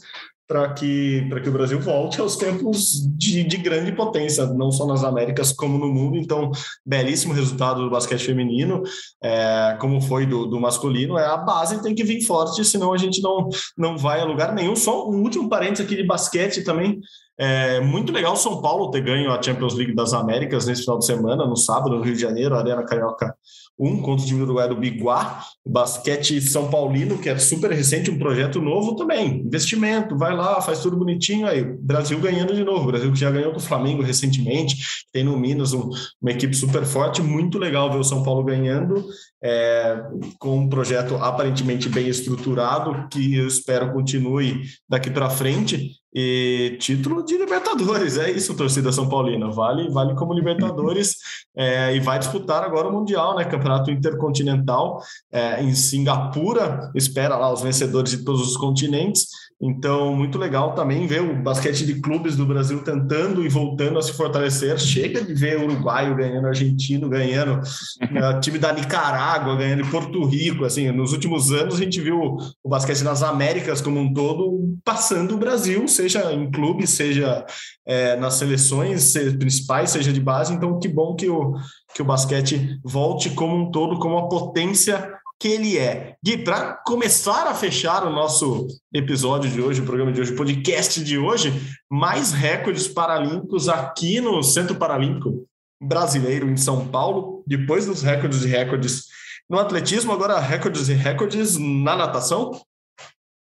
para 0.47 0.73
que, 0.75 1.29
que 1.43 1.49
o 1.49 1.53
Brasil 1.53 1.81
volte 1.81 2.21
aos 2.21 2.37
tempos 2.37 3.01
de, 3.17 3.43
de, 3.45 3.57
grande 3.57 3.93
potência, 3.93 4.45
não 4.47 4.71
só 4.71 4.87
nas 4.87 5.05
Américas 5.05 5.53
como 5.53 5.79
no 5.79 5.89
mundo. 5.93 6.17
Então, 6.17 6.51
belíssimo 6.85 7.33
resultado 7.33 7.83
do 7.83 7.91
basquete 7.91 8.25
feminino, 8.25 8.83
é, 9.23 9.77
como 9.81 10.01
foi 10.01 10.27
do, 10.27 10.47
do, 10.47 10.61
masculino. 10.61 11.17
É, 11.17 11.25
a 11.25 11.37
base 11.37 11.83
tem 11.83 11.95
que 11.95 12.05
vir 12.05 12.23
forte, 12.23 12.65
senão 12.65 12.93
a 12.93 12.99
gente 12.99 13.23
não, 13.23 13.49
não 13.79 13.97
vai 13.97 14.21
a 14.21 14.25
lugar 14.25 14.55
nenhum. 14.55 14.77
Só 14.77 15.09
um 15.09 15.23
último 15.23 15.49
parênteses 15.49 15.87
aqui 15.87 15.97
de 15.97 16.07
basquete 16.07 16.65
também. 16.65 17.01
É 17.39 17.81
muito 17.81 18.13
legal 18.13 18.37
São 18.37 18.61
Paulo 18.61 18.91
ter 18.91 19.01
ganho 19.01 19.33
a 19.33 19.41
Champions 19.41 19.75
League 19.75 19.95
das 19.95 20.13
Américas 20.13 20.67
nesse 20.67 20.83
final 20.83 20.99
de 20.99 21.07
semana, 21.07 21.47
no 21.47 21.57
sábado, 21.57 21.97
no 21.97 22.03
Rio 22.03 22.15
de 22.15 22.21
Janeiro, 22.21 22.55
Arena 22.55 22.85
Carioca 22.85 23.35
1 23.79 24.03
contra 24.03 24.25
o 24.25 24.27
time 24.27 24.39
do 24.41 24.45
Uruguai 24.45 24.69
do 24.69 24.77
Biguá, 24.77 25.43
basquete 25.67 26.41
São 26.41 26.71
Paulino, 26.71 27.19
que 27.19 27.29
é 27.29 27.39
super 27.39 27.71
recente, 27.71 28.11
um 28.11 28.19
projeto 28.19 28.61
novo 28.61 28.95
também, 28.97 29.41
investimento, 29.41 30.17
vai 30.17 30.35
lá, 30.35 30.61
faz 30.61 30.81
tudo 30.81 30.97
bonitinho, 30.97 31.47
aí 31.47 31.65
Brasil 31.65 32.19
ganhando 32.21 32.55
de 32.55 32.65
novo, 32.65 32.85
o 32.85 32.87
Brasil 32.87 33.13
que 33.13 33.19
já 33.19 33.31
ganhou 33.31 33.53
com 33.53 33.59
o 33.59 33.63
Flamengo 33.63 34.03
recentemente, 34.03 34.77
tem 35.13 35.25
no 35.25 35.39
Minas 35.39 35.73
um, 35.73 35.89
uma 36.21 36.31
equipe 36.31 36.55
super 36.55 36.85
forte, 36.85 37.23
muito 37.23 37.59
legal 37.59 37.91
ver 37.91 37.99
o 37.99 38.05
São 38.05 38.23
Paulo 38.23 38.45
ganhando, 38.45 39.05
é, 39.43 40.01
com 40.39 40.59
um 40.59 40.69
projeto 40.69 41.17
aparentemente 41.17 41.89
bem 41.89 42.09
estruturado, 42.09 43.09
que 43.09 43.37
eu 43.37 43.47
espero 43.47 43.93
continue 43.93 44.63
daqui 44.89 45.11
para 45.11 45.31
frente, 45.31 46.02
e 46.15 46.77
título 46.79 47.25
de 47.25 47.39
Libertadores, 47.39 48.19
é 48.19 48.31
isso, 48.31 48.55
torcida 48.55 48.93
São 48.93 49.09
Paulina. 49.09 49.51
Vale, 49.51 49.89
vale 49.91 50.15
como 50.15 50.35
Libertadores 50.35 51.17
é, 51.57 51.97
e 51.97 52.01
vai 52.01 52.19
disputar 52.19 52.63
agora 52.63 52.89
o 52.89 52.93
Mundial, 52.93 53.37
né? 53.37 53.45
Campeonato 53.45 53.91
Intercontinental 53.91 55.01
é, 55.33 55.63
em 55.63 55.75
Singapura. 55.75 56.91
Espera 56.95 57.37
lá 57.37 57.53
os 57.53 57.63
vencedores 57.63 58.11
de 58.11 58.25
todos 58.25 58.43
os 58.43 58.57
continentes. 58.57 59.27
Então, 59.65 60.17
muito 60.17 60.39
legal 60.39 60.75
também 60.75 61.07
ver 61.07 61.23
o 61.23 61.41
basquete 61.41 61.87
de 61.87 62.01
clubes 62.01 62.37
do 62.37 62.45
Brasil 62.45 62.83
tentando 62.83 63.47
e 63.47 63.49
voltando 63.49 63.97
a 63.97 64.03
se 64.03 64.13
fortalecer. 64.13 64.77
Chega 64.77 65.23
de 65.23 65.33
ver 65.33 65.63
uruguaio 65.63 66.17
ganhando, 66.17 66.49
argentino 66.49 67.09
ganhando, 67.09 67.61
né, 68.11 68.41
time 68.41 68.59
da 68.59 68.73
Nicarágua 68.73 69.55
ganhando, 69.55 69.89
Porto 69.89 70.25
Rico. 70.25 70.65
Assim, 70.65 70.91
nos 70.91 71.13
últimos 71.13 71.53
anos 71.53 71.77
a 71.77 71.79
gente 71.79 72.01
viu 72.01 72.37
o 72.63 72.69
basquete 72.69 73.03
nas 73.03 73.23
Américas 73.23 73.81
como 73.81 74.01
um 74.01 74.13
todo 74.13 74.77
passando 74.85 75.37
o 75.37 75.39
Brasil, 75.39 75.87
seja 75.87 76.33
em 76.33 76.51
clube, 76.51 76.85
seja 76.85 77.47
é, 77.87 78.17
nas 78.17 78.35
seleções 78.35 79.13
principais, 79.39 79.91
seja 79.91 80.13
de 80.13 80.21
base. 80.21 80.53
Então, 80.53 80.81
que 80.81 80.89
bom 80.89 81.15
que 81.15 81.29
o, 81.31 81.55
que 81.95 82.03
o 82.03 82.05
basquete 82.05 82.81
volte 82.83 83.31
como 83.31 83.57
um 83.57 83.71
todo, 83.71 84.01
como 84.01 84.17
uma 84.17 84.29
potência 84.29 85.22
que 85.43 85.49
ele 85.49 85.77
é. 85.77 86.15
Gui, 86.25 86.39
para 86.39 86.75
começar 86.87 87.49
a 87.49 87.55
fechar 87.55 88.07
o 88.07 88.11
nosso 88.11 88.69
episódio 88.95 89.51
de 89.51 89.61
hoje, 89.61 89.81
o 89.81 89.85
programa 89.85 90.13
de 90.13 90.21
hoje, 90.21 90.33
o 90.33 90.37
podcast 90.37 91.03
de 91.03 91.19
hoje, 91.19 91.53
mais 91.91 92.31
recordes 92.31 92.87
paralímpicos 92.87 93.69
aqui 93.69 94.21
no 94.21 94.41
Centro 94.45 94.77
Paralímpico 94.77 95.45
Brasileiro 95.83 96.49
em 96.49 96.57
São 96.57 96.87
Paulo, 96.87 97.43
depois 97.45 97.87
dos 97.87 98.05
recordes 98.05 98.45
e 98.45 98.47
recordes 98.47 99.07
no 99.51 99.59
atletismo, 99.59 100.13
agora 100.13 100.39
recordes 100.39 100.89
e 100.89 100.95
recordes 100.95 101.59
na 101.59 101.97
natação. 101.97 102.53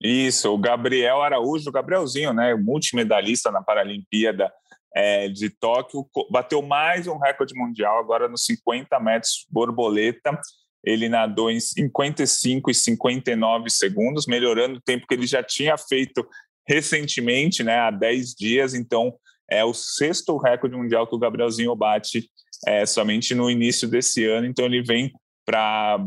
Isso, 0.00 0.54
o 0.54 0.56
Gabriel 0.56 1.20
Araújo, 1.20 1.68
o 1.68 1.72
Gabrielzinho, 1.72 2.32
né, 2.32 2.54
multimedalista 2.54 3.50
na 3.50 3.62
Paralimpíada 3.62 4.50
é, 4.96 5.28
de 5.28 5.50
Tóquio, 5.50 6.08
bateu 6.30 6.62
mais 6.62 7.06
um 7.06 7.18
recorde 7.18 7.54
mundial 7.54 7.98
agora 7.98 8.26
nos 8.26 8.46
50 8.46 8.98
metros 9.00 9.46
borboleta 9.50 10.40
ele 10.84 11.08
nadou 11.08 11.50
em 11.50 11.58
55 11.58 12.70
e 12.70 12.74
59 12.74 13.70
segundos, 13.70 14.26
melhorando 14.26 14.76
o 14.78 14.82
tempo 14.82 15.06
que 15.06 15.14
ele 15.14 15.26
já 15.26 15.42
tinha 15.42 15.76
feito 15.76 16.26
recentemente, 16.66 17.62
né, 17.62 17.78
há 17.78 17.90
10 17.90 18.34
dias. 18.34 18.74
Então, 18.74 19.14
é 19.50 19.64
o 19.64 19.74
sexto 19.74 20.36
recorde 20.36 20.76
mundial 20.76 21.06
que 21.06 21.14
o 21.14 21.18
Gabrielzinho 21.18 21.74
bate 21.74 22.28
é, 22.66 22.86
somente 22.86 23.34
no 23.34 23.50
início 23.50 23.88
desse 23.88 24.24
ano. 24.24 24.46
Então, 24.46 24.64
ele 24.64 24.82
vem 24.82 25.12
para 25.44 25.98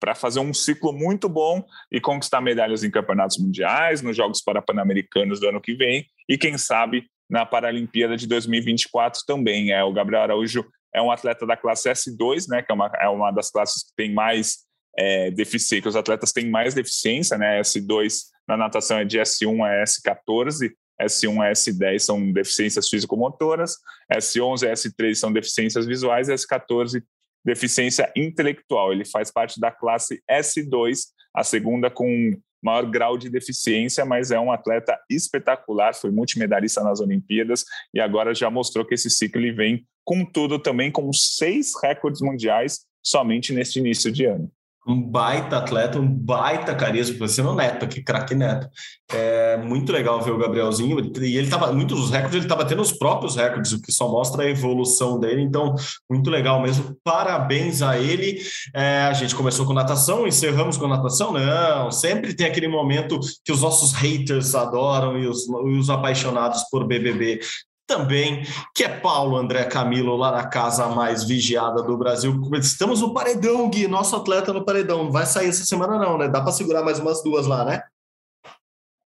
para 0.00 0.14
fazer 0.14 0.38
um 0.38 0.54
ciclo 0.54 0.92
muito 0.92 1.28
bom 1.28 1.60
e 1.90 2.00
conquistar 2.00 2.40
medalhas 2.40 2.84
em 2.84 2.90
campeonatos 2.90 3.36
mundiais, 3.38 4.00
nos 4.00 4.16
Jogos 4.16 4.40
Pan-Americanos 4.40 5.40
do 5.40 5.48
ano 5.48 5.60
que 5.60 5.74
vem 5.74 6.06
e 6.28 6.38
quem 6.38 6.56
sabe 6.56 7.10
na 7.28 7.44
Paralimpíada 7.44 8.16
de 8.16 8.26
2024 8.26 9.22
também. 9.26 9.72
É 9.72 9.82
o 9.82 9.92
Gabriel 9.92 10.22
Araújo 10.22 10.64
é 10.94 11.02
um 11.02 11.10
atleta 11.10 11.46
da 11.46 11.56
classe 11.56 11.88
S2, 11.90 12.46
né, 12.48 12.62
que 12.62 12.72
é 12.72 12.74
uma, 12.74 12.90
é 13.00 13.08
uma 13.08 13.30
das 13.30 13.50
classes 13.50 13.84
que 13.84 13.94
tem 13.96 14.12
mais 14.12 14.58
é, 14.96 15.30
deficiência, 15.30 15.82
que 15.82 15.88
os 15.88 15.96
atletas 15.96 16.32
têm 16.32 16.50
mais 16.50 16.74
deficiência, 16.74 17.36
né, 17.36 17.60
S2 17.60 18.24
na 18.48 18.56
natação 18.56 18.98
é 18.98 19.04
de 19.04 19.18
S1 19.18 19.62
a 19.62 19.84
S14, 19.84 20.72
S1 21.00 21.46
a 21.46 21.52
S10 21.52 21.98
são 21.98 22.32
deficiências 22.32 22.88
físico-motoras, 22.88 23.76
S11 24.12 24.62
e 24.62 24.72
S3 24.72 25.14
são 25.14 25.32
deficiências 25.32 25.86
visuais 25.86 26.28
e 26.28 26.34
S14 26.34 27.02
deficiência 27.44 28.10
intelectual. 28.16 28.92
Ele 28.92 29.04
faz 29.04 29.30
parte 29.30 29.60
da 29.60 29.70
classe 29.70 30.22
S2, 30.30 30.98
a 31.34 31.44
segunda 31.44 31.90
com 31.90 32.32
maior 32.62 32.84
grau 32.90 33.16
de 33.16 33.30
deficiência, 33.30 34.04
mas 34.04 34.30
é 34.30 34.40
um 34.40 34.50
atleta 34.50 34.98
espetacular, 35.08 35.94
foi 35.94 36.10
multimedalista 36.10 36.82
nas 36.82 37.00
Olimpíadas 37.00 37.64
e 37.94 38.00
agora 38.00 38.34
já 38.34 38.50
mostrou 38.50 38.84
que 38.84 38.94
esse 38.94 39.08
ciclo 39.08 39.40
ele 39.40 39.52
vem 39.52 39.86
com 40.08 40.24
tudo 40.24 40.58
também, 40.58 40.90
com 40.90 41.12
seis 41.12 41.72
recordes 41.82 42.22
mundiais 42.22 42.86
somente 43.02 43.52
neste 43.52 43.78
início 43.78 44.10
de 44.10 44.24
ano 44.24 44.50
um 44.88 45.02
baita 45.02 45.58
atleta, 45.58 46.00
um 46.00 46.08
baita 46.08 46.74
carisma, 46.74 47.18
parecendo 47.18 47.50
o 47.50 47.54
Neto, 47.54 47.86
que 47.86 48.02
craque 48.02 48.34
Neto. 48.34 48.66
É 49.12 49.58
muito 49.58 49.92
legal 49.92 50.18
ver 50.22 50.30
o 50.30 50.38
Gabrielzinho, 50.38 50.98
e 51.20 51.36
ele 51.36 51.50
tava, 51.50 51.70
muitos 51.74 52.00
dos 52.00 52.10
recordes, 52.10 52.36
ele 52.36 52.44
está 52.46 52.56
batendo 52.56 52.80
os 52.80 52.90
próprios 52.90 53.36
recordes, 53.36 53.72
o 53.72 53.82
que 53.82 53.92
só 53.92 54.08
mostra 54.08 54.44
a 54.44 54.48
evolução 54.48 55.20
dele, 55.20 55.42
então, 55.42 55.74
muito 56.10 56.30
legal 56.30 56.62
mesmo, 56.62 56.96
parabéns 57.04 57.82
a 57.82 57.98
ele. 57.98 58.40
É, 58.74 59.02
a 59.02 59.12
gente 59.12 59.34
começou 59.34 59.66
com 59.66 59.74
natação, 59.74 60.26
encerramos 60.26 60.78
com 60.78 60.88
natação? 60.88 61.34
Não, 61.34 61.90
sempre 61.90 62.32
tem 62.32 62.46
aquele 62.46 62.68
momento 62.68 63.20
que 63.44 63.52
os 63.52 63.60
nossos 63.60 63.92
haters 63.92 64.54
adoram 64.54 65.18
e 65.18 65.26
os, 65.26 65.46
e 65.46 65.78
os 65.78 65.90
apaixonados 65.90 66.62
por 66.70 66.86
BBB 66.86 67.40
também, 67.88 68.42
que 68.74 68.84
é 68.84 68.88
Paulo 68.88 69.36
André 69.36 69.64
Camilo, 69.64 70.14
lá 70.14 70.30
na 70.30 70.46
casa 70.46 70.86
mais 70.88 71.24
vigiada 71.24 71.82
do 71.82 71.96
Brasil. 71.96 72.38
Estamos 72.60 73.00
no 73.00 73.14
paredão, 73.14 73.68
Gui, 73.70 73.88
nosso 73.88 74.14
atleta 74.14 74.52
no 74.52 74.64
paredão. 74.64 75.04
Não 75.04 75.10
vai 75.10 75.24
sair 75.24 75.48
essa 75.48 75.64
semana, 75.64 75.98
não, 75.98 76.18
né? 76.18 76.28
Dá 76.28 76.42
para 76.42 76.52
segurar 76.52 76.82
mais 76.84 77.00
umas 77.00 77.22
duas 77.22 77.46
lá, 77.46 77.64
né? 77.64 77.82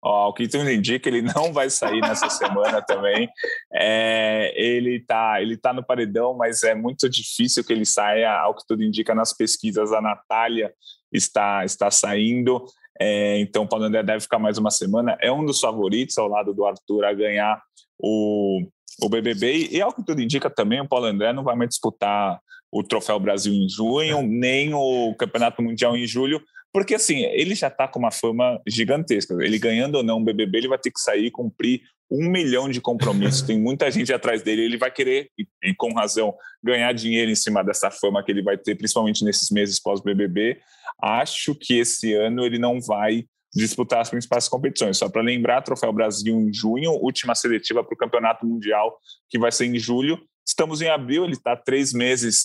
Ó, 0.03 0.29
o 0.29 0.33
que 0.33 0.47
tudo 0.47 0.69
indica, 0.69 1.09
ele 1.09 1.23
não 1.23 1.51
vai 1.51 1.67
sair 1.67 1.99
nessa 1.99 2.29
semana 2.29 2.79
também. 2.79 3.27
É, 3.73 4.53
ele 4.55 4.97
está 4.97 5.41
ele 5.41 5.57
tá 5.57 5.73
no 5.73 5.83
paredão, 5.83 6.35
mas 6.35 6.61
é 6.61 6.75
muito 6.75 7.09
difícil 7.09 7.63
que 7.63 7.73
ele 7.73 7.85
saia, 7.85 8.31
ao 8.31 8.53
que 8.53 8.67
tudo 8.67 8.83
indica 8.83 9.15
nas 9.15 9.33
pesquisas. 9.33 9.91
A 9.93 10.01
Natália 10.01 10.71
está, 11.11 11.65
está 11.65 11.89
saindo. 11.89 12.63
É, 12.99 13.39
então, 13.39 13.63
o 13.63 13.67
Paulo 13.67 13.85
André 13.85 14.03
deve 14.03 14.19
ficar 14.19 14.37
mais 14.37 14.57
uma 14.57 14.69
semana. 14.69 15.17
É 15.21 15.31
um 15.31 15.43
dos 15.43 15.59
favoritos, 15.59 16.17
ao 16.17 16.27
lado 16.27 16.53
do 16.53 16.65
Arthur, 16.65 17.05
a 17.05 17.13
ganhar 17.13 17.59
o, 17.99 18.61
o 19.01 19.09
BBB. 19.09 19.69
E, 19.71 19.81
ao 19.81 19.93
que 19.93 20.03
tudo 20.03 20.21
indica 20.21 20.49
também, 20.49 20.81
o 20.81 20.87
Paulo 20.87 21.05
André 21.05 21.33
não 21.33 21.43
vai 21.43 21.55
mais 21.55 21.69
disputar 21.69 22.39
o 22.71 22.83
Troféu 22.83 23.19
Brasil 23.19 23.53
em 23.53 23.69
junho, 23.69 24.21
nem 24.21 24.73
o 24.73 25.15
Campeonato 25.15 25.61
Mundial 25.61 25.95
em 25.95 26.05
julho, 26.05 26.41
porque 26.73 26.95
assim, 26.95 27.23
ele 27.23 27.55
já 27.55 27.69
está 27.69 27.87
com 27.87 27.99
uma 27.99 28.11
fama 28.11 28.59
gigantesca. 28.67 29.33
Ele 29.41 29.57
ganhando 29.57 29.95
ou 29.95 30.03
não 30.03 30.17
o 30.17 30.23
BBB, 30.23 30.57
ele 30.57 30.67
vai 30.67 30.77
ter 30.77 30.91
que 30.91 30.99
sair 30.99 31.27
e 31.27 31.31
cumprir 31.31 31.81
um 32.11 32.29
milhão 32.29 32.69
de 32.69 32.81
compromissos, 32.81 33.41
tem 33.47 33.59
muita 33.59 33.89
gente 33.89 34.13
atrás 34.13 34.43
dele, 34.43 34.63
ele 34.63 34.77
vai 34.77 34.91
querer, 34.91 35.29
e, 35.39 35.47
e, 35.63 35.73
com 35.73 35.93
razão, 35.93 36.35
ganhar 36.63 36.91
dinheiro 36.93 37.31
em 37.31 37.35
cima 37.35 37.63
dessa 37.63 37.89
fama 37.89 38.23
que 38.23 38.31
ele 38.31 38.43
vai 38.43 38.57
ter, 38.57 38.75
principalmente 38.75 39.23
nesses 39.23 39.49
meses 39.49 39.79
pós-BBB. 39.79 40.59
Acho 41.01 41.55
que 41.55 41.79
esse 41.79 42.13
ano 42.13 42.45
ele 42.45 42.59
não 42.59 42.79
vai 42.81 43.25
disputar 43.55 44.01
as 44.01 44.09
principais 44.09 44.47
competições. 44.49 44.97
Só 44.97 45.09
para 45.09 45.21
lembrar, 45.21 45.61
Troféu 45.61 45.93
Brasil 45.93 46.35
em 46.35 46.53
junho, 46.53 46.91
última 46.91 47.33
seletiva 47.33 47.83
para 47.83 47.93
o 47.93 47.97
Campeonato 47.97 48.45
Mundial, 48.45 48.99
que 49.29 49.39
vai 49.39 49.51
ser 49.51 49.65
em 49.65 49.79
julho. 49.79 50.19
Estamos 50.45 50.81
em 50.81 50.89
abril, 50.89 51.23
ele 51.23 51.33
está 51.33 51.55
três 51.55 51.93
meses 51.93 52.43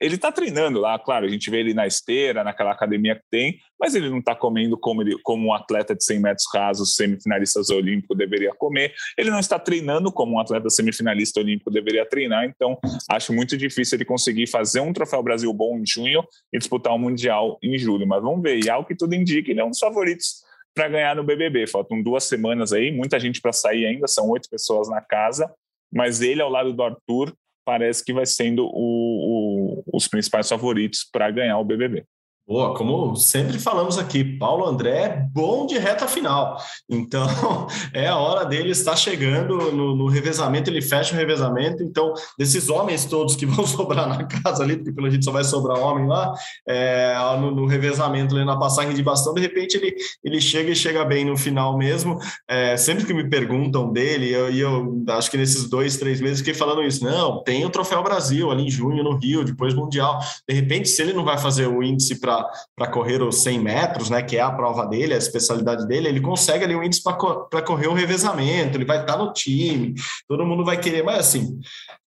ele 0.00 0.14
está 0.14 0.30
treinando 0.30 0.78
lá, 0.78 0.98
claro, 0.98 1.26
a 1.26 1.28
gente 1.28 1.50
vê 1.50 1.60
ele 1.60 1.74
na 1.74 1.86
esteira, 1.86 2.44
naquela 2.44 2.72
academia 2.72 3.14
que 3.16 3.24
tem, 3.30 3.58
mas 3.78 3.94
ele 3.94 4.08
não 4.08 4.18
está 4.18 4.34
comendo 4.34 4.76
como, 4.78 5.02
ele, 5.02 5.16
como 5.22 5.48
um 5.48 5.52
atleta 5.52 5.94
de 5.94 6.04
100 6.04 6.20
metros 6.20 6.46
rasos, 6.52 6.94
semifinalista 6.94 7.60
olímpico, 7.74 8.14
deveria 8.14 8.52
comer. 8.54 8.92
Ele 9.16 9.30
não 9.30 9.38
está 9.38 9.58
treinando 9.58 10.12
como 10.12 10.36
um 10.36 10.40
atleta 10.40 10.70
semifinalista 10.70 11.40
olímpico 11.40 11.70
deveria 11.70 12.06
treinar, 12.06 12.44
então 12.44 12.78
acho 13.10 13.32
muito 13.32 13.56
difícil 13.56 13.96
ele 13.96 14.04
conseguir 14.04 14.46
fazer 14.46 14.80
um 14.80 14.92
Troféu 14.92 15.22
Brasil 15.22 15.52
bom 15.52 15.78
em 15.78 15.86
junho 15.86 16.22
e 16.52 16.58
disputar 16.58 16.94
um 16.94 16.98
Mundial 16.98 17.58
em 17.62 17.78
julho. 17.78 18.06
Mas 18.06 18.22
vamos 18.22 18.42
ver, 18.42 18.64
e 18.64 18.68
ao 18.68 18.84
que 18.84 18.94
tudo 18.94 19.14
indica, 19.14 19.50
ele 19.50 19.60
é 19.60 19.64
um 19.64 19.70
dos 19.70 19.78
favoritos 19.78 20.42
para 20.74 20.88
ganhar 20.88 21.16
no 21.16 21.24
BBB. 21.24 21.66
Faltam 21.66 22.02
duas 22.02 22.24
semanas 22.24 22.72
aí, 22.72 22.92
muita 22.92 23.18
gente 23.18 23.40
para 23.40 23.52
sair 23.52 23.86
ainda, 23.86 24.06
são 24.06 24.28
oito 24.30 24.48
pessoas 24.48 24.88
na 24.88 25.00
casa, 25.00 25.52
mas 25.92 26.20
ele 26.20 26.40
ao 26.40 26.50
lado 26.50 26.72
do 26.72 26.82
Arthur 26.82 27.34
parece 27.68 28.02
que 28.02 28.14
vai 28.14 28.24
sendo 28.24 28.64
o, 28.64 29.82
o, 29.82 29.84
os 29.92 30.08
principais 30.08 30.48
favoritos 30.48 31.06
para 31.12 31.30
ganhar 31.30 31.58
o 31.58 31.64
BBB. 31.64 32.02
Boa, 32.48 32.74
como 32.74 33.14
sempre 33.14 33.58
falamos 33.58 33.98
aqui, 33.98 34.24
Paulo 34.24 34.64
André 34.64 35.02
é 35.02 35.28
bom 35.34 35.66
de 35.66 35.76
reta 35.76 36.08
final. 36.08 36.56
Então, 36.88 37.26
é 37.92 38.08
a 38.08 38.16
hora 38.16 38.46
dele 38.46 38.70
estar 38.70 38.96
chegando 38.96 39.70
no, 39.70 39.94
no, 39.94 40.08
revezamento, 40.08 40.70
ele 40.70 40.80
fecha 40.80 41.12
o 41.12 41.18
revezamento. 41.18 41.82
Então, 41.82 42.14
desses 42.38 42.70
homens 42.70 43.04
todos 43.04 43.36
que 43.36 43.44
vão 43.44 43.66
sobrar 43.66 44.08
na 44.08 44.24
casa 44.24 44.62
ali, 44.62 44.76
porque 44.76 44.92
pelo 44.92 45.10
jeito 45.10 45.26
só 45.26 45.30
vai 45.30 45.44
sobrar 45.44 45.78
homem 45.78 46.06
lá, 46.06 46.32
é, 46.66 47.14
no, 47.38 47.50
no, 47.50 47.66
revezamento, 47.66 48.34
ali, 48.34 48.46
na 48.46 48.58
passagem 48.58 48.94
de 48.94 49.02
bastão, 49.02 49.34
de 49.34 49.42
repente 49.42 49.76
ele, 49.76 49.94
ele 50.24 50.40
chega 50.40 50.70
e 50.70 50.74
chega 50.74 51.04
bem 51.04 51.26
no 51.26 51.36
final 51.36 51.76
mesmo. 51.76 52.18
É, 52.48 52.78
sempre 52.78 53.04
que 53.04 53.12
me 53.12 53.28
perguntam 53.28 53.92
dele, 53.92 54.30
eu, 54.30 54.50
eu, 54.50 55.04
acho 55.10 55.30
que 55.30 55.36
nesses 55.36 55.68
dois, 55.68 55.98
três 55.98 56.18
meses 56.18 56.38
fiquei 56.38 56.54
falando 56.54 56.82
isso. 56.82 57.04
Não, 57.04 57.44
tem 57.44 57.66
o 57.66 57.70
Troféu 57.70 58.02
Brasil 58.02 58.50
ali 58.50 58.64
em 58.64 58.70
junho 58.70 59.04
no 59.04 59.18
Rio, 59.18 59.44
depois 59.44 59.74
Mundial. 59.74 60.18
De 60.48 60.54
repente, 60.54 60.88
se 60.88 61.02
ele 61.02 61.12
não 61.12 61.26
vai 61.26 61.36
fazer 61.36 61.66
o 61.66 61.82
índice 61.82 62.18
para 62.18 62.37
para 62.76 62.90
correr 62.90 63.22
os 63.22 63.42
100 63.42 63.60
metros, 63.60 64.10
né, 64.10 64.22
que 64.22 64.36
é 64.36 64.40
a 64.40 64.50
prova 64.50 64.86
dele, 64.86 65.14
a 65.14 65.18
especialidade 65.18 65.86
dele, 65.86 66.08
ele 66.08 66.20
consegue 66.20 66.64
ali 66.64 66.74
um 66.74 66.82
índice 66.82 67.02
para 67.02 67.62
correr 67.62 67.88
o 67.88 67.94
revezamento, 67.94 68.76
ele 68.76 68.84
vai 68.84 69.00
estar 69.00 69.14
tá 69.14 69.18
no 69.18 69.32
time, 69.32 69.94
todo 70.26 70.44
mundo 70.44 70.64
vai 70.64 70.78
querer, 70.78 71.02
mas 71.02 71.18
assim, 71.18 71.58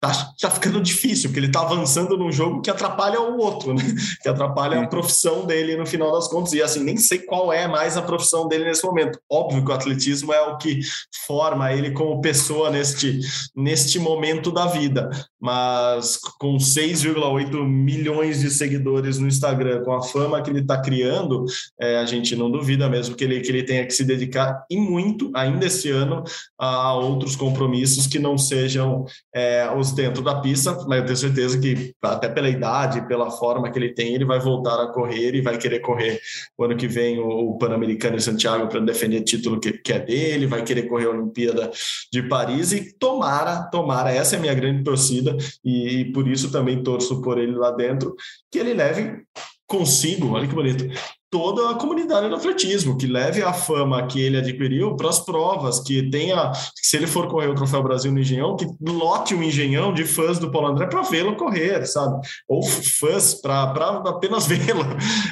tá, 0.08 0.34
tá 0.40 0.50
ficando 0.50 0.82
difícil, 0.82 1.30
porque 1.30 1.40
ele 1.40 1.52
tá 1.52 1.62
avançando 1.62 2.18
num 2.18 2.32
jogo 2.32 2.62
que 2.62 2.70
atrapalha 2.70 3.20
o 3.22 3.38
outro, 3.38 3.74
né? 3.74 3.84
Que 4.22 4.30
atrapalha 4.30 4.80
a 4.80 4.88
profissão 4.88 5.46
dele 5.46 5.76
no 5.76 5.86
final 5.86 6.12
das 6.12 6.28
contas. 6.28 6.54
E 6.54 6.62
assim, 6.62 6.84
nem 6.84 6.98
sei 6.98 7.20
qual 7.20 7.54
é 7.54 7.68
mais 7.68 7.96
a 7.96 8.02
profissão 8.02 8.48
dele 8.48 8.66
nesse 8.66 8.84
momento. 8.84 9.20
Óbvio 9.30 9.64
que 9.64 9.72
o 9.72 9.74
atletismo 9.74 10.34
é 10.34 10.42
o 10.42 10.58
que 10.58 10.80
forma 11.26 11.72
ele 11.72 11.92
como 11.92 12.22
pessoa 12.22 12.70
neste, 12.70 13.20
neste 13.56 14.00
momento 14.00 14.52
da 14.52 14.66
vida. 14.66 15.10
Mas 15.40 16.18
com 16.40 16.58
6,8 16.58 17.64
milhões 17.68 18.40
de 18.40 18.50
seguidores 18.50 19.20
no 19.20 19.28
Instagram, 19.28 19.84
com 19.84 19.94
a 19.94 20.02
fama 20.02 20.42
que 20.42 20.50
ele 20.50 20.62
está 20.62 20.82
criando, 20.82 21.46
é, 21.80 21.98
a 21.98 22.06
gente 22.06 22.36
não 22.36 22.50
duvida 22.50 22.90
mesmo 22.90 23.16
que 23.16 23.24
ele, 23.24 23.42
que 23.42 23.50
ele 23.50 23.64
tenha 23.64 23.86
que 23.86 23.94
se 23.94 24.04
dedicar 24.04 24.66
e 24.70 24.78
muito, 24.78 25.32
ainda 25.36 25.66
esse 25.66 25.90
ano, 25.90 26.24
a 26.58 26.96
outros 26.96 27.36
compromissos 27.36 28.08
que 28.08 28.18
não 28.18 28.38
sejam 28.38 29.06
é, 29.34 29.70
os 29.76 29.92
dentro 29.96 30.22
da 30.24 30.40
pista, 30.42 30.74
mas 30.88 31.00
eu 31.00 31.06
tenho 31.06 31.18
certeza 31.18 31.60
que, 31.60 31.94
até 32.02 32.30
pela 32.30 32.50
idade, 32.50 33.08
pela 33.08 33.32
forma 33.32 33.72
que 33.72 33.80
ele 33.80 33.94
tem, 33.94 34.14
ele 34.14 34.26
vai 34.26 34.40
voltar 34.40 34.82
a 34.82 34.88
correr 34.88 35.34
e 35.34 35.42
vai 35.42 35.58
querer 35.58 35.80
correr 35.80 36.20
o 36.58 36.64
ano 36.64 36.76
que 36.76 36.88
vem 36.88 37.20
o 37.20 37.58
Pan-Americano 37.58 38.18
em 38.18 38.20
Santiago 38.20 38.68
para 38.68 38.80
defender 38.80 39.22
o 39.22 39.26
título 39.26 39.60
que, 39.60 39.74
que 39.74 39.94
é 39.94 40.00
dele, 40.00 40.48
vai 40.48 40.64
querer 40.64 40.84
correr 40.84 41.06
a 41.06 41.12
Olimpíada 41.12 41.72
de 42.12 42.24
Paris 42.24 42.72
e 42.72 42.94
tomara, 42.98 43.64
tomara, 43.72 44.12
essa 44.12 44.36
é 44.36 44.38
a 44.38 44.42
minha 44.42 44.54
grande 44.54 44.84
torcida 44.84 45.36
e, 45.64 46.02
e 46.02 46.12
por 46.12 46.28
isso 46.28 46.52
também 46.52 46.84
torço 46.84 47.22
por 47.22 47.38
ele 47.38 47.56
lá 47.56 47.72
dentro, 47.72 48.16
que 48.52 48.60
ele 48.60 48.74
leve 48.74 49.24
consigo, 49.68 50.34
olha 50.34 50.48
que 50.48 50.54
bonito, 50.54 50.86
toda 51.30 51.70
a 51.70 51.76
comunidade 51.76 52.30
do 52.30 52.36
atletismo, 52.36 52.98
que 52.98 53.08
leve 53.08 53.42
a 53.42 53.52
fama 53.52 54.06
que 54.08 54.22
ele 54.22 54.38
adquiriu 54.38 54.96
para 54.96 55.10
as 55.10 55.20
provas, 55.20 55.80
que 55.80 56.10
tenha, 56.10 56.52
se 56.76 56.96
ele 56.96 57.08
for 57.08 57.28
correr 57.28 57.48
o 57.48 57.56
Troféu 57.56 57.84
Brasil 57.84 58.12
no 58.12 58.20
Engenhão, 58.20 58.56
que 58.56 58.66
lote 58.82 59.36
um 59.36 59.44
Engenhão 59.44 59.94
de 59.94 60.06
fãs 60.06 60.40
do 60.40 60.52
Paulo 60.52 60.70
André 60.70 60.88
para 60.88 61.02
vê-lo 61.02 61.36
correr, 61.36 61.86
sabe? 61.86 62.26
Ou 62.48 62.64
fãs 62.64 63.34
para 63.34 63.64
apenas 63.64 64.48
vê-lo. 64.48 64.86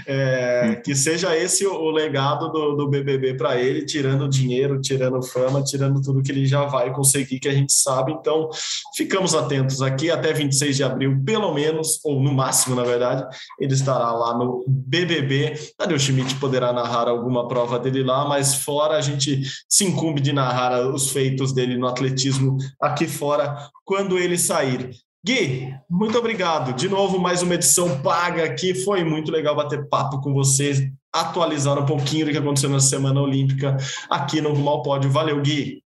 É, 0.05 0.81
que 0.83 0.95
seja 0.95 1.35
esse 1.37 1.65
o, 1.65 1.91
legado 1.91 2.51
do, 2.51 2.75
do 2.75 2.89
BBB 2.89 3.35
para 3.35 3.59
ele, 3.59 3.85
tirando 3.85 4.27
dinheiro, 4.27 4.81
tirando 4.81 5.21
fama, 5.21 5.63
tirando 5.63 6.01
tudo 6.01 6.21
que 6.21 6.31
ele 6.31 6.45
já 6.45 6.65
vai 6.65 6.91
conseguir, 6.93 7.39
que 7.39 7.47
a 7.47 7.53
gente 7.53 7.73
sabe. 7.73 8.11
Então, 8.11 8.49
ficamos 8.95 9.33
atentos 9.33 9.81
aqui 9.81 10.11
até 10.11 10.33
26 10.33 10.75
de 10.75 10.83
abril, 10.83 11.21
pelo 11.25 11.53
menos, 11.53 11.99
ou 12.03 12.21
no 12.21 12.33
máximo, 12.33 12.75
na 12.75 12.83
verdade, 12.83 13.25
ele 13.59 13.73
estará 13.73 14.11
lá 14.11 14.37
no 14.37 14.63
BBB. 14.67 15.53
Daniel 15.83 15.99
Schmidt 15.99 16.35
poderá 16.35 16.71
narrar 16.71 17.09
alguma 17.09 17.45
prova 17.45 17.77
dele 17.77 18.03
lá, 18.03 18.25
mas 18.25 18.55
fora 18.55 18.95
a 18.95 19.01
gente 19.01 19.41
se 19.67 19.83
incumbe 19.83 20.21
de 20.21 20.31
narrar 20.31 20.87
os 20.87 21.11
feitos 21.11 21.51
dele 21.51 21.77
no 21.77 21.87
atletismo 21.87 22.55
aqui 22.81 23.05
fora 23.05 23.69
quando 23.83 24.17
ele 24.17 24.37
sair. 24.37 24.91
Gui, 25.25 25.73
muito 25.89 26.17
obrigado. 26.17 26.73
De 26.73 26.87
novo, 26.87 27.19
mais 27.19 27.41
uma 27.41 27.55
edição 27.55 28.01
paga 28.01 28.45
aqui. 28.45 28.73
Foi 28.73 29.03
muito 29.03 29.29
legal 29.29 29.55
bater 29.55 29.87
papo 29.89 30.21
com 30.21 30.33
vocês, 30.33 30.81
atualizar 31.13 31.77
um 31.77 31.85
pouquinho 31.85 32.27
do 32.27 32.31
que 32.31 32.37
aconteceu 32.37 32.69
na 32.69 32.79
Semana 32.79 33.21
Olímpica 33.21 33.75
aqui 34.09 34.39
no 34.39 34.53
Rumo 34.53 34.69
ao 34.69 34.83
Pódio. 34.83 35.11
Valeu, 35.11 35.41
Gui. 35.41 35.83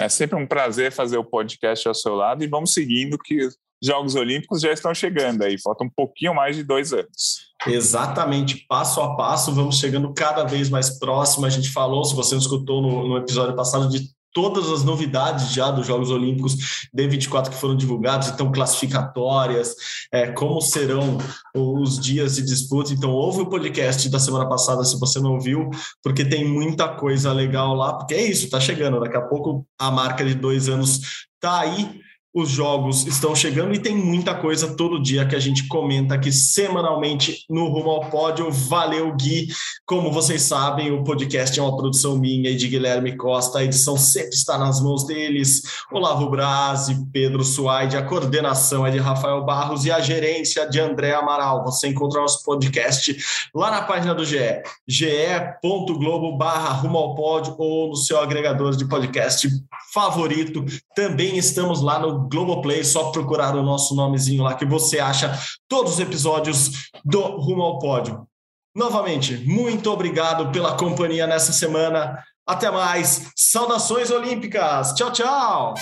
É 0.00 0.08
sempre 0.08 0.36
um 0.36 0.46
prazer 0.46 0.90
fazer 0.90 1.16
o 1.16 1.24
podcast 1.24 1.86
ao 1.86 1.94
seu 1.94 2.16
lado 2.16 2.42
e 2.42 2.48
vamos 2.48 2.72
seguindo 2.72 3.16
que 3.16 3.48
Jogos 3.82 4.14
Olímpicos 4.14 4.60
já 4.60 4.72
estão 4.72 4.94
chegando 4.94 5.42
aí, 5.42 5.60
falta 5.60 5.82
um 5.82 5.90
pouquinho 5.90 6.34
mais 6.34 6.54
de 6.54 6.62
dois 6.62 6.92
anos. 6.92 7.52
Exatamente, 7.66 8.64
passo 8.68 9.00
a 9.00 9.16
passo, 9.16 9.52
vamos 9.52 9.78
chegando 9.78 10.12
cada 10.14 10.44
vez 10.44 10.68
mais 10.68 10.98
próximo. 10.98 11.46
A 11.46 11.50
gente 11.50 11.70
falou, 11.70 12.04
se 12.04 12.14
você 12.14 12.34
não 12.34 12.40
escutou 12.40 12.80
no, 12.80 13.08
no 13.08 13.16
episódio 13.18 13.56
passado, 13.56 13.88
de 13.88 14.08
todas 14.32 14.70
as 14.70 14.82
novidades 14.82 15.52
já 15.52 15.70
dos 15.70 15.86
Jogos 15.86 16.10
Olímpicos 16.10 16.88
D24 16.96 17.50
que 17.50 17.56
foram 17.56 17.76
divulgados, 17.76 18.28
então 18.28 18.50
classificatórias, 18.50 19.74
é, 20.12 20.30
como 20.32 20.60
serão 20.60 21.18
os 21.54 22.00
dias 22.00 22.36
de 22.36 22.42
disputa. 22.42 22.92
Então, 22.92 23.10
ouve 23.10 23.42
o 23.42 23.50
podcast 23.50 24.08
da 24.08 24.18
semana 24.18 24.48
passada 24.48 24.84
se 24.84 24.98
você 24.98 25.20
não 25.20 25.34
ouviu, 25.34 25.68
porque 26.02 26.24
tem 26.24 26.48
muita 26.48 26.88
coisa 26.88 27.32
legal 27.32 27.74
lá, 27.74 27.94
porque 27.94 28.14
é 28.14 28.22
isso, 28.22 28.48
tá 28.48 28.58
chegando. 28.58 29.00
Daqui 29.00 29.16
a 29.16 29.22
pouco 29.22 29.66
a 29.78 29.90
marca 29.90 30.24
de 30.24 30.34
dois 30.34 30.68
anos 30.68 31.00
tá 31.40 31.60
aí 31.60 32.00
os 32.34 32.48
jogos 32.48 33.06
estão 33.06 33.34
chegando 33.34 33.74
e 33.74 33.78
tem 33.78 33.94
muita 33.94 34.34
coisa 34.34 34.74
todo 34.74 35.02
dia 35.02 35.26
que 35.26 35.36
a 35.36 35.40
gente 35.40 35.68
comenta 35.68 36.14
aqui 36.14 36.32
semanalmente 36.32 37.44
no 37.48 37.68
Rumo 37.68 37.90
ao 37.90 38.08
Pódio. 38.08 38.50
Valeu, 38.50 39.14
Gui. 39.14 39.48
Como 39.84 40.10
vocês 40.10 40.42
sabem, 40.42 40.90
o 40.90 41.04
podcast 41.04 41.58
é 41.58 41.62
uma 41.62 41.76
produção 41.76 42.18
minha 42.18 42.50
e 42.50 42.56
de 42.56 42.68
Guilherme 42.68 43.16
Costa. 43.16 43.58
A 43.58 43.64
edição 43.64 43.98
sempre 43.98 44.34
está 44.34 44.56
nas 44.56 44.80
mãos 44.80 45.04
deles. 45.04 45.62
Olavo 45.92 46.30
Braz 46.30 46.88
e 46.88 47.06
Pedro 47.12 47.44
Suaide. 47.44 47.98
A 47.98 48.02
coordenação 48.02 48.86
é 48.86 48.90
de 48.90 48.98
Rafael 48.98 49.44
Barros 49.44 49.84
e 49.84 49.90
a 49.90 50.00
gerência 50.00 50.68
de 50.68 50.80
André 50.80 51.14
Amaral. 51.14 51.62
Você 51.64 51.88
encontra 51.88 52.20
nosso 52.20 52.42
podcast 52.44 53.14
lá 53.54 53.70
na 53.70 53.82
página 53.82 54.14
do 54.14 54.24
GE, 54.24 54.62
ge.globo 54.88 56.38
barra 56.38 56.70
Rumo 56.70 56.96
ao 56.96 57.14
Pódio 57.14 57.54
ou 57.58 57.90
no 57.90 57.96
seu 57.96 58.18
agregador 58.18 58.74
de 58.74 58.88
podcast 58.88 59.48
favorito. 59.92 60.64
Também 60.94 61.36
estamos 61.36 61.82
lá 61.82 61.98
Globoplay, 62.28 62.84
só 62.84 63.10
procurar 63.10 63.54
o 63.56 63.62
nosso 63.62 63.94
nomezinho 63.94 64.42
lá 64.42 64.54
que 64.54 64.64
você 64.64 64.98
acha 64.98 65.38
todos 65.68 65.94
os 65.94 66.00
episódios 66.00 66.90
do 67.04 67.20
Rumo 67.20 67.62
ao 67.62 67.78
Pódio. 67.78 68.26
Novamente, 68.74 69.36
muito 69.46 69.90
obrigado 69.90 70.50
pela 70.50 70.76
companhia 70.76 71.26
nessa 71.26 71.52
semana. 71.52 72.22
Até 72.46 72.70
mais. 72.70 73.30
Saudações 73.36 74.10
olímpicas. 74.10 74.94
Tchau, 74.94 75.12
tchau. 75.12 75.74